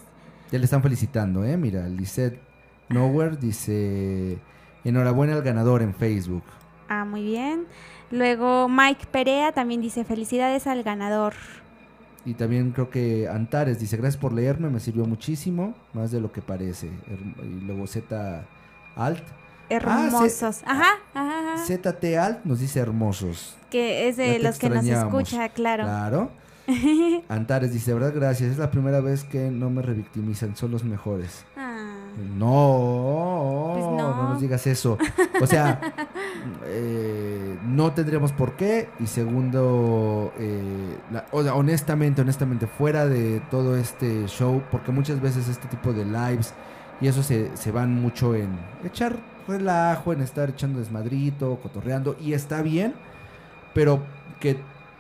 [0.52, 1.58] Ya le están felicitando, ¿eh?
[1.58, 2.41] Mira, Lisette
[2.89, 4.39] Nowhere dice,
[4.84, 6.41] enhorabuena al ganador en Facebook.
[6.89, 7.68] Ah, muy bien.
[8.10, 11.36] Luego Mike Perea también dice, felicidades al ganador.
[12.26, 16.32] Y también creo que Antares dice, gracias por leerme, me sirvió muchísimo, más de lo
[16.32, 16.88] que parece.
[17.44, 18.44] Y luego Z
[18.96, 19.24] Alt
[19.70, 20.64] Hermosos.
[20.66, 23.56] Ah, ajá, ajá, ZT Alt nos dice hermosos.
[23.70, 25.84] Que es de los que nos escucha, claro.
[25.84, 26.43] Claro.
[27.30, 28.51] Antares dice, verdad, gracias.
[28.51, 31.45] Es la primera vez que no me revictimizan, son los mejores.
[31.57, 31.99] Ah.
[32.38, 34.97] No, pues no, no, nos digas eso.
[35.41, 35.82] O sea,
[36.66, 38.89] eh, no tendríamos por qué.
[38.99, 40.97] Y segundo, eh,
[41.32, 46.53] honestamente, honestamente, fuera de todo este show, porque muchas veces este tipo de lives
[47.01, 52.34] y eso se, se van mucho en echar relajo, en estar echando desmadrito, cotorreando, y
[52.34, 52.93] está bien,
[53.74, 54.03] pero
[54.39, 54.57] que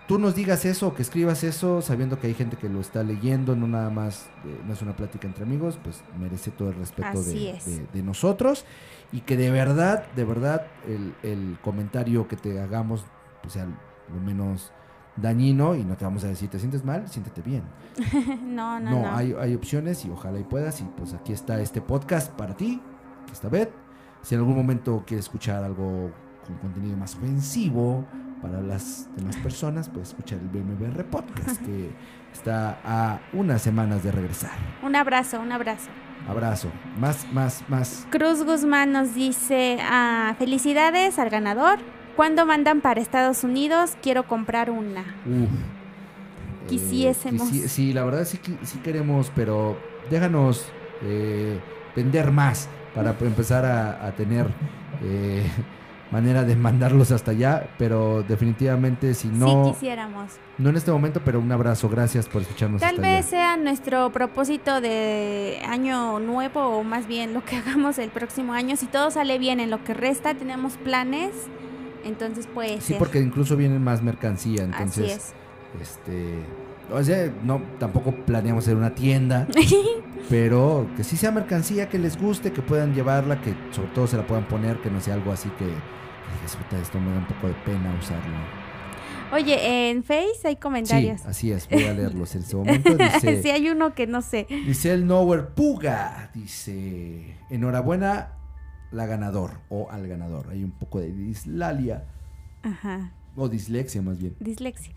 [0.07, 3.55] tú nos digas eso, que escribas eso, sabiendo que hay gente que lo está leyendo,
[3.55, 7.23] no nada más, eh, no es una plática entre amigos, pues merece todo el respeto
[7.23, 8.65] de, nosotros,
[9.11, 13.05] y que de verdad, de verdad, el, el comentario que te hagamos,
[13.41, 14.71] pues sea lo menos
[15.15, 17.63] dañino y no te vamos a decir te sientes mal, siéntete bien.
[18.43, 19.01] no, no, no.
[19.01, 22.55] No, hay, hay opciones y ojalá y puedas y pues aquí está este podcast para
[22.55, 22.81] ti,
[23.31, 23.69] esta vez
[24.23, 26.11] si en algún momento quieres escuchar algo
[26.45, 28.05] con contenido más ofensivo
[28.43, 31.91] para las demás personas, puedes escuchar el BMBR Podcast, que
[32.33, 34.51] está a unas semanas de regresar.
[34.83, 35.89] Un abrazo, un abrazo.
[36.27, 36.69] Abrazo.
[36.99, 38.05] Más, más, más.
[38.09, 41.79] Cruz Guzmán nos dice, ah, felicidades al ganador.
[42.17, 43.97] ¿Cuándo mandan para Estados Unidos?
[44.01, 45.01] Quiero comprar una.
[45.25, 45.49] Uf.
[46.67, 47.49] Quisiésemos.
[47.49, 49.77] sí, la verdad sí, sí queremos, pero
[50.09, 50.65] déjanos
[51.01, 51.59] eh,
[51.95, 54.47] vender más para empezar a, tener
[55.01, 55.49] eh,
[56.13, 59.65] manera de mandarlos hasta allá, pero definitivamente si no...
[59.65, 60.33] Sí quisiéramos.
[60.59, 62.79] No en este momento, pero un abrazo, gracias por escucharnos.
[62.81, 68.11] Tal vez sea nuestro propósito de año nuevo o más bien lo que hagamos el
[68.11, 68.75] próximo año.
[68.77, 71.31] Si todo sale bien en lo que resta, tenemos planes,
[72.05, 75.05] entonces puede Sí, porque incluso vienen más mercancía, entonces...
[75.05, 75.33] Así es.
[75.81, 76.43] Este
[76.91, 79.47] o sea, no, tampoco planeamos hacer una tienda,
[80.29, 84.17] pero que sí sea mercancía que les guste, que puedan llevarla, que sobre todo se
[84.17, 85.65] la puedan poner, que no sea algo así que,
[86.81, 88.35] esto me da un poco de pena usarlo.
[89.33, 91.21] Oye, en Face hay comentarios.
[91.21, 92.95] Sí, así es, voy a leerlos en este momento.
[92.97, 94.45] Dice, sí, hay uno que no sé.
[94.49, 98.33] Dice el Nowhere Puga, dice, enhorabuena
[98.91, 100.49] la ganador o al ganador.
[100.51, 102.05] Hay un poco de dislalia.
[102.61, 103.11] Ajá.
[103.35, 104.35] O dislexia más bien.
[104.39, 104.93] Dislexia.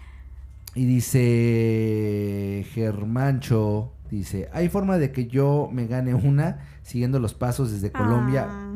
[0.75, 7.73] Y dice Germancho, dice, ¿hay forma de que yo me gane una siguiendo los pasos
[7.73, 8.47] desde Colombia?
[8.51, 8.75] Ah.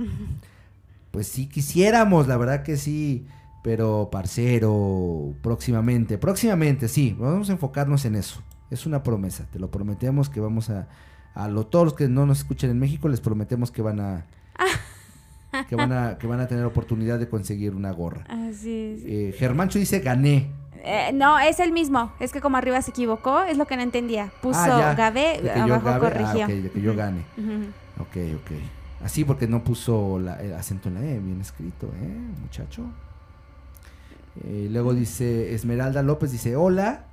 [1.10, 3.26] Pues sí quisiéramos, la verdad que sí,
[3.62, 8.42] pero parcero, próximamente, próximamente, sí, vamos a enfocarnos en eso.
[8.70, 10.88] Es una promesa, te lo prometemos que vamos a,
[11.34, 14.26] a lo, todos los que no nos escuchen en México, les prometemos que van a...
[15.68, 18.24] que van a, que van a tener oportunidad de conseguir una gorra.
[18.28, 19.02] Así es.
[19.04, 20.48] Eh, Germancho dice gané.
[20.84, 22.12] Eh, no, es el mismo.
[22.20, 24.32] Es que como arriba se equivocó, es lo que no entendía.
[24.40, 26.46] Puso ah, Gabe, abajo ah, corrigió.
[26.46, 27.24] de que yo gane.
[27.98, 28.79] Ok, ok.
[29.02, 32.84] Así porque no puso el acento en la E, bien escrito, ¿eh, muchacho?
[34.44, 37.06] Eh, luego dice Esmeralda López, dice hola.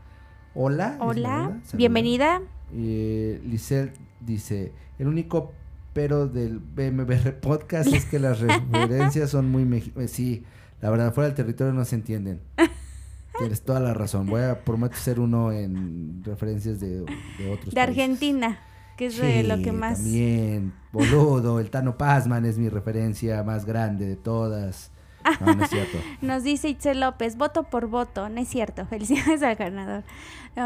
[0.54, 0.98] Hola.
[1.00, 1.62] Hola.
[1.74, 2.42] Bienvenida.
[2.74, 5.54] Y dice, el único
[5.94, 9.94] pero del BMBR podcast es que las referencias son muy...
[10.08, 10.44] Sí,
[10.82, 12.42] la verdad, fuera del territorio no se entienden.
[13.40, 14.28] Tienes toda la razón.
[14.28, 17.02] Voy a prometer ser uno en referencias de,
[17.38, 17.74] de otros.
[17.74, 18.60] De Argentina,
[18.98, 20.00] que es de lo que más.
[20.00, 21.60] También, boludo.
[21.60, 24.92] El Tano Pazman es mi referencia más grande de todas.
[25.40, 25.98] No, no es cierto.
[26.22, 30.04] Nos dice Itzel López, voto por voto, no es cierto, felicidades al ganador.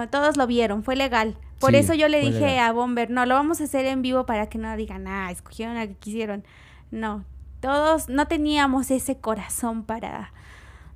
[0.09, 1.37] todos lo vieron, fue legal.
[1.59, 4.49] Por eso yo le dije a Bomber, no, lo vamos a hacer en vivo para
[4.49, 6.43] que no digan, ah, escogieron al que quisieron.
[6.89, 7.23] No,
[7.59, 10.33] todos no teníamos ese corazón para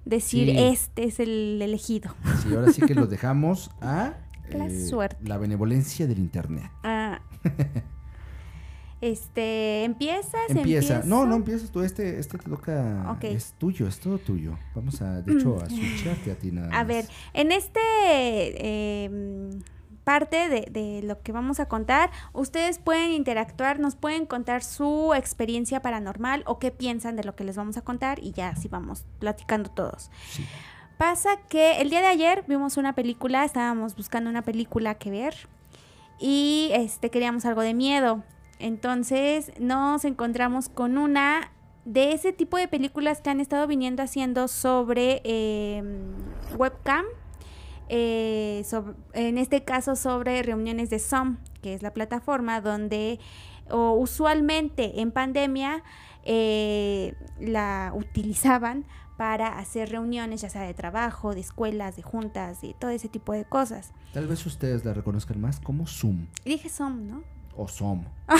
[0.05, 2.15] decir este es el elegido.
[2.41, 4.13] Sí, ahora sí que lo dejamos a
[4.51, 5.17] La eh, suerte.
[5.27, 6.71] La benevolencia del internet.
[6.83, 7.19] Ah.
[9.01, 10.49] Este, ¿empiezas?
[10.49, 11.03] Empieza.
[11.05, 11.81] No, no empiezas tú.
[11.81, 13.17] Este, este te toca.
[13.21, 14.57] Es tuyo, es todo tuyo.
[14.73, 19.61] Vamos a, de hecho, a switcharte a ti nada A ver, en este em,
[20.03, 25.13] parte de, de, lo que vamos a contar, ustedes pueden interactuar, nos pueden contar su
[25.13, 28.69] experiencia paranormal o qué piensan de lo que les vamos a contar y ya así
[28.69, 30.09] vamos platicando todos.
[30.97, 35.35] Pasa que el día de ayer vimos una película, estábamos buscando una película que ver
[36.19, 38.23] y este queríamos algo de miedo.
[38.59, 41.51] Entonces nos encontramos con una
[41.83, 46.13] de ese tipo de películas que han estado viniendo haciendo sobre em,
[46.57, 47.05] webcam.
[47.89, 48.63] Eh,
[49.13, 53.19] en este caso sobre reuniones de Zoom, que es la plataforma donde
[53.69, 55.83] usualmente en pandemia
[56.23, 58.85] eh, la utilizaban
[59.17, 63.33] para hacer reuniones, ya sea de trabajo, de escuelas, de juntas, de todo ese tipo
[63.33, 63.91] de cosas.
[64.13, 66.27] Tal vez ustedes la reconozcan más como Zoom.
[66.43, 67.23] Dije Zoom, ¿no?
[67.55, 68.03] O Zoom.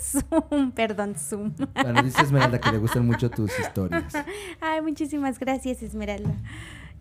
[0.00, 1.54] Zoom, perdón, Zoom.
[1.74, 4.12] Bueno, dice Esmeralda que le gustan mucho tus historias.
[4.60, 6.34] Ay, muchísimas gracias, Esmeralda.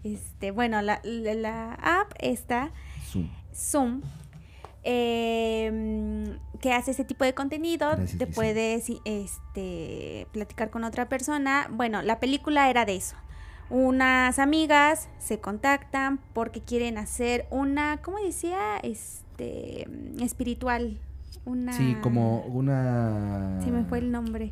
[0.03, 2.71] Este, bueno, la, la, app está
[3.05, 3.29] Zoom.
[3.53, 4.01] Zoom.
[4.83, 11.67] Em, que hace ese tipo de contenido, te puedes este, platicar con otra persona.
[11.71, 13.15] Bueno, la película era de eso.
[13.69, 18.77] Unas amigas se contactan porque quieren hacer una, ¿cómo decía?
[18.81, 19.87] Este,
[20.21, 20.97] espiritual,
[21.71, 23.61] Sí, como una...
[23.63, 24.51] Sí, me fue el nombre.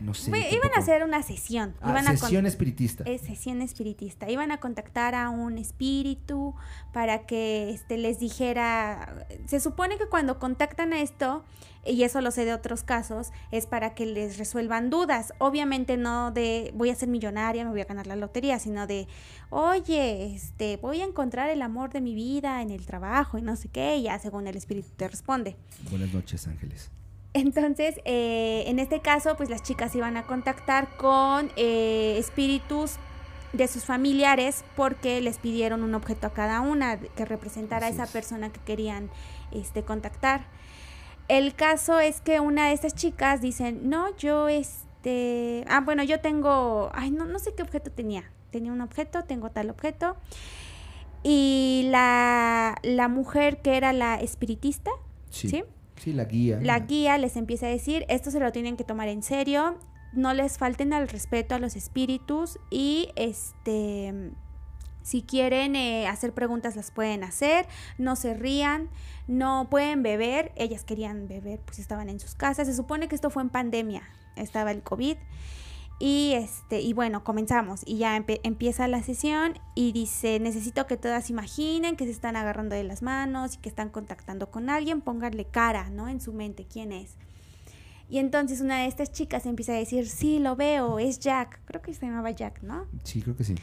[0.00, 0.30] No sé.
[0.30, 1.74] iban a hacer una sesión.
[1.80, 3.04] Ah, sesión espiritista.
[3.04, 4.30] Es sesión espiritista.
[4.30, 6.54] Iban a contactar a un espíritu
[6.92, 9.26] para que este, les dijera...
[9.46, 11.44] Se supone que cuando contactan a esto
[11.84, 15.32] y eso lo sé de otros casos, es para que les resuelvan dudas.
[15.38, 19.08] Obviamente no de voy a ser millonaria, me voy a ganar la lotería, sino de,
[19.50, 23.56] oye, este, voy a encontrar el amor de mi vida en el trabajo y no
[23.56, 25.56] sé qué, y ya según el espíritu te responde.
[25.90, 26.90] Buenas noches, ángeles.
[27.32, 32.96] Entonces, eh, en este caso, pues las chicas iban a contactar con eh, espíritus
[33.52, 38.06] de sus familiares porque les pidieron un objeto a cada una que representara a esa
[38.06, 39.10] persona que querían
[39.52, 40.46] este, contactar.
[41.28, 46.20] El caso es que una de estas chicas dicen, no, yo este, ah, bueno, yo
[46.20, 48.30] tengo, ay, no, no sé qué objeto tenía.
[48.50, 50.16] Tenía un objeto, tengo tal objeto.
[51.22, 54.90] Y la, la mujer que era la espiritista,
[55.30, 55.48] ¿sí?
[55.48, 55.64] ¿sí?
[56.06, 56.58] La guía.
[56.62, 59.78] La guía les empieza a decir, esto se lo tienen que tomar en serio,
[60.12, 64.32] no les falten al respeto a los espíritus y este
[65.02, 67.66] si quieren eh, hacer preguntas las pueden hacer,
[67.98, 68.90] no se rían,
[69.26, 72.68] no pueden beber, ellas querían beber, pues estaban en sus casas.
[72.68, 74.02] Se supone que esto fue en pandemia,
[74.36, 75.16] estaba el COVID.
[76.02, 81.28] Y este, y bueno, comenzamos y ya empieza la sesión y dice, necesito que todas
[81.28, 85.44] imaginen que se están agarrando de las manos y que están contactando con alguien, pónganle
[85.44, 86.08] cara, ¿no?
[86.08, 87.16] En su mente, ¿quién es?
[88.08, 91.60] Y entonces una de estas chicas empieza a decir, sí, lo veo, es Jack.
[91.66, 92.86] Creo que se llamaba Jack, ¿no?
[93.04, 93.54] Sí, creo que sí.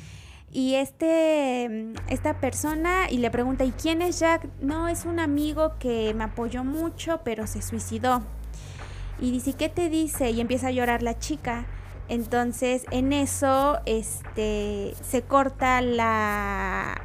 [0.52, 4.48] Y este, mm, esta persona, y le pregunta, ¿y quién es Jack?
[4.62, 8.22] No, es un amigo que me apoyó mucho, pero se suicidó.
[9.20, 10.30] Y dice, ¿qué te dice?
[10.30, 11.66] Y empieza a llorar la chica.
[12.10, 16.96] Entonces, en eso, este, se corta la,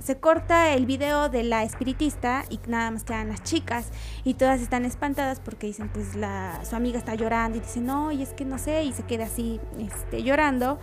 [0.00, 3.90] se corta el video de la espiritista y nada más quedan las chicas
[4.24, 8.10] y todas están espantadas porque dicen, pues la, su amiga está llorando y dice, no,
[8.10, 10.80] y es que no sé, y se queda así, este, llorando.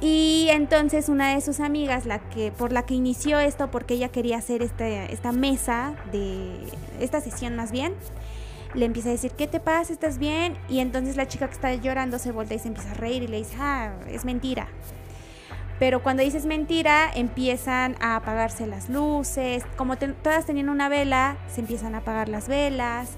[0.00, 4.10] Y entonces una de sus amigas, la que, por la que inició esto, porque ella
[4.10, 6.54] quería hacer este, esta mesa de
[7.00, 7.94] esta sesión más bien,
[8.74, 9.92] le empieza a decir, ¿qué te pasa?
[9.92, 10.56] ¿Estás bien?
[10.68, 13.28] Y entonces la chica que está llorando se voltea y se empieza a reír y
[13.28, 14.68] le dice, ah, es mentira.
[15.78, 19.64] Pero cuando dices mentira, empiezan a apagarse las luces.
[19.76, 23.10] Como todas tenían una vela, se empiezan a apagar las velas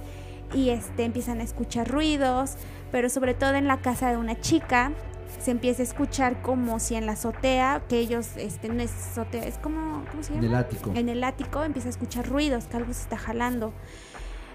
[0.53, 2.57] y este, empiezan a escuchar ruidos.
[2.93, 4.93] Pero sobre todo en la casa de una chica,
[5.41, 9.45] se empieza a escuchar como si en la azotea, que ellos, este, no es azotea,
[9.45, 10.47] es como, ¿cómo se llama?
[10.47, 10.93] En el ático.
[10.95, 13.73] En el ático empieza a escuchar ruidos, que algo se está jalando.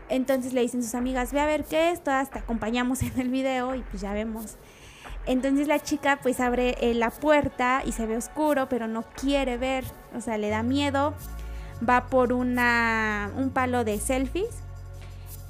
[0.09, 3.29] Entonces le dicen sus amigas, ve a ver qué es, todas te acompañamos en el
[3.29, 4.57] video y pues ya vemos.
[5.25, 9.57] Entonces la chica pues abre eh, la puerta y se ve oscuro, pero no quiere
[9.57, 9.83] ver,
[10.15, 11.13] o sea, le da miedo.
[11.87, 14.65] Va por una, un palo de selfies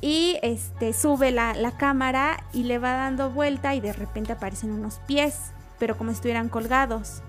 [0.02, 5.00] y este sube la, cámara y le va dando vuelta y de repente aparecen unos
[5.08, 7.24] pies, pero como si estuvieran colgados.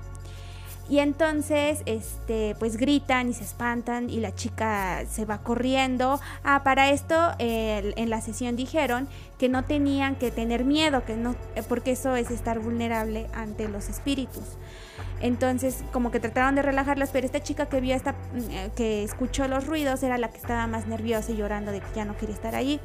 [0.88, 6.20] Y entonces, este, pues gritan y se espantan y la chica se va corriendo.
[6.44, 9.08] Ah, para esto en la sesión dijeron
[9.38, 11.34] que no tenían que tener miedo, que no,
[11.68, 14.44] porque eso es estar vulnerable ante los espíritus.
[15.20, 19.48] Entonces, como que trataron de relajarlas, pero esta chica que vio esta, mm, que escuchó
[19.48, 22.34] los ruidos era la que estaba más nerviosa y llorando de que ya no quería
[22.34, 22.80] estar allí.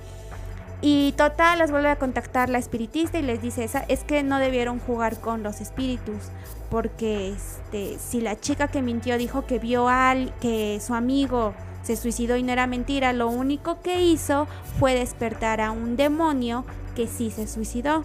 [0.81, 4.39] Y total, las vuelve a contactar la espiritista y les dice, esa, es que no
[4.39, 6.31] debieron jugar con los espíritus,
[6.71, 11.53] porque este, si la chica que mintió dijo que vio al, que su amigo
[11.83, 14.47] se suicidó y no era mentira, lo único que hizo
[14.79, 16.65] fue despertar a un demonio
[16.95, 18.03] que sí se suicidó.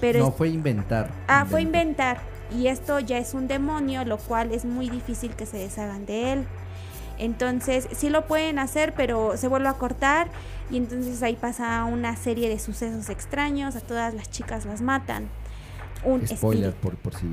[0.00, 1.10] Pero no, fue inventar.
[1.28, 2.18] Ah, fue inventar.
[2.56, 6.32] Y esto ya es un demonio, lo cual es muy difícil que se deshagan de
[6.32, 6.46] él.
[7.18, 10.28] Entonces, sí lo pueden hacer, pero se vuelve a cortar
[10.70, 15.28] y entonces ahí pasa una serie de sucesos extraños, a todas las chicas las matan.
[16.04, 17.26] Un Spoiler por, por si...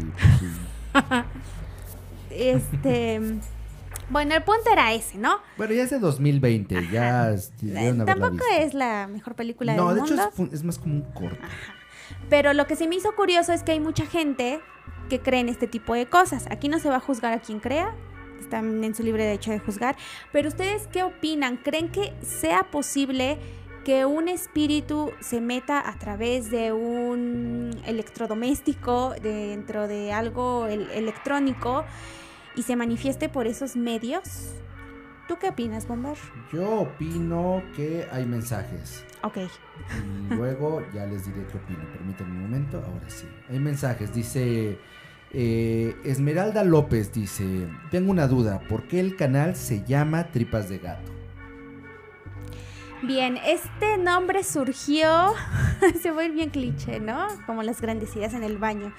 [2.29, 3.39] este...
[4.09, 5.39] Bueno, el punto era ese, ¿no?
[5.57, 7.35] Bueno, ya es de 2020, ya...
[8.05, 10.15] Tampoco es la mejor película no, del mundo.
[10.15, 11.43] No, de hecho es, más como un corto.
[12.29, 14.61] Pero lo que se me hizo curioso es que hay mucha gente
[15.09, 16.45] que cree en este tipo de cosas.
[16.49, 17.95] Aquí no se va a juzgar a quien crea,
[18.45, 19.95] están en su libre derecho de juzgar.
[20.31, 21.57] Pero ustedes, ¿qué opinan?
[21.57, 23.37] ¿Creen que sea posible
[23.83, 31.85] que un espíritu se meta a través de un electrodoméstico dentro de algo electrónico
[32.55, 34.55] y se manifieste por esos medios?
[35.27, 36.17] ¿Tú qué opinas, Bomber?
[36.53, 39.03] Yo opino que hay mensajes.
[39.23, 39.37] Ok.
[40.29, 41.83] Y luego ya les diré qué opino.
[41.93, 42.77] Permítanme un momento.
[42.77, 43.27] Ahora sí.
[43.49, 44.13] Hay mensajes.
[44.13, 44.77] Dice
[45.37, 50.77] eh, Esmeralda López dice, tengo una duda, ¿por qué el canal se llama Tripas de
[50.77, 51.11] Gato?
[53.01, 55.33] Bien, este nombre surgió,
[56.01, 57.27] se fue bien cliché, ¿no?
[57.45, 58.93] Como las grandes ideas en el baño.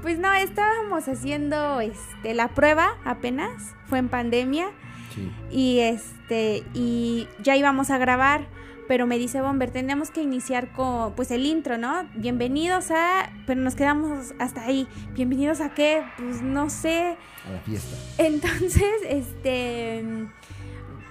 [0.00, 4.70] Pues no, estábamos haciendo este, la prueba apenas, fue en pandemia.
[5.12, 5.32] Sí.
[5.50, 8.46] Y este, y ya íbamos a grabar
[8.90, 12.08] pero me dice Bomber, tenemos que iniciar con pues el intro, ¿no?
[12.16, 14.88] Bienvenidos a, pero nos quedamos hasta ahí.
[15.12, 16.02] Bienvenidos a qué?
[16.16, 17.16] Pues no sé.
[17.46, 17.96] A la fiesta.
[18.18, 20.02] Entonces, este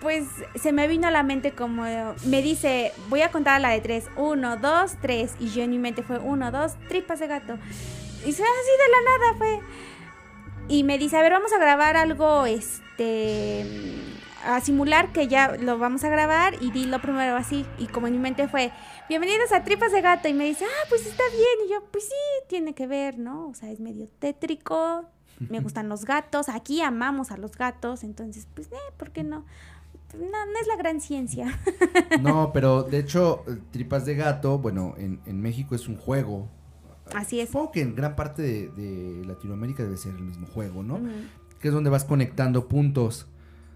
[0.01, 0.25] pues
[0.55, 1.83] se me vino a la mente como
[2.25, 5.69] me dice, voy a contar a la de tres, uno, dos, tres, y yo en
[5.69, 7.53] mi mente fue uno, dos, tripas de gato.
[8.25, 9.59] Y se así de la nada fue.
[10.67, 13.65] Y me dice, a ver, vamos a grabar algo, este,
[14.45, 17.65] a simular que ya lo vamos a grabar y di lo primero así.
[17.77, 18.71] Y como en mi mente fue,
[19.07, 20.27] bienvenidos a Tripas de Gato.
[20.27, 21.67] Y me dice, ah, pues está bien.
[21.67, 23.49] Y yo, pues sí, tiene que ver, ¿no?
[23.49, 25.05] O sea, es medio tétrico.
[25.49, 26.49] Me gustan los gatos.
[26.49, 28.03] Aquí amamos a los gatos.
[28.03, 29.45] Entonces, pues, eh, ¿por qué no?
[30.13, 31.59] No, no es la gran ciencia.
[32.21, 36.49] no, pero de hecho, Tripas de Gato, bueno, en, en México es un juego.
[37.13, 37.49] Así es.
[37.49, 40.99] Supongo que en gran parte de, Latinoamérica debe ser el mismo juego, ¿no?
[41.59, 43.27] Que es donde vas conectando puntos.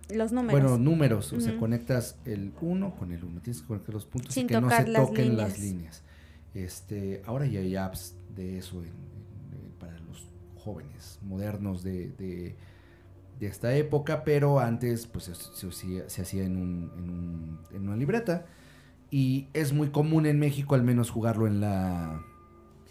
[0.09, 0.61] Los números.
[0.61, 1.33] Bueno, números.
[1.33, 3.41] O sea, conectas el 1 con el 1.
[3.41, 6.03] Tienes que conectar los puntos Sin y que no se toquen las líneas.
[6.53, 8.83] Este, ahora ya hay apps de eso
[9.79, 12.55] para los jóvenes modernos de, de,
[13.41, 15.71] esta época, pero antes pues se,
[16.07, 18.45] se, hacía en, un, en, una libreta.
[19.11, 22.21] Y es muy común en México al menos jugarlo en la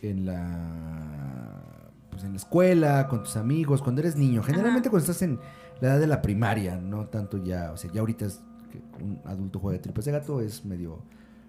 [0.02, 1.62] en la
[2.10, 4.42] pues en la escuela, con tus amigos, cuando eres niño.
[4.42, 5.38] Generalmente cuando estás en
[5.82, 9.20] la edad de la primaria, no tanto ya, o sea, ya ahorita es que un
[9.24, 11.02] adulto juega de tripes de gato es medio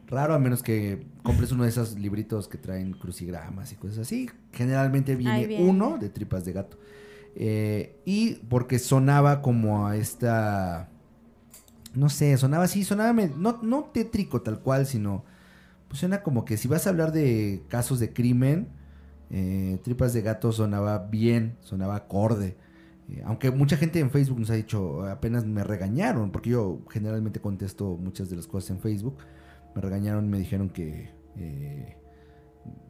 [0.08, 4.32] raro, a menos que compres uno de esos libritos que traen crucigramas y cosas así.
[4.52, 6.80] Generalmente viene, uno de tripas de gato.
[7.36, 10.90] Eh, y porque sonaba como a esta...
[11.94, 13.14] No sé, sonaba así, sonaba...
[13.14, 15.24] No, no tétrico tal cual, sino...
[15.88, 18.70] Pues suena como que si vas a hablar de casos de crimen,
[19.30, 22.58] eh, tripas de gato sonaba bien, sonaba acorde.
[23.10, 27.40] Eh, aunque mucha gente en Facebook nos ha dicho, apenas me regañaron, porque yo generalmente
[27.42, 29.18] contesto muchas de las cosas en Facebook,
[29.76, 31.98] me regañaron, me dijeron que eh,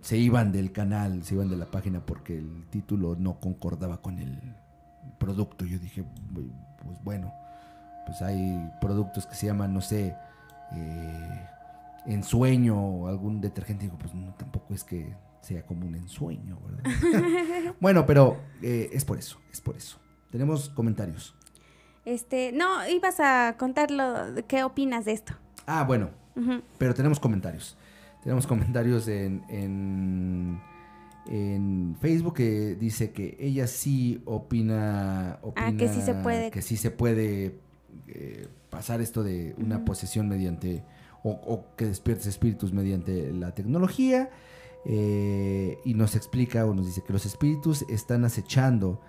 [0.01, 4.19] se iban del canal, se iban de la página porque el título no concordaba con
[4.19, 4.55] el
[5.17, 5.65] producto.
[5.65, 6.03] Yo dije,
[6.33, 7.33] pues bueno,
[8.05, 10.15] pues hay productos que se llaman, no sé,
[10.73, 11.47] eh,
[12.05, 13.85] ensueño o algún detergente.
[13.85, 17.75] Digo, pues no, tampoco es que sea como un ensueño, ¿verdad?
[17.81, 20.02] bueno, pero es por eso, es por eso.
[20.33, 21.35] Tenemos comentarios.
[22.05, 24.03] Este, no, ibas a contarlo,
[24.47, 25.33] ¿qué opinas de esto?
[25.67, 26.09] Ah, bueno,
[26.79, 27.77] pero tenemos comentarios.
[28.23, 30.59] Tenemos comentarios en, en,
[32.01, 36.77] Facebook que dice que ella sí opina, opina ah, que sí se puede, que sí
[36.77, 37.59] se puede
[38.07, 40.83] eh, pasar esto de una posesión mediante
[41.21, 44.31] o, que despiertes espíritus mediante la tecnología
[44.83, 48.99] eh, y nos explica o nos dice que los espíritus están acechando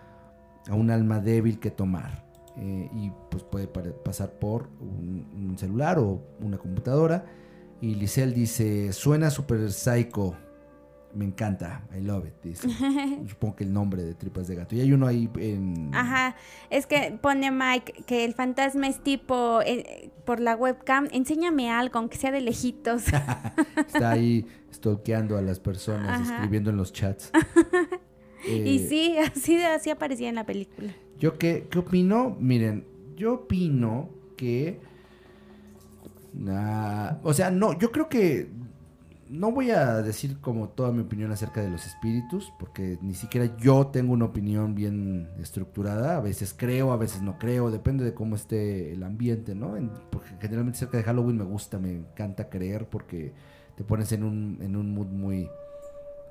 [0.69, 2.25] a un alma débil que tomar.
[2.57, 7.25] Eh, y pues puede pasar por un, celular o una computadora.
[7.81, 10.37] Y Lisel dice, suena super psycho.
[11.15, 12.69] Me encanta, I love it, dice.
[13.29, 14.75] Supongo que el nombre de Tripas de Gato.
[14.75, 15.95] Y hay uno ahí en...
[15.95, 16.35] Ajá,
[16.71, 22.01] es que pone Mike que el fantasma es tipo, eh, por la webcam, enséñame algo,
[22.01, 23.05] aunque sea de lejitos.
[23.77, 24.45] Está ahí
[24.75, 27.31] stalkeando a las personas, escribiendo en los chats.
[28.47, 30.95] Y eh, sí, así, así aparecía en la película.
[31.19, 32.37] ¿Yo qué, qué opino?
[32.41, 32.85] Miren,
[33.17, 34.81] yo opino que...
[37.23, 38.49] o sea, no, yo creo que
[39.29, 43.57] no voy a decir como toda mi opinión acerca de los espíritus, porque ni siquiera
[43.57, 46.17] yo tengo una opinión bien estructurada.
[46.17, 49.75] A veces creo, a veces no creo, depende de cómo esté el ambiente, ¿no?
[50.11, 53.33] porque generalmente cerca de Halloween me gusta, me encanta creer porque
[53.77, 55.49] te pones en un, en un mood muy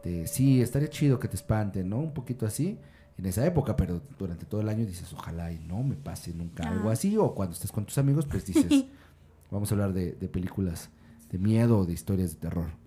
[0.03, 1.99] de, sí, estaría chido que te espanten, ¿no?
[1.99, 2.77] Un poquito así
[3.17, 6.69] en esa época, pero durante todo el año dices, ojalá y no me pase nunca
[6.69, 8.85] algo así, o cuando estés con tus amigos, pues dices,
[9.51, 10.89] vamos a hablar de, de películas
[11.31, 12.83] de miedo o de historias de terror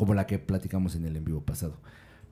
[0.00, 1.74] como la que platicamos en el en vivo pasado.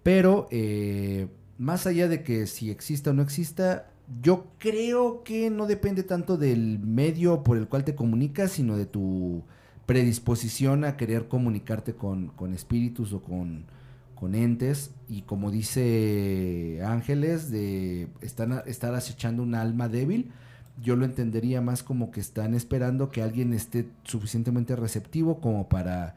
[0.03, 1.29] Pero eh,
[1.59, 3.91] más allá de que si exista o no exista,
[4.23, 8.87] yo creo que no depende tanto del medio por el cual te comunicas, sino de
[8.87, 9.45] tu
[9.85, 13.67] predisposición a querer comunicarte con, espíritus o con,
[14.19, 14.91] con, entes.
[15.09, 20.31] Y como dice Ángeles, de estar, estar acechando un alma débil,
[20.83, 26.17] yo lo entendería más como que están esperando que alguien esté suficientemente receptivo como para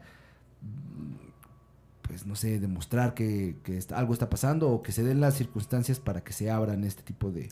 [2.12, 3.56] pues no sé, demostrar que,
[3.94, 7.30] algo está pasando o que se den las circunstancias para que se abran este tipo
[7.30, 7.48] de,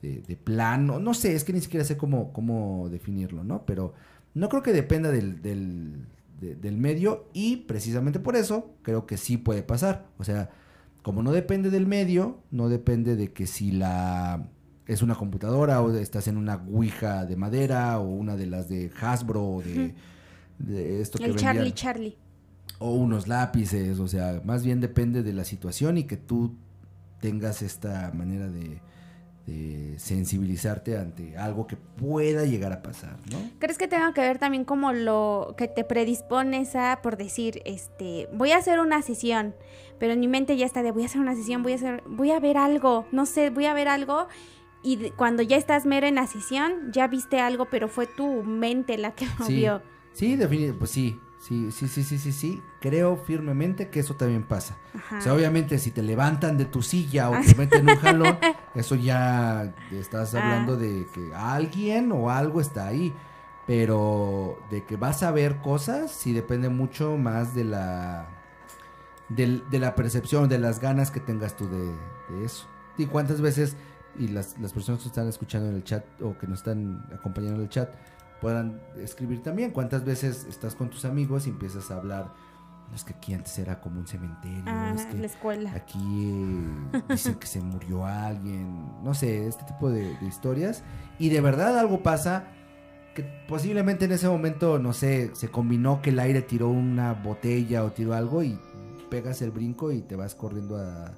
[0.00, 0.86] de, plan.
[0.86, 3.66] No, sé, es que ni siquiera sé cómo, cómo definirlo, ¿no?
[3.66, 3.92] Pero
[4.32, 6.06] no creo que dependa del, del,
[6.76, 10.06] medio y precisamente por eso creo que sí puede pasar.
[10.18, 10.50] O sea,
[11.02, 14.48] como no depende del medio, no depende de que si la
[14.86, 18.90] es una computadora o estás en una Ouija de madera o una de las de
[19.00, 22.16] Hasbro o de, esto que El Charlie Charlie.
[22.78, 26.56] O unos lápices, o sea, más bien depende de la situación y que tú
[27.20, 28.80] tengas esta manera de,
[29.98, 33.38] sensibilizarte ante algo que pueda llegar a pasar, ¿no?
[33.58, 38.28] ¿Crees que tenga que ver también como lo que te predispones a, por decir, este,
[38.32, 39.54] voy a hacer una sesión,
[39.98, 42.02] pero en mi mente ya está de voy a hacer una sesión, voy a hacer,
[42.06, 44.28] voy a ver algo, no sé, voy a ver algo
[44.82, 48.98] y cuando ya estás mero en la sesión, ya viste algo, pero fue tu mente
[48.98, 49.82] la que lo vio.
[50.12, 52.62] Sí, definitivamente, pues sí, Sí, sí, sí, sí, sí, sí.
[52.80, 54.78] Creo firmemente que eso también pasa.
[55.14, 58.38] O sea, obviamente si te levantan de tu silla o te meten un jalón,
[58.74, 60.38] eso ya estás ah.
[60.38, 63.14] hablando de que alguien o algo está ahí.
[63.66, 68.26] Pero de que vas a ver cosas, sí depende mucho más de la
[69.28, 71.92] de, la percepción, de las ganas que tengas tú de,
[72.30, 72.66] de eso.
[72.96, 73.76] Y cuántas veces,
[74.18, 77.56] y las, las personas que están escuchando en el chat o que nos están acompañando
[77.56, 77.94] en el chat,
[78.44, 79.70] puedan escribir también.
[79.70, 82.30] ¿Cuántas veces estás con tus amigos y empiezas a hablar?
[82.90, 84.62] No es que aquí antes era como un cementerio.
[84.66, 85.72] Ah, es que la escuela.
[85.74, 86.60] Aquí
[87.08, 89.02] dicen que se murió alguien.
[89.02, 90.84] No sé, este tipo de, historias.
[91.18, 92.48] Y de verdad algo pasa
[93.14, 97.82] que posiblemente en ese momento, no sé, se combinó que el aire tiró una botella
[97.82, 98.60] o tiró algo y
[99.08, 101.14] pegas el brinco y te vas corriendo a,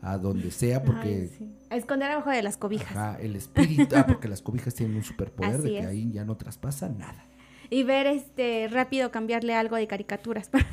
[0.00, 1.30] a donde sea porque...
[1.70, 2.90] A esconder abajo de las cobijas.
[2.90, 6.36] Ajá, el espíritu, ah, porque las cobijas tienen un superpoder de que ahí ya no
[6.36, 7.24] traspasa nada.
[7.70, 10.64] Y ver este rápido cambiarle algo de caricaturas para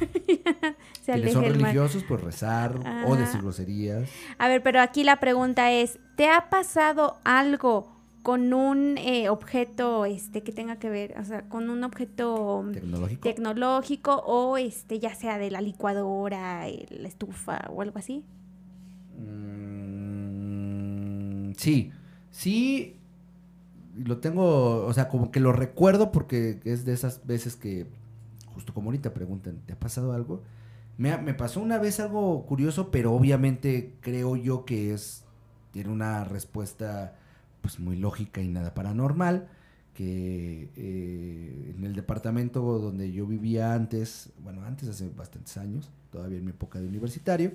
[1.02, 4.10] se son religiosos, pues rezar o decir groserías.
[4.38, 10.06] A ver, pero aquí la pregunta es, ¿te ha pasado algo con un eh, objeto
[10.06, 15.14] este que tenga que ver, o sea, con un objeto tecnológico, tecnológico o este ya
[15.14, 18.24] sea de la licuadora, la estufa o algo así?
[19.18, 20.56] Mm,
[21.58, 21.92] sí,
[22.32, 22.98] sí,
[23.96, 27.88] lo tengo, o sea, como que lo recuerdo porque es de esas veces que,
[28.54, 30.44] justo como ahorita preguntan, ¿te ha pasado algo?
[30.98, 35.24] Me, pasó una vez algo curioso, pero obviamente creo yo que es,
[35.72, 37.16] tiene una respuesta
[37.62, 39.50] pues muy lógica y nada paranormal
[39.94, 46.38] que eh, en el departamento donde yo vivía antes, bueno, antes hace bastantes años, todavía
[46.38, 47.54] en mi época de universitario,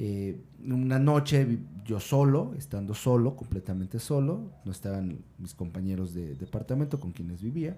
[0.00, 7.00] eh, una noche yo solo, estando solo, completamente solo, no estaban mis compañeros de departamento
[7.00, 7.76] con quienes vivía,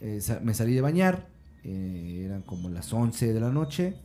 [0.00, 1.28] eh, me salí de bañar,
[1.62, 3.96] eh, eran como las 11 de la noche,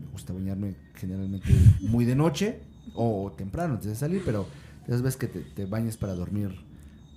[0.00, 1.48] me gusta bañarme generalmente
[1.80, 2.60] muy de noche
[2.94, 4.46] o temprano antes de salir, pero
[4.86, 6.50] esas veces que te, te bañes para dormir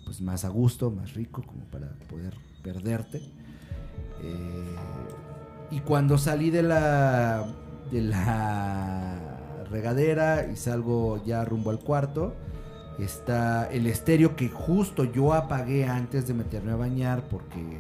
[0.06, 2.34] pues más a gusto, más rico, como para poder
[2.64, 3.22] perderte.
[5.70, 7.46] y cuando salí de la
[7.92, 9.18] de la
[9.70, 12.34] regadera y salgo ya rumbo al cuarto.
[13.00, 17.80] Está el estéreo que justo yo apagué antes de meterme a bañar porque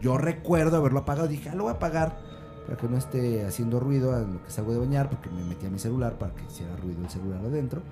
[0.00, 1.28] yo recuerdo haberlo apagado.
[1.28, 2.18] Dije, ah, lo voy a apagar
[2.66, 5.66] para que no esté haciendo ruido a lo que salgo de bañar porque me metí
[5.66, 7.82] a mi celular para que hiciera ruido el celular adentro.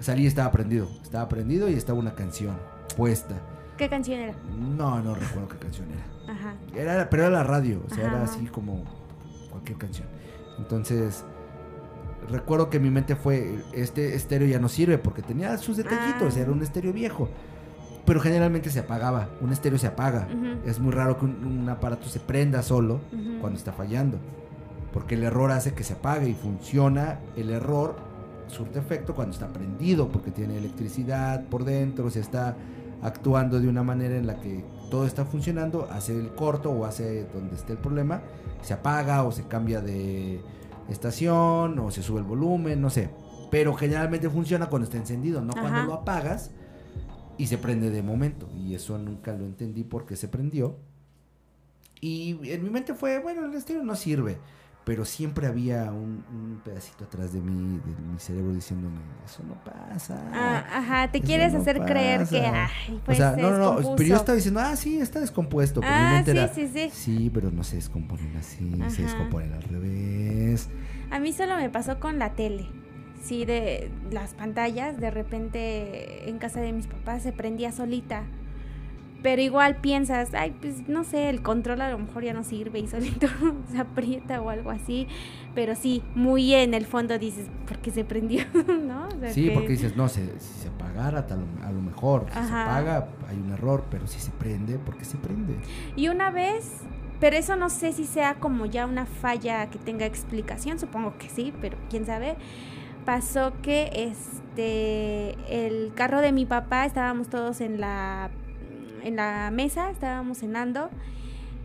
[0.00, 0.88] Salí y estaba prendido.
[1.02, 2.56] Estaba prendido y estaba una canción
[2.96, 3.34] puesta.
[3.78, 4.34] ¿Qué canción era?
[4.58, 6.32] No, no recuerdo qué canción era.
[6.32, 6.54] Ajá.
[6.74, 8.84] Era, pero era la radio, o sea, era así como
[9.64, 10.08] cualquier canción.
[10.58, 11.24] Entonces,
[12.30, 16.40] recuerdo que mi mente fue, este estéreo ya no sirve porque tenía sus detallitos, ah.
[16.40, 17.28] era un estéreo viejo.
[18.04, 20.28] Pero generalmente se apagaba, un estéreo se apaga.
[20.66, 23.00] Es muy raro que un, aparato se prenda solo
[23.40, 24.18] cuando está fallando.
[24.92, 27.96] Porque el error hace que se apague y funciona el error,
[28.48, 32.54] surte efecto cuando está prendido, porque tiene electricidad por dentro, se está
[33.02, 34.62] actuando de una manera en la que
[34.94, 38.22] todo está funcionando, hace el corto o hace donde esté el problema,
[38.62, 40.40] se apaga o se cambia de
[40.88, 43.10] estación o se sube el volumen, no sé.
[43.50, 46.52] Pero generalmente funciona cuando está encendido, no cuando lo apagas
[47.36, 48.48] y se prende de momento.
[48.56, 50.76] Y eso nunca lo entendí porque se prendió.
[52.00, 54.38] Y en mi mente fue, bueno, el estéreo no sirve.
[54.84, 60.22] Pero siempre había un, pedacito atrás de mí, de mi cerebro, diciéndome, eso no pasa.
[60.32, 64.08] Ah, ajá, te quieres hacer creer que, ay, pues O sea, no, no, no, pero
[64.10, 65.80] yo estaba diciendo, ah, sí, está descompuesto.
[65.80, 66.22] Pero ah,
[66.54, 66.90] sí, sí, sí.
[66.92, 70.68] Sí, pero no se descomponen así, se descomponen al revés.
[71.10, 72.66] A mí solo me pasó con la tele.
[73.22, 78.24] Sí, de las pantallas, de repente en casa de mis papás se prendía solita
[79.24, 82.78] pero igual piensas, ay, pues no sé, el control a lo mejor ya no sirve
[82.78, 83.26] y solito
[83.72, 85.08] se aprieta o algo así.
[85.54, 88.44] Pero sí, muy en el fondo dices, ¿por qué se prendió?
[88.86, 89.08] ¿No?
[89.30, 91.26] sí, porque dices, no, si se apagara
[91.64, 95.06] a lo mejor, si se apaga hay un error, pero si se prende, ¿por qué
[95.06, 95.54] se prende?
[95.96, 96.82] Y una vez,
[97.18, 101.30] pero eso no sé si sea como ya una falla que tenga explicación, supongo que
[101.30, 102.36] sí, pero quién sabe
[103.06, 108.30] pasó que este el carro de mi papá estábamos todos en la
[109.04, 110.90] en la mesa, estábamos cenando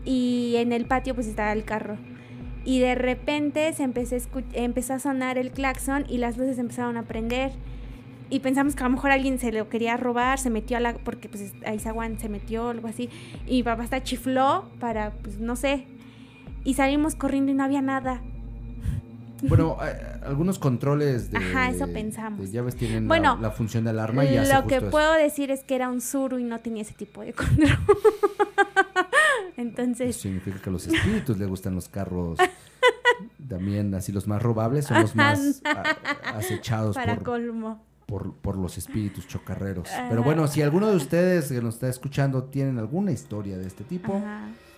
[0.04, 1.96] y en el patio pues estaba el carro.
[2.64, 7.52] Y de repente se empezó a, sonar el claxon y las luces empezaron a prender.
[8.28, 10.94] Y pensamos que a lo mejor alguien se lo quería robar, se metió a la...
[10.94, 13.08] porque pues Aizawan se metió algo así.
[13.46, 15.86] Y mi papá hasta chifló para, pues no sé.
[16.62, 18.20] Y salimos corriendo y no había nada.
[19.42, 19.76] Bueno,
[20.22, 22.50] algunos controles de, Ajá, eso pensamos.
[22.50, 26.00] llaves tienen la, función de alarma y Lo que puedo decir es que era un
[26.00, 27.78] Zuru y no tenía ese tipo de control.
[29.56, 30.10] Entonces.
[30.10, 32.38] Eso significa que a los espíritus le gustan los carros.
[33.48, 35.62] También, así los más robables son los más
[36.24, 37.84] acechados Para por, colmo.
[38.06, 39.88] Por, los espíritus chocarreros.
[40.08, 43.84] Pero bueno, si alguno de ustedes que nos está escuchando tienen alguna historia de este
[43.84, 44.20] tipo,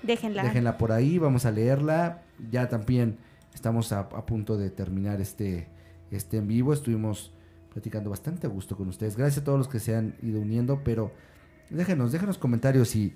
[0.02, 0.42] déjenla.
[0.42, 2.22] Déjenla por ahí, vamos a leerla.
[2.50, 3.18] Ya también
[3.54, 5.68] Estamos a, punto de terminar este,
[6.10, 6.72] este en vivo.
[6.72, 7.32] Estuvimos
[7.72, 9.16] platicando bastante a gusto con ustedes.
[9.16, 11.12] Gracias a todos los que se han ido uniendo, pero
[11.70, 13.14] déjenos, déjenos comentarios y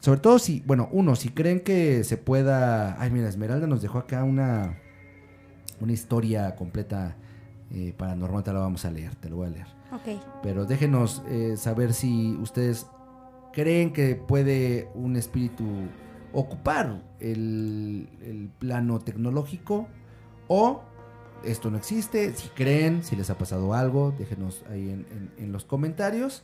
[0.00, 3.00] sobre todo si, bueno, uno, si creen que se pueda...
[3.00, 4.78] Ay, mira, Esmeralda nos dejó acá una,
[5.80, 7.16] una historia completa
[7.70, 9.66] eh, paranormal, te la vamos a leer, te lo voy a leer.
[9.92, 10.22] Ok.
[10.42, 12.86] Pero déjenos eh, saber si ustedes
[13.52, 15.64] creen que puede un espíritu
[16.32, 19.88] ocupar el, plano tecnológico
[20.48, 20.82] o
[21.44, 26.42] esto no existe, si creen, si les ha pasado algo, déjenos ahí en, los comentarios.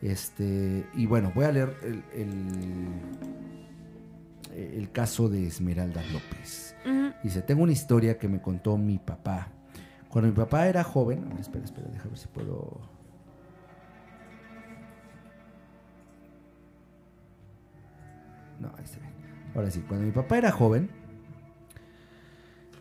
[0.00, 1.76] Este, y bueno, voy a leer
[2.14, 2.32] el,
[4.54, 6.74] el, caso de Esmeralda López.
[7.22, 9.48] Dice, tengo una historia que me contó mi papá.
[10.08, 12.80] Cuando mi papá era joven, espera, espera, déjame ver si puedo...
[18.58, 18.99] No, ahí está.
[19.54, 20.90] Ahora sí, cuando mi papá era joven,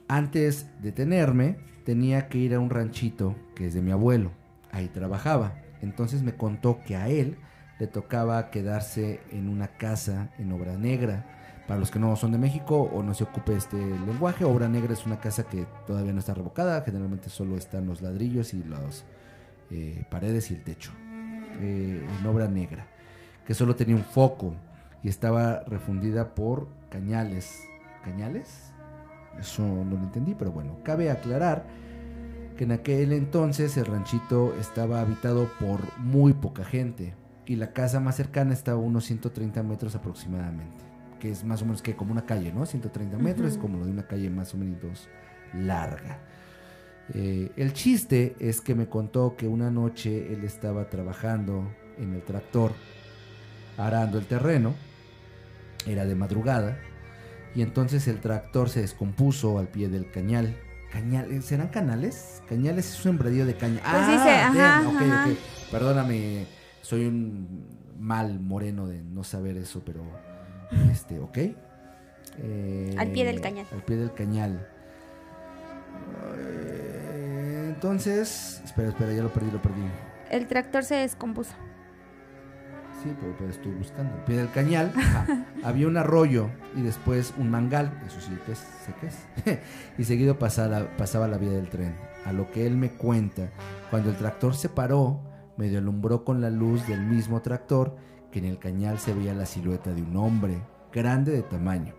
[0.07, 4.31] antes de tenerme, tenía que ir a un ranchito que es de mi abuelo.
[4.71, 5.61] Ahí trabajaba.
[5.81, 7.37] Entonces me contó que a él
[7.79, 11.25] le tocaba quedarse en una casa en Obra Negra.
[11.67, 14.93] Para los que no son de México o no se ocupe este lenguaje, Obra Negra
[14.93, 16.81] es una casa que todavía no está revocada.
[16.81, 19.05] Generalmente solo están los ladrillos y las
[19.69, 20.91] eh, paredes y el techo.
[21.61, 22.87] Eh, en Obra Negra.
[23.45, 24.55] Que solo tenía un foco
[25.03, 27.63] y estaba refundida por cañales.
[28.03, 28.73] ¿Cañales?
[29.39, 31.65] Eso no lo entendí, pero bueno, cabe aclarar
[32.57, 37.13] que en aquel entonces el ranchito estaba habitado por muy poca gente
[37.45, 40.83] y la casa más cercana estaba a unos 130 metros aproximadamente,
[41.19, 42.65] que es más o menos que como una calle, ¿no?
[42.65, 45.07] 130 metros, es como lo de una calle más o menos
[45.53, 46.19] larga.
[47.13, 51.63] Eh, el chiste es que me contó que una noche él estaba trabajando
[51.97, 52.73] en el tractor,
[53.77, 54.75] arando el terreno,
[55.85, 56.77] era de madrugada
[57.55, 60.55] y entonces el tractor se descompuso al pie del cañal
[60.91, 62.41] cañales, ¿serán canales?
[62.47, 63.79] Cañales es un sembradío de caña.
[63.81, 65.27] Pues ah, ajá,
[65.71, 66.47] Perdóname,
[66.81, 67.67] soy un
[67.99, 70.03] mal moreno de no saber eso, pero
[70.91, 71.37] este, ok.
[72.97, 73.65] al pie del eh, cañal.
[73.71, 74.67] Al pie del cañal.
[76.37, 79.81] Eh, entonces, espera, espera, ya lo perdí, lo perdí.
[80.31, 81.53] El tractor se descompuso.
[83.03, 84.13] Sí, pero, estoy buscando.
[84.13, 84.93] Al pie del cañal
[85.63, 89.59] había un arroyo y después un mangal, eso sí que es, sé que es.
[89.97, 91.95] y seguido pasaba, pasaba la vía del tren.
[92.25, 93.51] A lo que él me cuenta,
[93.89, 95.21] cuando el tractor se paró,
[95.55, 97.95] medio alumbró con la luz del mismo tractor
[98.31, 100.61] que en el cañal se veía la silueta de un hombre,
[100.91, 101.93] grande de tamaño.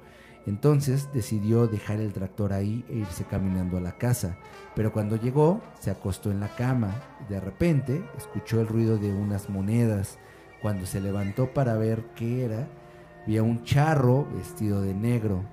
[0.47, 4.37] Entonces decidió dejar el tractor ahí e irse caminando a la casa,
[4.75, 9.13] pero cuando llegó se acostó en la cama y de repente escuchó el ruido de
[9.13, 10.19] unas monedas
[10.63, 12.69] cuando se levantó para ver qué era,
[13.27, 15.45] vio un charro vestido de negro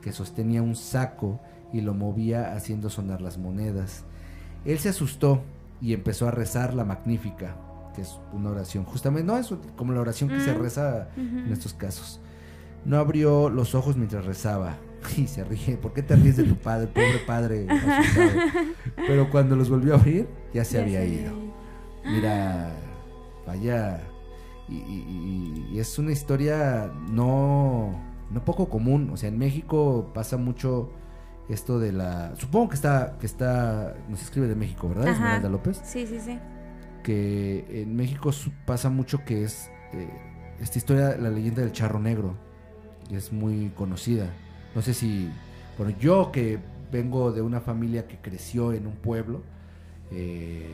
[0.00, 1.40] que sostenía un saco
[1.72, 4.04] y lo movía haciendo sonar las monedas.
[4.64, 5.42] Él se asustó
[5.80, 7.56] y empezó a rezar la magnífica,
[7.94, 11.52] que es una oración, justamente, no es como la oración que se mm, reza en
[11.52, 12.20] estos casos.
[12.84, 14.76] No abrió los ojos mientras rezaba.
[15.18, 17.66] Y se ríe, ¿por qué te ríes de tu padre, pobre padre?
[18.96, 21.30] Pero cuando los volvió a abrir, ya se había ido.
[22.06, 22.70] Mira,
[23.46, 24.00] vaya
[24.68, 28.00] y, es una historia no,
[28.30, 29.10] no poco común.
[29.12, 30.90] O sea, en México pasa mucho
[31.48, 32.34] esto de la.
[32.36, 33.94] Supongo que está, que está.
[34.08, 35.08] Nos escribe de México, ¿verdad?
[35.08, 35.80] Esmeralda López.
[35.84, 36.38] Sí, sí, sí.
[37.02, 38.30] Que en México
[38.64, 40.08] pasa mucho que es eh,
[40.60, 42.34] esta historia, la leyenda del charro negro.
[43.10, 44.28] Y es muy conocida.
[44.74, 45.30] No sé si.
[45.76, 46.58] Bueno, yo que
[46.90, 49.42] vengo de una familia que creció en un pueblo.
[50.10, 50.70] Eh,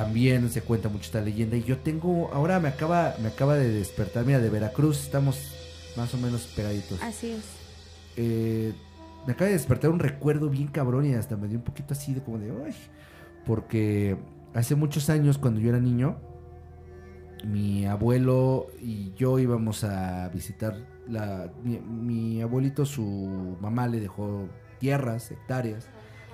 [0.00, 1.58] también se cuenta mucho esta leyenda.
[1.58, 5.52] Y yo tengo, ahora me acaba, me acaba de despertar, mira, de Veracruz, estamos
[5.94, 7.02] más o menos pegaditos.
[7.02, 7.44] Así es.
[8.16, 8.72] Eh,
[9.26, 12.14] me acaba de despertar un recuerdo bien cabrón y hasta me dio un poquito así
[12.14, 12.74] de como de, uy,
[13.44, 14.16] porque
[14.54, 16.16] hace muchos años cuando yo era niño,
[17.44, 24.48] mi abuelo y yo íbamos a visitar la, mi abuelito, su mamá le dejó
[24.78, 25.90] tierras, hectáreas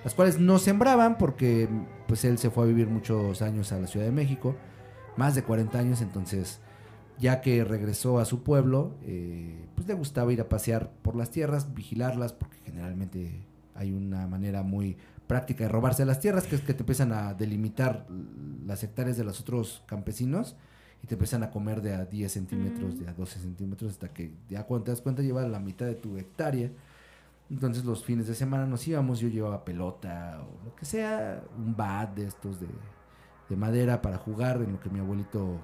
[0.07, 1.69] las cuales no sembraban porque
[2.07, 4.55] pues él se fue a vivir muchos años a la Ciudad de México,
[5.17, 6.61] más de 40 años, entonces
[7.19, 11.33] ya que regresó a su pueblo, eh, pues le gustaba ir a pasear por las
[11.33, 14.97] tierras, vigilarlas, porque generalmente hay una manera muy
[15.27, 18.07] práctica de robarse las tierras, que es que te empiezan a delimitar
[18.65, 20.55] las hectáreas de los otros campesinos
[21.03, 22.99] y te empiezan a comer de a 10 centímetros, mm.
[22.99, 25.97] de a 12 centímetros, hasta que ya cuando te das cuenta llevas la mitad de
[25.97, 26.71] tu hectárea.
[27.51, 31.77] Entonces los fines de semana nos íbamos, yo llevaba pelota o lo que sea, un
[31.77, 32.69] bat de estos de,
[33.57, 35.61] madera para jugar, en lo que mi abuelito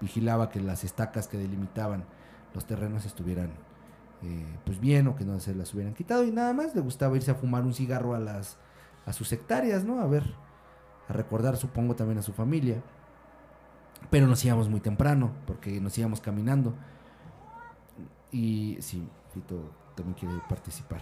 [0.00, 2.04] vigilaba que las estacas que delimitaban
[2.54, 3.50] los terrenos estuvieran
[4.22, 7.16] eh, pues bien o que no se las hubieran quitado y nada más le gustaba
[7.16, 8.56] irse a fumar un cigarro a las
[9.06, 10.00] a sus hectáreas, ¿no?
[10.00, 10.24] A ver,
[11.08, 12.82] a recordar supongo también a su familia.
[14.10, 16.74] Pero nos íbamos muy temprano porque nos íbamos caminando.
[18.32, 19.70] Y sí, Fito
[20.00, 21.00] también quiere participar.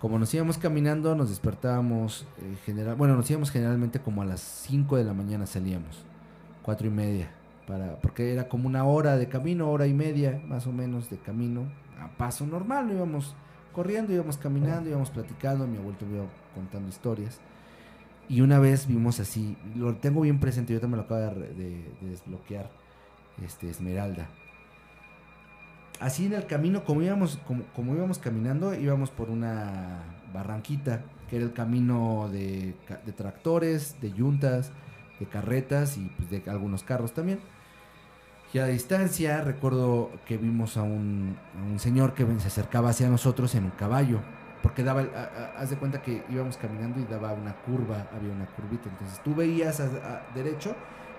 [0.00, 4.40] Como nos íbamos caminando, nos despertábamos, eh, general, bueno, nos íbamos generalmente como a las
[4.40, 6.04] 5 de la mañana salíamos,
[6.62, 7.30] cuatro y media,
[7.66, 11.16] para, porque era como una hora de camino, hora y media más o menos de
[11.16, 11.62] camino,
[11.98, 13.34] a paso normal, no íbamos
[13.72, 17.40] corriendo, íbamos caminando, íbamos platicando, mi abuelo iba contando historias.
[18.28, 21.94] Y una vez vimos así, lo tengo bien presente, yo también lo acabo de, de
[22.02, 22.70] desbloquear,
[23.42, 24.28] este, Esmeralda
[26.00, 27.38] así en el camino, como íbamos,
[27.74, 30.02] como, íbamos caminando, íbamos por una
[30.32, 32.74] barranquita, que era el camino de,
[33.16, 34.70] tractores, de yuntas,
[35.18, 37.40] de carretas y pues, de algunos carros también.
[38.52, 41.36] Y a distancia recuerdo que vimos a un,
[41.78, 44.20] señor que se acercaba hacia nosotros en un caballo,
[44.62, 45.04] porque daba,
[45.58, 49.34] haz de cuenta que íbamos caminando y daba una curva, había una curvita, entonces tú
[49.34, 50.74] veías a derecho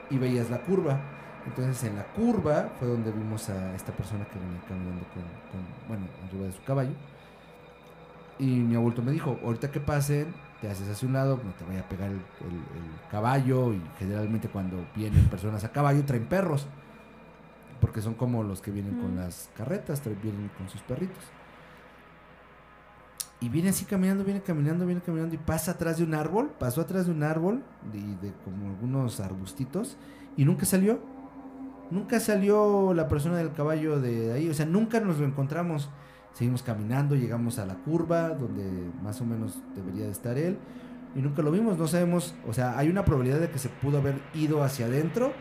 [0.10, 1.00] y veías la curva
[1.48, 6.06] entonces en la curva fue donde vimos a esta persona que venía caminando con, bueno,
[6.28, 6.92] arriba de su caballo.
[8.38, 11.64] Y mi abuelo me dijo, ahorita que pasen, te haces hacia un lado, no te
[11.64, 12.20] vaya a pegar el,
[13.10, 13.74] caballo.
[13.74, 16.68] Y generalmente cuando vienen personas a caballo traen perros.
[17.80, 21.24] Porque son como los que vienen con las carretas, vienen con sus perritos.
[23.40, 26.82] Y viene así caminando, viene caminando, viene caminando y pasa atrás de un árbol, pasó
[26.82, 27.64] atrás de un árbol
[27.94, 29.96] y de como algunos arbustitos
[30.36, 31.00] y nunca salió
[31.92, 35.90] Nunca salió la persona del caballo de ahí, o sea, nunca nos lo encontramos.
[36.34, 38.64] Seguimos caminando, llegamos a la curva donde
[39.02, 40.58] más o menos debería de estar él
[41.18, 43.98] y nunca lo vimos, no sabemos, o sea, hay una probabilidad de que se pudo
[43.98, 45.34] haber ido hacia adentro,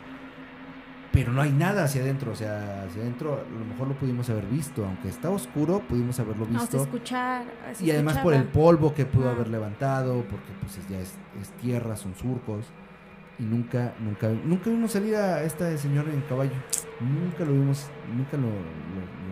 [1.12, 4.28] pero no hay nada hacia adentro, o sea, hacia adentro a lo mejor lo pudimos
[4.30, 6.78] haber visto, aunque está oscuro, pudimos haberlo visto.
[6.78, 7.44] No, escuchar.
[7.80, 11.14] y además por el polvo que pudo haber levantado, porque pues ya es,
[11.60, 12.66] tierra, son surcos.
[13.38, 16.54] Y nunca, nunca, nunca vimos salir a esta señora en caballo.
[17.00, 17.86] Nunca lo vimos,
[18.16, 18.48] nunca lo,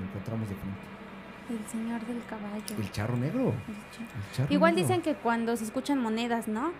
[0.06, 0.94] encontramos de frente.
[1.51, 2.76] El señor del caballo.
[2.78, 3.52] El charro negro.
[4.51, 6.72] Igual dicen que cuando se escuchan monedas, ¿no?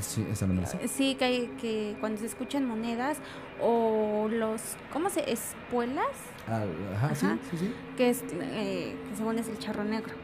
[0.00, 3.18] Sí, esa no Sí, que, cuando se escuchan monedas
[3.60, 5.30] o los, ¿cómo se?
[5.30, 6.06] ¿Espuelas?
[6.48, 6.64] Ah,
[6.94, 7.74] ajá, Sí, sí, sí.
[7.96, 10.14] Que, es, eh, que según es el charro negro.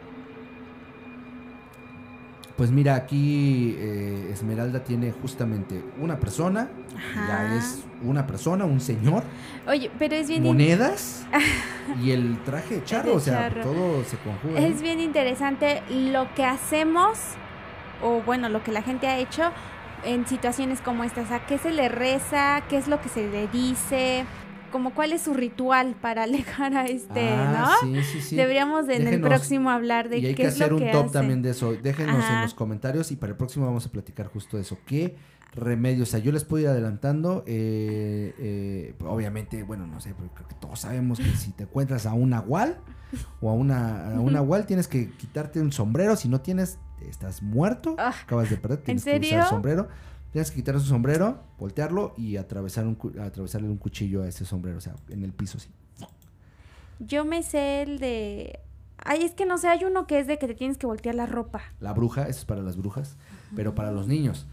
[2.58, 6.68] Pues mira, aquí eh, Esmeralda tiene justamente una persona,
[7.14, 9.22] ya es una persona, un señor.
[9.68, 10.42] Oye, pero es bien...
[10.42, 11.24] Monedas
[12.02, 14.58] y el traje de charro, o sea, todo se conjuga.
[14.58, 17.16] Es bien interesante lo que hacemos
[18.02, 19.52] o bueno, lo que la gente ha hecho
[20.04, 23.46] en situaciones como estas, a qué se le reza, qué es lo que se le
[23.46, 24.24] dice,
[24.70, 27.88] como cuál es su ritual para alejar a este, ah, ¿no?
[27.88, 28.36] Sí, sí, sí.
[28.36, 31.04] Deberíamos en el próximo hablar de y hay qué que es lo que hacer un
[31.04, 31.74] top también de eso.
[31.74, 34.78] Déjenos en los comentarios y para el próximo vamos a platicar justo de eso.
[34.86, 35.16] ¿Qué
[35.54, 36.08] remedios?
[36.08, 37.44] O sea, yo les puedo ir adelantando.
[37.46, 42.06] Eh, eh, obviamente, bueno, no sé, pero creo que todos sabemos que si te encuentras
[42.06, 42.78] a un agual
[43.40, 46.16] o a una, a un tienes que quitarte un sombrero.
[46.16, 49.88] Si no tienes estás muerto, ah, acabas de perder, tienes que usar el sombrero.
[50.32, 54.78] Tienes que quitar su sombrero, voltearlo y atravesar un, atravesarle un cuchillo a ese sombrero,
[54.78, 55.70] o sea, en el piso, sí.
[57.00, 58.60] Yo me sé el de...
[58.98, 61.14] Ay, es que no sé, hay uno que es de que te tienes que voltear
[61.14, 61.62] la ropa.
[61.80, 63.16] La bruja, eso es para las brujas,
[63.54, 64.46] pero para los niños.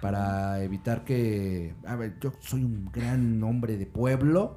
[0.00, 1.74] Para evitar que...
[1.84, 4.56] A ver, yo soy un gran hombre de pueblo.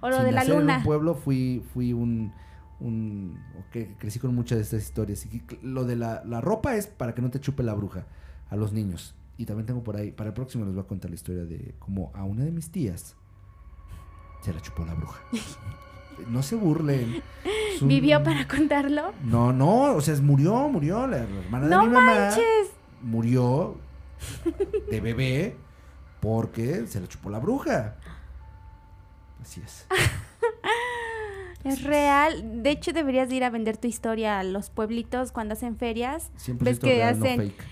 [0.00, 0.74] O lo de la luna.
[0.74, 2.32] En un pueblo fui, fui un
[2.80, 3.38] un
[3.70, 5.26] que crecí con muchas de estas historias.
[5.26, 8.06] Y lo de la, ropa es para que no te chupe la bruja
[8.48, 9.14] a los niños.
[9.40, 11.74] Y también tengo por ahí, para el próximo les voy a contar la historia de
[11.78, 13.16] cómo a una de mis tías
[14.42, 15.22] se la chupó la bruja.
[16.28, 17.22] No se burlen.
[17.80, 19.14] ¿Vivió para contarlo?
[19.24, 21.06] No, no, o sea, murió, murió.
[21.06, 22.30] La, hermana de mi mamá
[23.00, 23.78] murió
[24.90, 25.56] de bebé
[26.20, 27.96] porque se la chupó la bruja.
[29.40, 29.86] Así es.
[31.64, 32.62] Es real.
[32.62, 36.30] De hecho, deberías ir a vender tu historia a los pueblitos cuando hacen ferias.
[36.58, 37.52] ves que hacen.
[37.58, 37.64] Ah,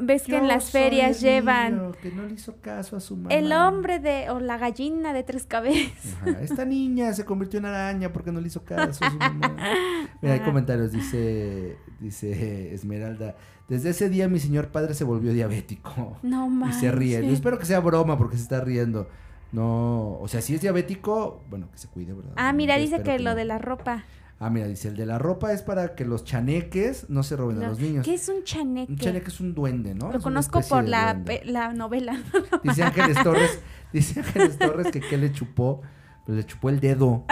[0.00, 1.92] ves que en las ferias llevan.
[2.02, 3.34] que no le hizo caso a su mamá.
[3.34, 4.30] El hombre de.
[4.30, 6.16] o la gallina de tres cabezas.
[6.40, 9.56] Esta niña se convirtió en araña porque no le hizo caso a su mamá.
[10.22, 10.92] Mira, hay comentarios.
[10.92, 11.78] Dice.
[12.00, 13.36] Dice Esmeralda.
[13.68, 16.18] Desde ese día mi señor padre se volvió diabético.
[16.22, 16.76] No más.
[16.76, 17.26] Y se ríe.
[17.26, 19.08] Yo espero que sea broma porque se está riendo.
[19.52, 22.32] No, o sea, si es diabético, bueno, que se cuide, ¿verdad?
[22.34, 24.04] Ah, mira, dice que, lo de la ropa.
[24.40, 27.62] Ah, mira, dice, el de la ropa es para que los chaneques no se roben
[27.62, 28.04] a los niños.
[28.04, 28.92] ¿Qué es un chaneque?
[28.92, 30.12] Un chaneque es un duende, ¿no?
[30.12, 32.20] Lo conozco por la, la novela.
[32.62, 33.60] Dice Ángeles Torres,
[33.92, 35.82] dice Ángeles Torres que qué le chupó,
[36.26, 37.24] pues le chupó el dedo.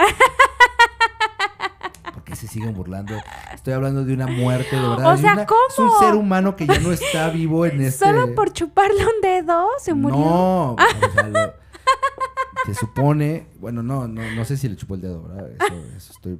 [2.13, 3.15] ¿Por qué se siguen burlando?
[3.53, 5.13] Estoy hablando de una muerte, de verdad.
[5.13, 5.59] O sea, ¿cómo?
[5.69, 8.05] Es un ser humano que ya no está vivo en este...
[8.05, 10.17] ¿Solo por chuparle un dedo se murió?
[10.17, 10.77] No, o
[11.13, 11.63] sea, lo
[12.65, 15.49] se supone, bueno, no, no, no sé si le chupó el dedo, ¿verdad?
[15.95, 16.39] Eso, estoy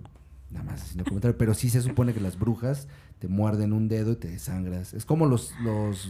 [0.53, 2.87] nada más haciendo comentario, pero sí se supone que las brujas
[3.19, 4.93] te muerden un dedo y te desangras.
[4.93, 6.09] Es como los, los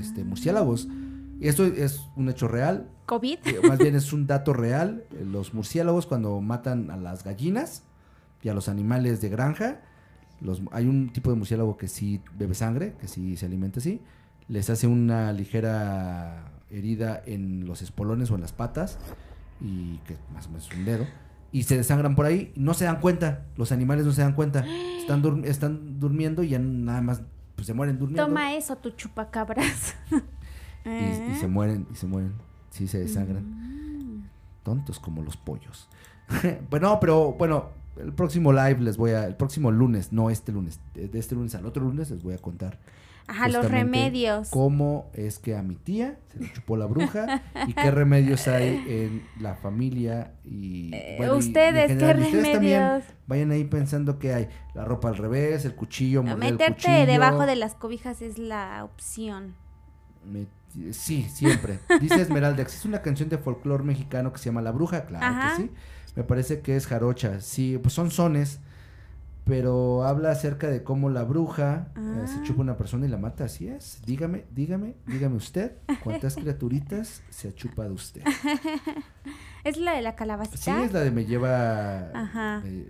[0.00, 0.88] este, murciélagos.
[1.40, 2.88] Y esto es un hecho real.
[3.06, 3.38] ¿COVID?
[3.44, 5.04] Eh, más bien es un dato real.
[5.24, 7.82] Los murciélagos cuando matan a las gallinas
[8.42, 9.80] y a los animales de granja,
[10.40, 14.00] los, hay un tipo de murciélago que sí bebe sangre, que sí se alimenta así,
[14.48, 18.98] les hace una ligera herida en los espolones o en las patas
[19.60, 21.06] y que más o menos es un dedo,
[21.52, 24.64] y se desangran por ahí, no se dan cuenta, los animales no se dan cuenta,
[24.98, 27.22] están, están durmiendo y ya nada más
[27.54, 28.26] pues, se mueren durmiendo.
[28.26, 29.94] Toma eso, tu chupacabras.
[30.84, 32.32] y, se mueren, y se mueren,
[32.70, 33.44] sí se desangran.
[33.44, 34.28] Mm.
[34.62, 35.88] Tontos como los pollos.
[36.70, 40.80] bueno, pero bueno, el próximo live les voy a, el próximo lunes, no este lunes,
[40.94, 42.78] de este lunes al otro lunes les voy a contar
[43.26, 44.50] Ajá, los remedios.
[44.50, 47.42] ¿Cómo es que a mi tía se le chupó la bruja?
[47.66, 50.32] ¿Y qué remedios hay en la familia?
[50.44, 53.04] Y, eh, ustedes, ¿qué remedios?
[53.26, 57.74] vayan ahí pensando que hay la ropa al revés, el cuchillo, Meterte debajo de las
[57.74, 59.54] cobijas es la opción.
[60.90, 61.78] sí, siempre.
[62.00, 65.62] Dice Esmeralda, existe una canción de folclore mexicano que se llama La Bruja, claro que
[65.62, 65.70] sí.
[66.14, 67.40] Me parece que es jarocha.
[67.40, 68.60] Sí, pues son sones
[69.44, 72.42] pero habla acerca de cómo la bruja eh, se ah.
[72.44, 74.00] chupa una persona y la mata, así es.
[74.06, 78.22] Dígame, dígame, dígame usted, ¿cuántas criaturitas se ha chupado usted?
[79.64, 80.58] ¿Es la de la calabacita?
[80.58, 82.10] Sí, es la de me lleva,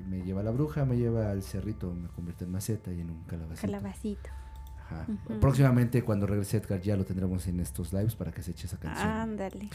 [0.09, 3.25] me, lleva la bruja, me lleva al cerrito, me convierte en maceta y en un
[3.25, 3.67] calabacito.
[3.67, 4.31] Calabacito.
[4.79, 5.07] Ajá.
[5.41, 8.79] Próximamente cuando regrese Edgar ya lo tendremos en estos lives para que se eche esa
[8.79, 9.09] canción.
[9.09, 9.69] Ándale.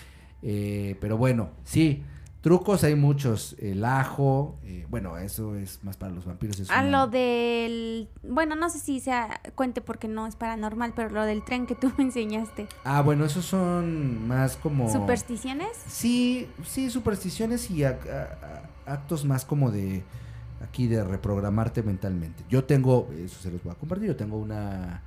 [0.44, 2.04] Eh, pero bueno, sí,
[2.42, 6.70] Trucos hay muchos, el ajo, eh, bueno, eso es más para los vampiros.
[6.70, 11.24] a lo del, bueno, no sé si sea cuente porque no es paranormal, pero lo
[11.24, 12.68] del tren que tú me enseñaste.
[12.84, 14.92] Ah, bueno, esos son más como...
[14.92, 15.70] ¿Supersticiones?
[15.88, 20.04] Sí, sí, supersticiones y actos más como de,
[20.62, 22.44] aquí de reprogramarte mentalmente.
[22.50, 25.02] Yo tengo, eso se los voy a compartir, yo tengo una,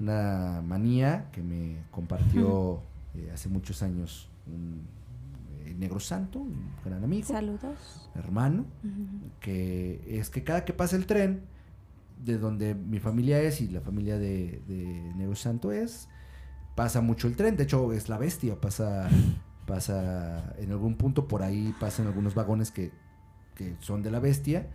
[0.00, 2.82] una manía que me compartió
[3.14, 4.86] eh, hace muchos años un
[5.78, 7.26] Negro Santo, un gran amigo.
[7.26, 8.10] Saludos.
[8.14, 8.66] Hermano,
[9.40, 11.42] que es que cada que pasa el tren,
[12.24, 16.08] de donde mi familia es y la familia de, Negro Santo es,
[16.74, 17.56] pasa mucho el tren.
[17.56, 19.08] De hecho, es la bestia, pasa,
[19.66, 22.92] pasa en algún punto por ahí, pasan algunos vagones que,
[23.80, 24.68] son de la bestia,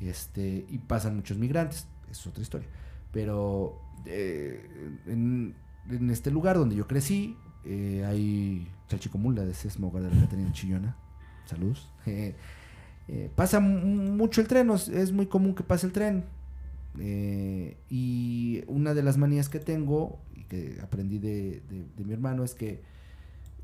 [0.00, 1.86] este, y pasan muchos migrantes.
[2.10, 2.68] Es otra historia.
[3.12, 5.54] Pero eh, en,
[5.88, 10.96] en este lugar donde yo crecí, eh, hay Chalchicomula de Sesmo, de la Chillona.
[11.46, 11.90] Saludos.
[12.06, 12.34] Eh,
[13.08, 16.24] eh, pasa mucho el tren, es muy común que pase el tren.
[17.90, 21.62] y una de las manías que tengo y que aprendí de,
[21.98, 22.82] mi hermano es que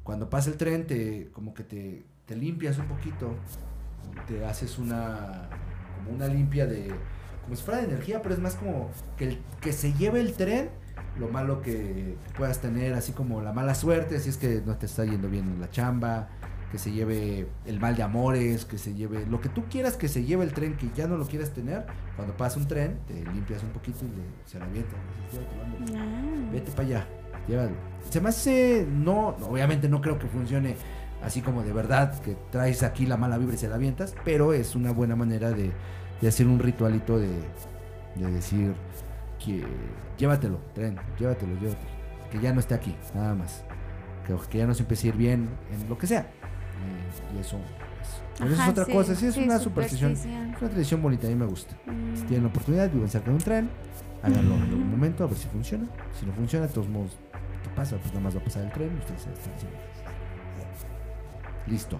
[0.02, 3.34] cuando pasa el tren, te, como que te, te limpias un poquito,
[4.26, 5.48] te haces una,
[5.96, 6.92] como una limpia de,
[7.42, 10.34] como si fuera de energía, pero es más como que, el, que se lleve el
[10.34, 10.70] tren
[11.18, 14.86] lo malo que, puedas tener, así como la mala suerte, si es que no te
[14.86, 16.28] está yendo bien en la chamba,
[16.70, 20.08] que se lleve el mal de amores, que se lleve lo que tú quieras que
[20.08, 21.84] se lleve el tren, que ya no lo quieras tener,
[22.16, 24.96] cuando pasa un tren, te limpias un poquito y le, se la avienta.
[25.96, 26.50] Ah.
[26.52, 27.06] Vete para allá,
[27.48, 27.74] llévalo.
[28.08, 30.76] Se me hace, no, obviamente no creo que funcione
[31.22, 34.52] así como de verdad, que traes aquí la mala vibra y se la avientas, pero
[34.52, 35.70] es una buena manera de,
[36.20, 37.28] de hacer un ritualito de,
[38.16, 38.74] de decir
[39.44, 39.64] que
[40.18, 41.90] llévatelo, tren, llévatelo, llévatelo.
[42.30, 43.64] Que ya no esté aquí, nada más.
[44.26, 46.20] Que, que ya no se empiece a ir bien en lo que sea.
[46.20, 47.58] Eh, y eso,
[48.44, 49.14] es otra cosa.
[49.14, 50.12] Sí, es una superstición.
[50.12, 51.74] Es una tradición bonita, a mí me gusta.
[52.14, 52.52] Si tienen la mm.
[52.52, 53.70] oportunidad, viven cerca de un tren,
[54.22, 55.86] háganlo en algún momento, a ver si funciona.
[56.18, 57.18] Si no funciona, de todos modos,
[57.62, 57.96] ¿qué pasa?
[57.96, 59.52] Pues nada más va a pasar el tren ustedes están
[61.66, 61.98] Listo.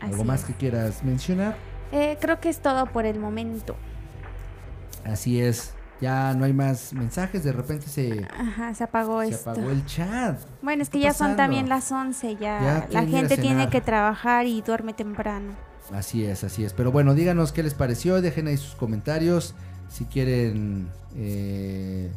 [0.00, 1.56] ¿Algo más que quieras mencionar?
[1.92, 3.76] Eh, creo que es todo por el momento.
[5.04, 5.74] Así es
[6.04, 10.38] ya no hay más mensajes, de repente se, Ajá, se apagó se apagó el chat.
[10.60, 14.60] Bueno, es que ya son también las 11, ya, la gente tiene que trabajar y
[14.60, 15.54] duerme temprano.
[15.94, 16.74] Así es, así es.
[16.74, 19.54] Pero bueno, díganos qué les pareció, dejen ahí sus comentarios
[19.88, 22.10] si quieren eh,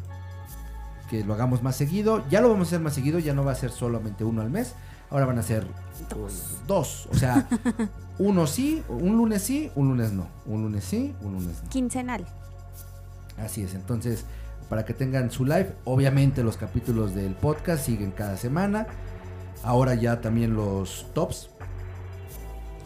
[1.08, 2.22] que lo hagamos más seguido.
[2.28, 4.50] Ya lo vamos a hacer más seguido, ya no va a ser solamente uno al
[4.50, 4.74] mes.
[5.08, 5.66] Ahora van a ser
[6.10, 6.58] dos.
[6.66, 7.08] dos.
[7.10, 7.48] O sea,
[8.18, 10.28] uno sí, un lunes sí, un lunes no.
[10.44, 11.70] Un lunes sí, un lunes no.
[11.70, 12.26] Quincenal.
[13.40, 14.24] Así es, entonces
[14.68, 18.86] para que tengan su live, obviamente los capítulos del podcast siguen cada semana.
[19.62, 21.50] Ahora ya también los tops.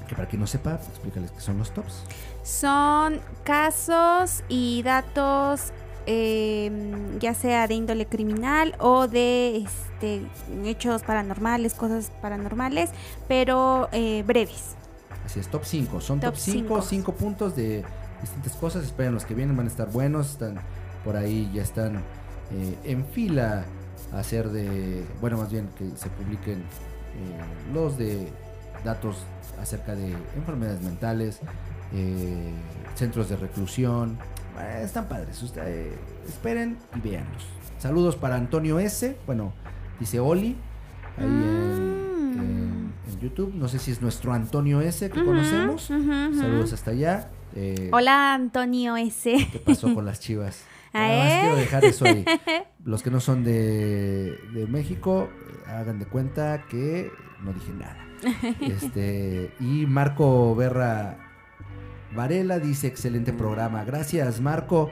[0.08, 2.04] Que para quien no sepa, explícales qué son los tops.
[2.44, 5.72] Son casos y datos
[6.06, 10.22] em, ya sea de índole criminal o de este,
[10.64, 12.90] hechos paranormales, cosas paranormales,
[13.26, 14.76] pero eh, breves.
[15.24, 16.00] Así es, top 5.
[16.00, 17.84] Son top 5, 5 puntos de
[18.22, 18.84] distintas cosas.
[18.84, 20.30] Esperen los que vienen, van a estar buenos.
[20.30, 20.58] Están
[21.04, 21.96] por ahí, ya están
[22.52, 23.64] eh, en fila
[24.12, 28.28] a hacer de, bueno, más bien que se publiquen eh, los de
[28.84, 29.16] datos
[29.60, 31.40] acerca de enfermedades mentales,
[31.92, 32.52] eh,
[32.94, 34.18] centros de reclusión.
[34.82, 35.42] están padres.
[36.28, 37.44] esperen y véanlos.
[37.78, 39.16] Saludos para Antonio S.
[39.26, 39.52] Bueno,
[39.98, 40.56] dice Oli.
[41.18, 42.92] Ahí en, mm.
[43.20, 43.54] YouTube.
[43.54, 45.82] No sé si es nuestro Antonio S que conocemos.
[45.82, 47.30] Saludos hasta allá.
[47.54, 49.48] Eh, Hola, Antonio S.
[49.52, 50.64] ¿Qué pasó con las chivas?
[50.92, 52.24] Además, quiero dejar eso ahí.
[52.84, 54.38] Los que no son de,
[54.68, 57.10] México, eh, hagan de cuenta que
[57.42, 57.98] no dije nada.
[58.60, 61.18] Este, y Marco Berra
[62.14, 63.84] Varela dice: excelente programa.
[63.84, 64.90] Gracias, Marco.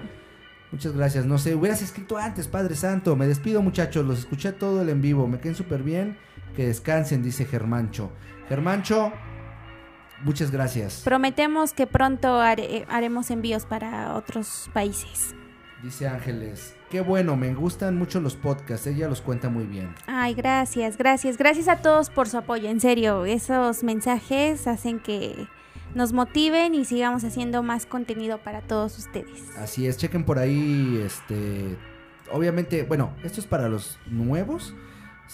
[0.72, 1.26] Muchas gracias.
[1.26, 3.16] No sé, hubieras escrito antes, Padre Santo.
[3.16, 4.06] Me despido, muchachos.
[4.06, 5.26] Los escuché todo el en vivo.
[5.26, 6.16] Me queden súper bien.
[6.56, 8.10] Que descansen, dice Germancho.
[8.48, 9.12] Germancho,
[10.22, 11.02] Muchas gracias.
[11.04, 15.34] Prometemos que pronto haremos envíos para otros países.
[15.82, 19.94] Dice Ángeles, qué bueno, me gustan mucho los podcasts, ella los cuenta muy bien.
[20.06, 25.48] Ay, gracias, gracias, gracias a todos por su apoyo, en serio, esos mensajes hacen que
[25.94, 29.56] nos motiven y sigamos haciendo más contenido para todos ustedes.
[29.56, 31.78] Así es, chequen por ahí, este,
[32.30, 34.74] obviamente, bueno, esto es para los nuevos,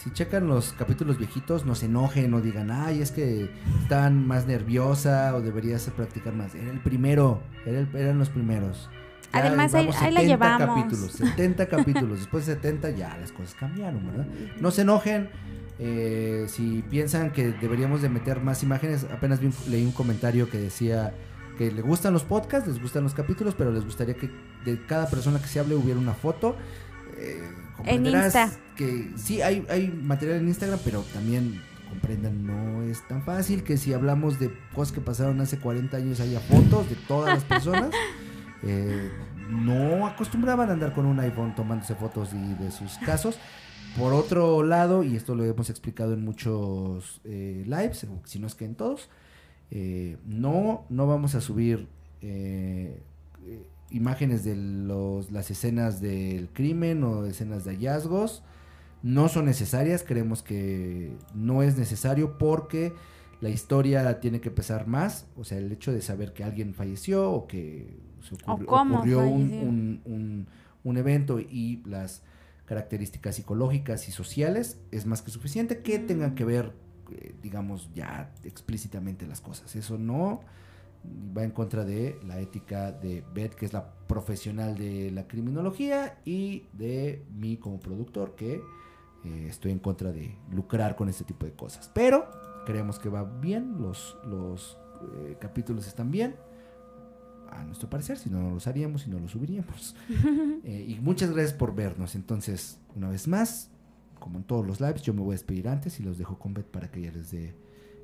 [0.03, 3.51] si checan los capítulos viejitos, no se enojen o digan, ay, es que
[3.81, 6.55] están más nerviosa o deberías practicar más.
[6.55, 8.91] Era el primero, eran los primeros.
[9.33, 10.83] Además, ahí, la llevamos.
[10.83, 12.19] capítulos, 70 capítulos.
[12.19, 14.27] Después de 70 ya las cosas cambiaron, ¿verdad?
[14.61, 15.31] No se enojen.
[15.79, 21.15] Eh, si piensan que deberíamos de meter más imágenes, apenas leí un comentario que decía
[21.57, 24.31] que le gustan los podcasts, les gustan los capítulos, pero les gustaría que
[24.65, 26.55] de cada persona que se hable hubiera una foto.
[27.17, 27.43] Eh,
[27.85, 28.51] en Insta.
[28.77, 33.77] Que sí, hay, hay material en Instagram, pero también comprendan, no es tan fácil que
[33.77, 37.91] si hablamos de cosas que pasaron hace 40 años haya fotos de todas las personas.
[38.63, 39.13] Eh,
[39.51, 43.39] no acostumbraban a andar con un iPhone tomándose fotos y de sus casos.
[43.97, 48.55] Por otro lado, y esto lo hemos explicado en muchos eh, lives, si no es
[48.55, 49.09] que en todos,
[49.71, 51.87] eh, no, no vamos a subir
[53.91, 58.43] imágenes de los, las escenas del crimen o escenas de hallazgos
[59.03, 62.93] no son necesarias, creemos que no es necesario porque
[63.41, 67.31] la historia tiene que pesar más, o sea, el hecho de saber que alguien falleció
[67.31, 70.49] o que se ocurrió, un,
[70.83, 72.23] un, evento y las
[72.65, 76.73] características psicológicas y sociales es más que suficiente que tengan que ver,
[77.13, 79.77] eh, digamos, ya explícitamente las cosas.
[79.77, 80.41] Eso no
[81.37, 86.19] va en contra de la ética de Beth, que es la profesional de la criminología,
[86.25, 88.63] y de mí como productor, que
[89.25, 91.91] eh, estoy en contra de lucrar con este tipo de cosas.
[91.95, 92.29] Pero
[92.65, 94.79] creemos que va bien, los, los
[95.25, 96.37] eh, capítulos están bien,
[97.51, 99.95] a nuestro parecer, si no, no los haríamos y no los subiríamos.
[100.65, 102.17] Eh, y muchas gracias por vernos.
[102.17, 103.71] Entonces, una vez más,
[104.19, 106.55] como en todos los lives, yo me voy a despedir antes y los dejo con
[106.55, 107.55] Beth para que ella les dé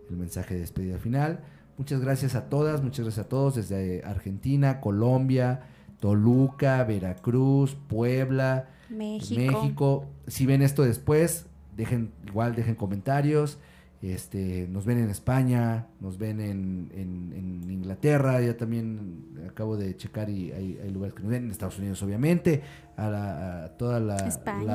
[0.09, 1.43] el mensaje de despedida final.
[1.79, 5.61] Muchas gracias a todas, muchas gracias a todos desde Argentina, Colombia,
[6.01, 10.07] Toluca, Veracruz, Puebla, México.
[10.27, 11.47] Si ven esto después,
[11.77, 13.59] dejen igual dejen comentarios.
[14.03, 20.29] Este, nos ven en España, nos ven en, en, Inglaterra, ya también acabo de checar
[20.29, 22.63] y hay, lugares que nos ven, en Estados Unidos obviamente,
[22.97, 24.17] a, toda la,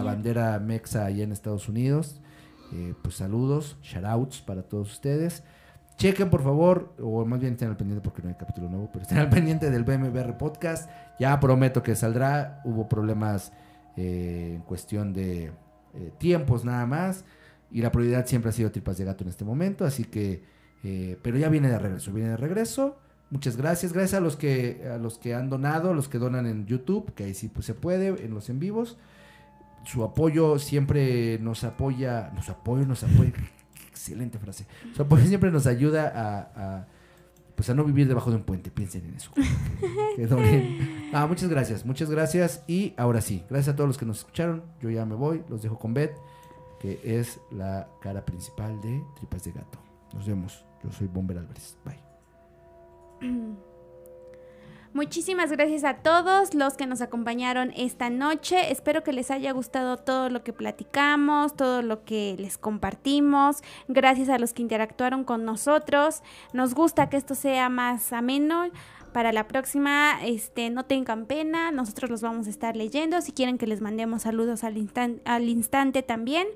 [0.01, 2.21] bandera mexa allá en Estados Unidos.
[2.73, 5.43] Eh, pues saludos, shoutouts para todos ustedes.
[5.97, 9.01] Chequen por favor, o más bien estén al pendiente porque no hay capítulo nuevo, pero
[9.01, 10.87] estén al pendiente del BMBR Podcast.
[11.19, 12.61] Ya prometo que saldrá.
[12.65, 13.51] Hubo problemas
[13.95, 15.45] eh, en cuestión de
[15.95, 17.25] eh, tiempos nada más.
[17.71, 19.85] Y la prioridad siempre ha sido Tripas de Gato en este momento.
[19.85, 20.43] Así que,
[20.83, 22.99] eh, pero ya viene de regreso, viene de regreso.
[23.31, 23.91] Muchas gracias.
[23.91, 27.11] Gracias a los que, a los que han donado, a los que donan en YouTube,
[27.15, 28.99] que ahí sí pues, se puede, en los en vivos.
[29.83, 33.33] Su apoyo siempre nos apoya, nos apoya, nos apoya
[33.97, 34.65] excelente frase.
[34.95, 36.87] Su apoyo siempre nos ayuda a,
[37.55, 38.71] pues a no vivir debajo de un puente.
[38.71, 39.31] Piensen en eso.
[41.13, 42.63] Ah, muchas gracias, muchas gracias.
[42.67, 44.63] Y ahora sí, gracias a todos los que nos escucharon.
[44.81, 46.15] Yo ya me voy, los dejo con Beth,
[46.79, 49.79] que es la cara principal de Tripas de Gato.
[50.13, 50.65] Nos vemos.
[50.83, 51.77] Yo soy Bomber Álvarez.
[51.85, 53.57] Bye.
[54.97, 58.71] Muchísimas gracias a todos los que nos acompañaron esta noche.
[58.71, 63.57] Espero que les haya gustado todo lo que platicamos, todo lo que les compartimos.
[63.87, 66.23] Gracias a los que interactuaron con nosotros.
[66.51, 68.71] Nos gusta que esto sea más ameno
[69.13, 73.21] para la próxima, este, no tengan pena, nosotros los vamos a estar leyendo.
[73.21, 74.77] Si quieren que les mandemos saludos al,
[75.47, 76.47] instante también.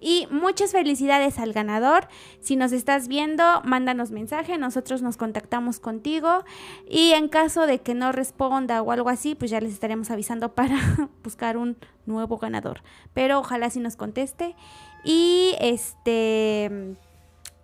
[0.00, 2.08] Y muchas felicidades al ganador.
[2.40, 6.44] Si nos estás viendo, mándanos mensaje, nosotros nos contactamos contigo.
[6.88, 10.52] Y en caso de que no responda o algo así, pues ya les estaremos avisando
[10.54, 10.78] para
[11.22, 11.76] buscar un
[12.06, 12.82] nuevo ganador.
[13.14, 14.56] Pero ojalá si nos conteste.
[15.04, 16.96] Y este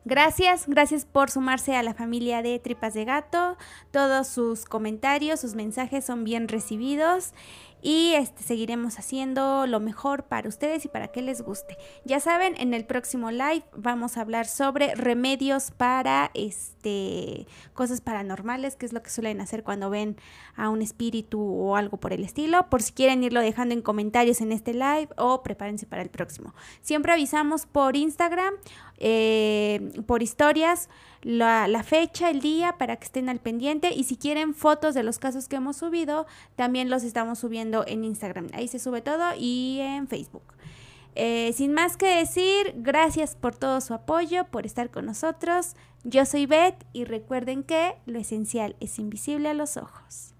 [0.06, 3.56] Gracias, gracias por sumarse a la familia de Tripas de Gato.
[3.90, 7.32] Todos sus comentarios, sus mensajes son bien recibidos
[7.84, 11.76] y este, seguiremos haciendo lo mejor para ustedes y para que les guste.
[12.06, 18.76] Ya saben, en el próximo live vamos a hablar sobre remedios para este, cosas paranormales,
[18.76, 20.16] que es lo que suelen hacer cuando ven
[20.56, 22.70] a un espíritu o algo por el estilo.
[22.70, 26.54] Por si quieren irlo dejando en comentarios en este live o prepárense para el próximo.
[26.80, 28.54] Siempre avisamos por Instagram,
[28.96, 30.88] eh, por historias
[31.24, 33.92] la, fecha, el día, para que estén al pendiente.
[33.92, 38.04] Y si quieren fotos de los casos que hemos subido, también los estamos subiendo en
[38.04, 38.48] Instagram.
[38.52, 40.44] Ahí se sube todo y en Facebook.
[41.16, 45.74] Eh, sin más que decir, gracias por todo su apoyo, por estar con nosotros.
[46.02, 50.33] Yo soy Beth y recuerden que lo esencial es invisible a los ojos.